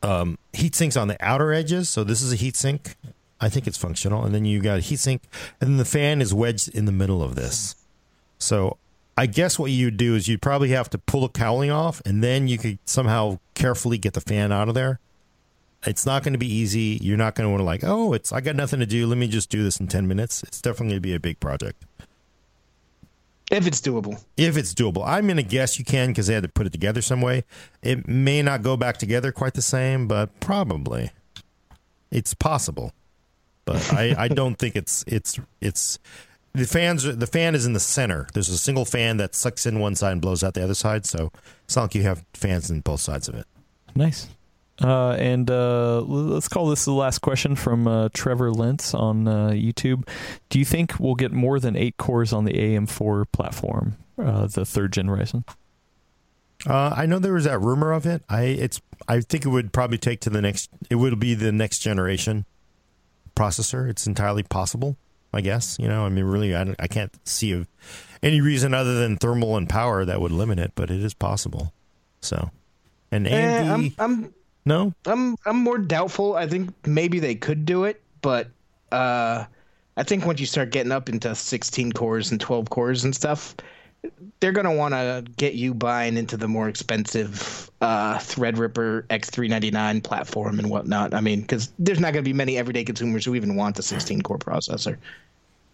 um, 0.04 0.38
heat 0.52 0.76
sinks 0.76 0.98
on 0.98 1.08
the 1.08 1.18
outer 1.22 1.54
edges. 1.54 1.90
So 1.90 2.04
this 2.04 2.22
is 2.22 2.34
a 2.34 2.36
heat 2.36 2.56
sink. 2.56 2.96
I 3.40 3.50
think 3.50 3.68
it's 3.68 3.78
functional. 3.78 4.24
And 4.24 4.36
then 4.36 4.46
you 4.46 4.62
got 4.62 4.78
a 4.78 4.82
heat 4.82 5.00
sink, 5.00 5.24
and 5.60 5.70
then 5.70 5.78
the 5.78 5.86
fan 5.86 6.22
is 6.22 6.34
wedged 6.34 6.70
in 6.70 6.86
the 6.86 6.92
middle 6.92 7.24
of 7.24 7.36
this. 7.36 7.76
So 8.38 8.78
I 9.16 9.28
guess 9.28 9.60
what 9.60 9.72
you'd 9.72 9.98
do 9.98 10.16
is 10.16 10.28
you'd 10.28 10.42
probably 10.42 10.70
have 10.70 10.90
to 10.92 10.98
pull 10.98 11.22
the 11.22 11.30
cowling 11.30 11.70
off, 11.72 12.02
and 12.06 12.24
then 12.24 12.48
you 12.48 12.58
could 12.58 12.80
somehow 12.86 13.40
carefully 13.54 13.98
get 13.98 14.14
the 14.14 14.22
fan 14.22 14.52
out 14.52 14.68
of 14.70 14.76
there 14.76 15.00
it's 15.86 16.06
not 16.06 16.24
going 16.24 16.34
to 16.34 16.40
be 16.40 16.52
easy. 16.52 16.98
You're 17.02 17.18
not 17.18 17.36
going 17.36 17.46
to 17.46 17.50
want 17.50 17.60
to 17.60 17.66
like, 17.66 17.84
oh, 17.84 18.14
it's 18.14 18.32
I 18.32 18.42
got 18.42 18.56
nothing 18.56 18.80
to 18.80 18.86
do. 18.86 19.06
Let 19.08 19.18
me 19.18 19.28
just 19.28 19.50
do 19.50 19.64
this 19.64 19.80
in 19.80 19.88
ten 19.88 20.08
minutes. 20.08 20.44
It's 20.44 20.62
definitely 20.62 20.94
going 20.94 20.98
to 20.98 21.02
be 21.02 21.14
a 21.14 21.20
big 21.20 21.40
project 21.40 21.84
If 23.52 23.68
it's 23.68 23.82
doable. 23.82 24.24
if 24.38 24.58
it's 24.58 24.74
doable. 24.74 25.04
I'm 25.06 25.26
going 25.26 25.38
to 25.38 25.44
guess 25.44 25.78
you 25.78 25.86
can 25.86 26.10
because 26.10 26.28
they 26.28 26.34
had 26.34 26.44
to 26.44 26.50
put 26.50 26.68
it 26.68 26.72
together 26.72 27.02
some 27.02 27.22
way. 27.22 27.44
It 27.82 28.08
may 28.08 28.42
not 28.42 28.62
go 28.62 28.78
back 28.78 28.98
together 28.98 29.32
quite 29.32 29.54
the 29.56 29.62
same, 29.62 30.08
but 30.08 30.40
probably 30.40 31.12
it's 32.12 32.34
possible. 32.34 32.94
But 33.66 33.94
I, 33.94 34.16
I 34.18 34.28
don't 34.28 34.56
think 34.58 34.76
it's 34.76 35.04
it's 35.08 35.40
it's 35.62 36.00
the 36.54 36.66
fans. 36.66 37.04
The 37.04 37.28
fan 37.28 37.56
is 37.56 37.66
in 37.66 37.74
the 37.74 37.80
center. 37.80 38.28
There's 38.34 38.50
a 38.50 38.58
single 38.58 38.86
fan 38.86 39.18
that 39.18 39.36
sucks 39.36 39.66
in 39.66 39.80
one 39.80 39.96
side 39.96 40.14
and 40.14 40.22
blows 40.22 40.44
out 40.44 40.54
the 40.54 40.64
other 40.64 40.74
side. 40.74 41.06
So 41.06 41.32
it's 41.66 41.76
not 41.76 41.84
like 41.84 41.96
you 41.96 42.04
have 42.04 42.26
fans 42.34 42.70
in 42.70 42.82
both 42.82 43.02
sides 43.02 43.28
of 43.28 43.36
it. 43.36 43.46
Nice. 43.96 44.28
Uh, 44.82 45.12
and 45.12 45.52
uh, 45.52 46.02
let's 46.02 46.48
call 46.48 46.68
this 46.68 46.86
the 46.86 46.92
last 46.92 47.20
question 47.20 47.56
from 47.56 47.88
uh, 47.88 48.10
Trevor 48.14 48.52
Lentz 48.52 48.94
on 48.94 49.28
uh, 49.28 49.50
YouTube. 49.50 50.08
Do 50.50 50.58
you 50.58 50.66
think 50.66 51.00
we'll 51.00 51.16
get 51.16 51.32
more 51.32 51.60
than 51.60 51.76
eight 51.76 51.98
cores 51.98 52.34
on 52.34 52.46
the 52.46 52.54
AM4 52.54 53.26
platform, 53.32 53.98
uh, 54.18 54.48
the 54.48 54.66
third 54.66 54.94
gen 54.94 55.08
Ryzen? 55.08 55.44
Uh, 56.66 56.94
I 56.96 57.06
know 57.06 57.20
there 57.20 57.34
was 57.34 57.44
that 57.44 57.60
rumor 57.60 57.92
of 57.92 58.06
it. 58.06 58.24
I 58.30 58.44
it's 58.44 58.82
I 59.08 59.20
think 59.20 59.46
it 59.46 59.50
would 59.50 59.74
probably 59.74 59.98
take 59.98 60.22
to 60.22 60.30
the 60.30 60.42
next. 60.42 60.70
It 60.90 60.96
would 60.96 61.20
be 61.20 61.34
the 61.34 61.52
next 61.52 61.80
generation 61.80 62.46
processor. 63.36 63.90
It's 63.90 64.08
entirely 64.08 64.44
possible. 64.44 64.98
I 65.34 65.42
guess 65.42 65.78
you 65.80 65.88
know. 65.88 66.06
I 66.06 66.10
mean, 66.10 66.26
really, 66.26 66.56
I, 66.56 66.76
I 66.80 66.88
can't 66.88 67.14
see 67.28 67.66
any 68.22 68.42
reason 68.42 68.74
other 68.74 69.00
than 69.00 69.18
thermal 69.18 69.58
and 69.58 69.68
power 69.68 70.06
that 70.06 70.22
would 70.22 70.32
limit 70.32 70.60
it, 70.60 70.72
but 70.76 70.90
it 70.90 71.04
is 71.04 71.14
possible. 71.14 71.74
So, 72.22 72.52
and 73.12 73.26
AMD, 73.26 73.32
Eh, 73.32 73.74
I'm 73.74 73.94
I'm 74.00 74.34
no, 74.66 74.94
I'm 75.06 75.36
I'm 75.46 75.58
more 75.58 75.78
doubtful. 75.78 76.36
I 76.36 76.48
think 76.48 76.70
maybe 76.88 77.20
they 77.20 77.36
could 77.36 77.66
do 77.66 77.84
it, 77.84 78.02
but 78.22 78.48
uh, 78.92 79.46
I 79.98 80.04
think 80.04 80.26
once 80.26 80.40
you 80.40 80.46
start 80.46 80.72
getting 80.72 80.92
up 80.92 81.10
into 81.10 81.36
16 81.36 81.92
cores 81.92 82.32
and 82.32 82.40
12 82.40 82.70
cores 82.70 83.04
and 83.04 83.14
stuff, 83.14 83.56
they're 84.40 84.52
gonna 84.52 84.74
want 84.74 84.94
to 84.94 85.26
get 85.38 85.56
you 85.56 85.74
buying 85.74 86.16
into 86.18 86.38
the 86.38 86.48
more 86.48 86.70
expensive 86.70 87.70
uh, 87.82 88.16
Threadripper 88.18 89.04
X399 89.08 90.04
platform 90.04 90.60
and 90.60 90.70
whatnot. 90.70 91.14
I 91.14 91.22
mean, 91.22 91.42
because 91.42 91.72
there's 91.80 92.00
not 92.00 92.14
gonna 92.14 92.24
be 92.24 92.34
many 92.34 92.58
everyday 92.58 92.84
consumers 92.84 93.26
who 93.26 93.36
even 93.36 93.56
want 93.56 93.76
the 93.76 93.84
16 93.84 94.22
core 94.22 94.38
processor. 94.38 94.98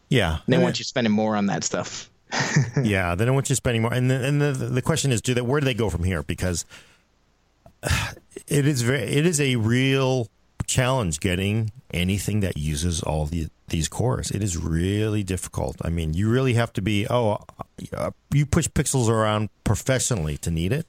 Yeah. 0.09 0.39
They 0.47 0.55
And 0.55 0.63
want 0.63 0.79
you 0.79 0.85
spending 0.85 1.13
more 1.13 1.35
on 1.35 1.45
that 1.47 1.63
stuff. 1.63 2.09
yeah, 2.83 3.15
they 3.15 3.25
don't 3.25 3.33
want 3.33 3.49
you 3.49 3.55
spending 3.55 3.81
more. 3.81 3.93
And 3.93 4.09
the, 4.09 4.23
and 4.23 4.41
the 4.41 4.51
the 4.51 4.81
question 4.81 5.11
is, 5.11 5.21
do 5.21 5.33
they? 5.33 5.41
Where 5.41 5.59
do 5.59 5.65
they 5.65 5.73
go 5.73 5.89
from 5.89 6.03
here? 6.03 6.23
Because 6.23 6.65
it 8.47 8.67
is 8.67 8.81
very, 8.81 9.01
it 9.01 9.25
is 9.25 9.39
a 9.39 9.55
real 9.55 10.27
challenge 10.67 11.19
getting 11.19 11.71
anything 11.91 12.41
that 12.41 12.57
uses 12.57 13.01
all 13.01 13.25
the 13.25 13.47
these 13.69 13.87
cores. 13.87 14.31
It 14.31 14.43
is 14.43 14.57
really 14.57 15.23
difficult. 15.23 15.77
I 15.83 15.89
mean, 15.89 16.13
you 16.13 16.29
really 16.29 16.53
have 16.53 16.73
to 16.73 16.81
be. 16.81 17.07
Oh, 17.07 17.39
uh, 17.95 18.11
you 18.33 18.45
push 18.45 18.67
pixels 18.67 19.09
around 19.09 19.49
professionally 19.63 20.37
to 20.37 20.51
need 20.51 20.71
it. 20.71 20.85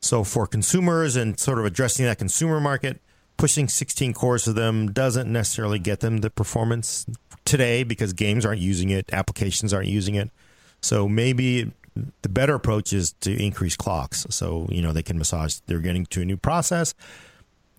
So 0.00 0.24
for 0.24 0.46
consumers 0.46 1.16
and 1.16 1.38
sort 1.38 1.58
of 1.58 1.66
addressing 1.66 2.06
that 2.06 2.18
consumer 2.18 2.58
market, 2.58 3.02
pushing 3.40 3.68
16 3.68 4.12
cores 4.12 4.44
to 4.44 4.52
them 4.52 4.92
doesn't 4.92 5.32
necessarily 5.32 5.78
get 5.78 6.00
them 6.00 6.18
the 6.18 6.28
performance 6.28 7.06
today 7.46 7.82
because 7.82 8.12
games 8.12 8.44
aren't 8.44 8.60
using 8.60 8.90
it, 8.90 9.08
applications 9.12 9.72
aren't 9.72 9.88
using 9.88 10.14
it. 10.14 10.30
So 10.82 11.08
maybe 11.08 11.72
the 12.20 12.28
better 12.28 12.54
approach 12.54 12.92
is 12.92 13.14
to 13.20 13.32
increase 13.42 13.76
clocks. 13.76 14.26
So, 14.28 14.66
you 14.70 14.82
know, 14.82 14.92
they 14.92 15.02
can 15.02 15.16
massage, 15.16 15.56
they're 15.66 15.80
getting 15.80 16.04
to 16.06 16.20
a 16.20 16.24
new 16.26 16.36
process. 16.36 16.94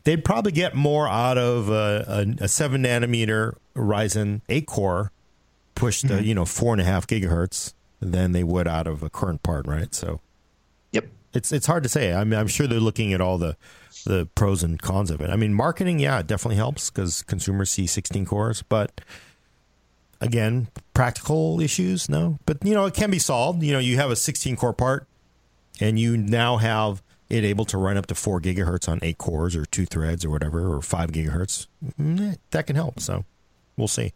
They'd 0.04 0.26
probably 0.26 0.52
get 0.52 0.74
more 0.74 1.08
out 1.08 1.38
of 1.38 1.70
a, 1.70 2.06
a, 2.40 2.46
a 2.46 2.48
seven 2.48 2.82
nanometer 2.84 3.56
Ryzen 3.76 4.42
8 4.50 4.66
core 4.66 5.12
pushed 5.76 6.08
to, 6.08 6.24
you 6.24 6.34
know, 6.34 6.44
four 6.46 6.74
and 6.74 6.82
a 6.82 6.86
half 6.86 7.06
gigahertz 7.06 7.74
than 8.00 8.32
they 8.32 8.44
would 8.44 8.68
out 8.68 8.88
of 8.88 9.04
a 9.04 9.12
current 9.12 9.44
part, 9.44 9.68
right? 9.68 9.94
So 9.94 10.22
Yep. 10.92 11.06
it's 11.34 11.52
it's 11.52 11.68
hard 11.68 11.84
to 11.84 11.90
say. 11.90 12.14
I 12.14 12.24
mean, 12.24 12.40
I'm 12.40 12.48
sure 12.48 12.66
they're 12.66 12.80
looking 12.80 13.14
at 13.14 13.22
all 13.22 13.38
the 13.38 13.56
the 14.06 14.28
pros 14.36 14.64
and 14.64 14.82
cons 14.82 15.12
of 15.12 15.22
it. 15.22 15.30
I 15.30 15.36
mean, 15.36 15.54
marketing, 15.54 16.00
yeah, 16.00 16.20
it 16.20 16.28
definitely 16.28 16.56
helps 16.58 16.90
because 16.90 17.22
consumers 17.24 17.70
see 17.70 17.88
16 17.88 18.26
cores, 18.26 18.62
but 18.64 19.02
again, 20.20 20.68
practical 20.94 21.60
issues, 21.62 22.10
no. 22.10 22.38
But 22.46 22.64
you 22.64 22.74
know, 22.74 22.86
it 22.86 22.94
can 22.94 23.12
be 23.12 23.20
solved. 23.20 23.64
You 23.64 23.74
know, 23.74 23.80
you 23.80 23.98
have 23.98 24.12
a 24.12 24.16
16 24.16 24.56
core 24.56 24.74
part, 24.74 25.08
and 25.80 26.00
you 26.00 26.18
now 26.18 26.58
have 26.58 27.02
it 27.30 27.44
able 27.46 27.66
to 27.66 27.78
run 27.78 27.98
up 27.98 28.08
to 28.08 28.16
four 28.16 28.42
gigahertz 28.42 28.90
on 28.90 29.00
eight 29.02 29.18
cores 29.18 29.56
or 29.56 29.66
two 29.66 29.86
threads 29.86 30.26
or 30.26 30.30
whatever, 30.30 30.74
or 30.74 30.82
five 30.82 31.12
gigahertz. 31.12 31.68
Mm, 32.00 32.38
That 32.52 32.68
can 32.68 32.76
help. 32.76 33.00
So 33.00 33.24
we'll 33.78 33.88
see. 33.88 34.14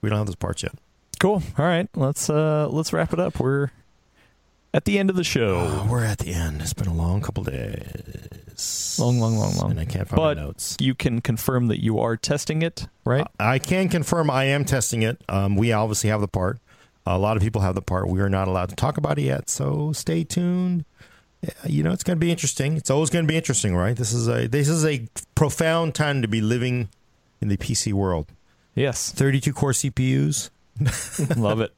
We 0.00 0.08
don't 0.08 0.18
have 0.18 0.26
those 0.26 0.34
parts 0.34 0.62
yet. 0.62 0.74
Cool. 1.20 1.42
All 1.56 1.64
right, 1.64 1.88
let's 1.94 2.28
uh, 2.28 2.66
let's 2.68 2.92
wrap 2.92 3.12
it 3.12 3.20
up. 3.20 3.38
We're 3.38 3.70
at 4.74 4.84
the 4.86 4.98
end 4.98 5.08
of 5.08 5.14
the 5.14 5.22
show. 5.22 5.56
Oh, 5.56 5.86
we're 5.90 6.04
at 6.04 6.18
the 6.18 6.32
end. 6.34 6.60
It's 6.60 6.72
been 6.74 6.88
a 6.88 6.94
long 6.94 7.20
couple 7.20 7.44
days. 7.44 7.86
Long, 8.98 9.18
long, 9.20 9.36
long, 9.38 9.54
long. 9.56 9.70
And 9.72 9.80
I 9.80 9.84
can't 9.84 10.08
find 10.08 10.16
But 10.16 10.36
my 10.36 10.42
notes. 10.44 10.76
you 10.80 10.94
can 10.94 11.20
confirm 11.20 11.68
that 11.68 11.82
you 11.82 11.98
are 12.00 12.16
testing 12.16 12.62
it, 12.62 12.86
right? 13.04 13.26
I 13.40 13.58
can 13.58 13.88
confirm 13.88 14.30
I 14.30 14.44
am 14.44 14.64
testing 14.64 15.02
it. 15.02 15.22
Um, 15.28 15.56
we 15.56 15.72
obviously 15.72 16.10
have 16.10 16.20
the 16.20 16.28
part. 16.28 16.58
A 17.06 17.18
lot 17.18 17.36
of 17.36 17.42
people 17.42 17.62
have 17.62 17.74
the 17.74 17.82
part. 17.82 18.08
We 18.08 18.20
are 18.20 18.28
not 18.28 18.46
allowed 18.48 18.68
to 18.68 18.76
talk 18.76 18.96
about 18.96 19.18
it 19.18 19.22
yet, 19.22 19.50
so 19.50 19.92
stay 19.92 20.22
tuned. 20.24 20.84
You 21.66 21.82
know, 21.82 21.90
it's 21.90 22.04
going 22.04 22.16
to 22.16 22.20
be 22.24 22.30
interesting. 22.30 22.76
It's 22.76 22.90
always 22.90 23.10
going 23.10 23.24
to 23.24 23.28
be 23.28 23.36
interesting, 23.36 23.74
right? 23.74 23.96
This 23.96 24.12
is 24.12 24.28
a 24.28 24.46
this 24.46 24.68
is 24.68 24.84
a 24.86 25.08
profound 25.34 25.94
time 25.96 26.22
to 26.22 26.28
be 26.28 26.40
living 26.40 26.88
in 27.40 27.48
the 27.48 27.56
PC 27.56 27.92
world. 27.92 28.26
yes. 28.76 29.10
32 29.10 29.52
core 29.52 29.72
CPUs, 29.72 30.50
Love 31.36 31.60
it. 31.60 31.74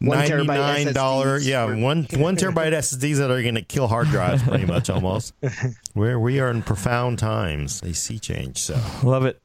Ninety 0.00 0.46
nine 0.46 0.92
dollar, 0.92 1.38
yeah, 1.38 1.64
one 1.64 2.06
one 2.14 2.36
terabyte 2.36 2.72
SSDs 2.72 3.16
that 3.18 3.30
are 3.30 3.42
going 3.42 3.54
to 3.54 3.62
kill 3.62 3.88
hard 3.88 4.08
drives, 4.08 4.42
pretty 4.42 4.66
much 4.66 4.90
almost. 4.90 5.34
Where 5.94 6.18
we 6.18 6.40
are 6.40 6.50
in 6.50 6.62
profound 6.62 7.18
times, 7.18 7.82
a 7.82 7.94
sea 7.94 8.18
change. 8.18 8.58
So, 8.58 8.80
Love 9.02 9.24
it. 9.24 9.40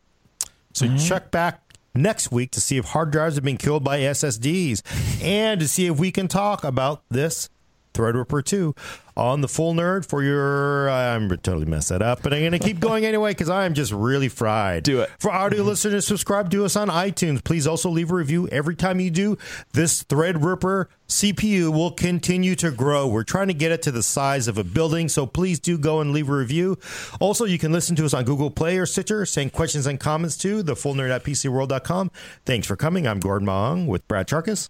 so 0.73 0.95
check 0.97 1.31
back 1.31 1.61
next 1.93 2.31
week 2.31 2.51
to 2.51 2.61
see 2.61 2.77
if 2.77 2.85
hard 2.85 3.11
drives 3.11 3.35
have 3.35 3.43
been 3.43 3.57
killed 3.57 3.83
by 3.83 3.99
SSDs, 3.99 4.81
and 5.23 5.59
to 5.59 5.67
see 5.67 5.87
if 5.87 5.99
we 5.99 6.11
can 6.11 6.27
talk 6.27 6.63
about 6.63 7.03
this 7.09 7.49
Threadripper 7.97 8.45
2 8.45 8.75
on 9.17 9.41
the 9.41 9.47
full 9.47 9.73
nerd 9.73 10.07
for 10.07 10.23
your. 10.23 10.89
Uh, 10.89 11.15
I'm 11.15 11.27
totally 11.29 11.65
messed 11.65 11.89
that 11.89 12.03
up, 12.03 12.21
but 12.21 12.33
I'm 12.33 12.39
going 12.39 12.51
to 12.51 12.59
keep 12.59 12.79
going 12.79 13.03
anyway 13.03 13.31
because 13.31 13.49
I'm 13.49 13.73
just 13.73 13.91
really 13.91 14.29
fried. 14.29 14.83
Do 14.83 15.01
it. 15.01 15.09
For 15.19 15.31
audio 15.31 15.61
mm-hmm. 15.61 15.69
listeners, 15.69 16.05
subscribe 16.05 16.51
to 16.51 16.63
us 16.63 16.75
on 16.75 16.89
iTunes. 16.89 17.43
Please 17.43 17.65
also 17.65 17.89
leave 17.89 18.11
a 18.11 18.15
review. 18.15 18.47
Every 18.49 18.75
time 18.75 18.99
you 18.99 19.09
do, 19.09 19.37
this 19.73 20.03
Threadripper 20.03 20.85
CPU 21.07 21.73
will 21.73 21.91
continue 21.91 22.53
to 22.55 22.69
grow. 22.69 23.07
We're 23.07 23.23
trying 23.23 23.47
to 23.47 23.55
get 23.55 23.71
it 23.71 23.81
to 23.83 23.91
the 23.91 24.03
size 24.03 24.47
of 24.47 24.59
a 24.59 24.63
building, 24.63 25.09
so 25.09 25.25
please 25.25 25.59
do 25.59 25.77
go 25.79 25.99
and 25.99 26.13
leave 26.13 26.29
a 26.29 26.33
review. 26.33 26.77
Also, 27.19 27.45
you 27.45 27.57
can 27.57 27.71
listen 27.71 27.95
to 27.95 28.05
us 28.05 28.13
on 28.13 28.23
Google 28.23 28.51
Play 28.51 28.77
or 28.77 28.85
Stitcher. 28.85 29.25
Send 29.25 29.51
questions 29.51 29.87
and 29.87 29.99
comments 29.99 30.37
to 30.37 30.61
the 30.61 30.75
full 30.75 30.93
nerd 30.93 31.09
at 31.09 31.23
PCWorld.com. 31.23 32.11
Thanks 32.45 32.67
for 32.67 32.75
coming. 32.75 33.07
I'm 33.07 33.19
Gordon 33.19 33.47
Mah 33.47 33.71
Ung 33.71 33.87
with 33.87 34.07
Brad 34.07 34.27
Chacos, 34.27 34.69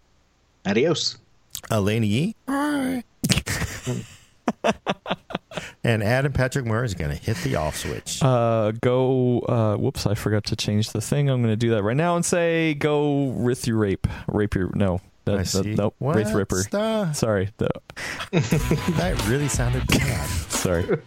Adios. 0.65 1.17
Alaina 1.71 2.05
Yee, 2.05 2.35
and 5.83 6.03
Adam 6.03 6.31
Patrick 6.33 6.65
Murray 6.65 6.85
is 6.85 6.93
going 6.93 7.11
to 7.11 7.17
hit 7.17 7.37
the 7.37 7.55
off 7.55 7.75
switch. 7.77 8.21
Uh, 8.21 8.71
go. 8.81 9.39
Uh, 9.41 9.75
whoops, 9.77 10.05
I 10.05 10.15
forgot 10.15 10.45
to 10.45 10.55
change 10.55 10.91
the 10.91 11.01
thing. 11.01 11.29
I'm 11.29 11.41
going 11.41 11.51
to 11.53 11.57
do 11.57 11.71
that 11.71 11.83
right 11.83 11.97
now 11.97 12.15
and 12.15 12.25
say 12.25 12.73
go 12.73 13.23
with 13.23 13.67
your 13.67 13.77
rape, 13.77 14.07
rape 14.27 14.55
your 14.55 14.71
no. 14.75 15.01
That, 15.25 15.33
I 15.35 15.37
that- 15.39 15.45
see. 15.47 15.75
nope, 15.75 15.95
Wraith 15.99 16.33
Ripper. 16.33 16.63
the- 16.71 17.11
Sorry, 17.13 17.49
the, 17.57 17.69
that 18.31 19.25
really 19.27 19.49
sounded 19.49 19.85
bad. 19.87 20.29
sorry. 20.49 20.99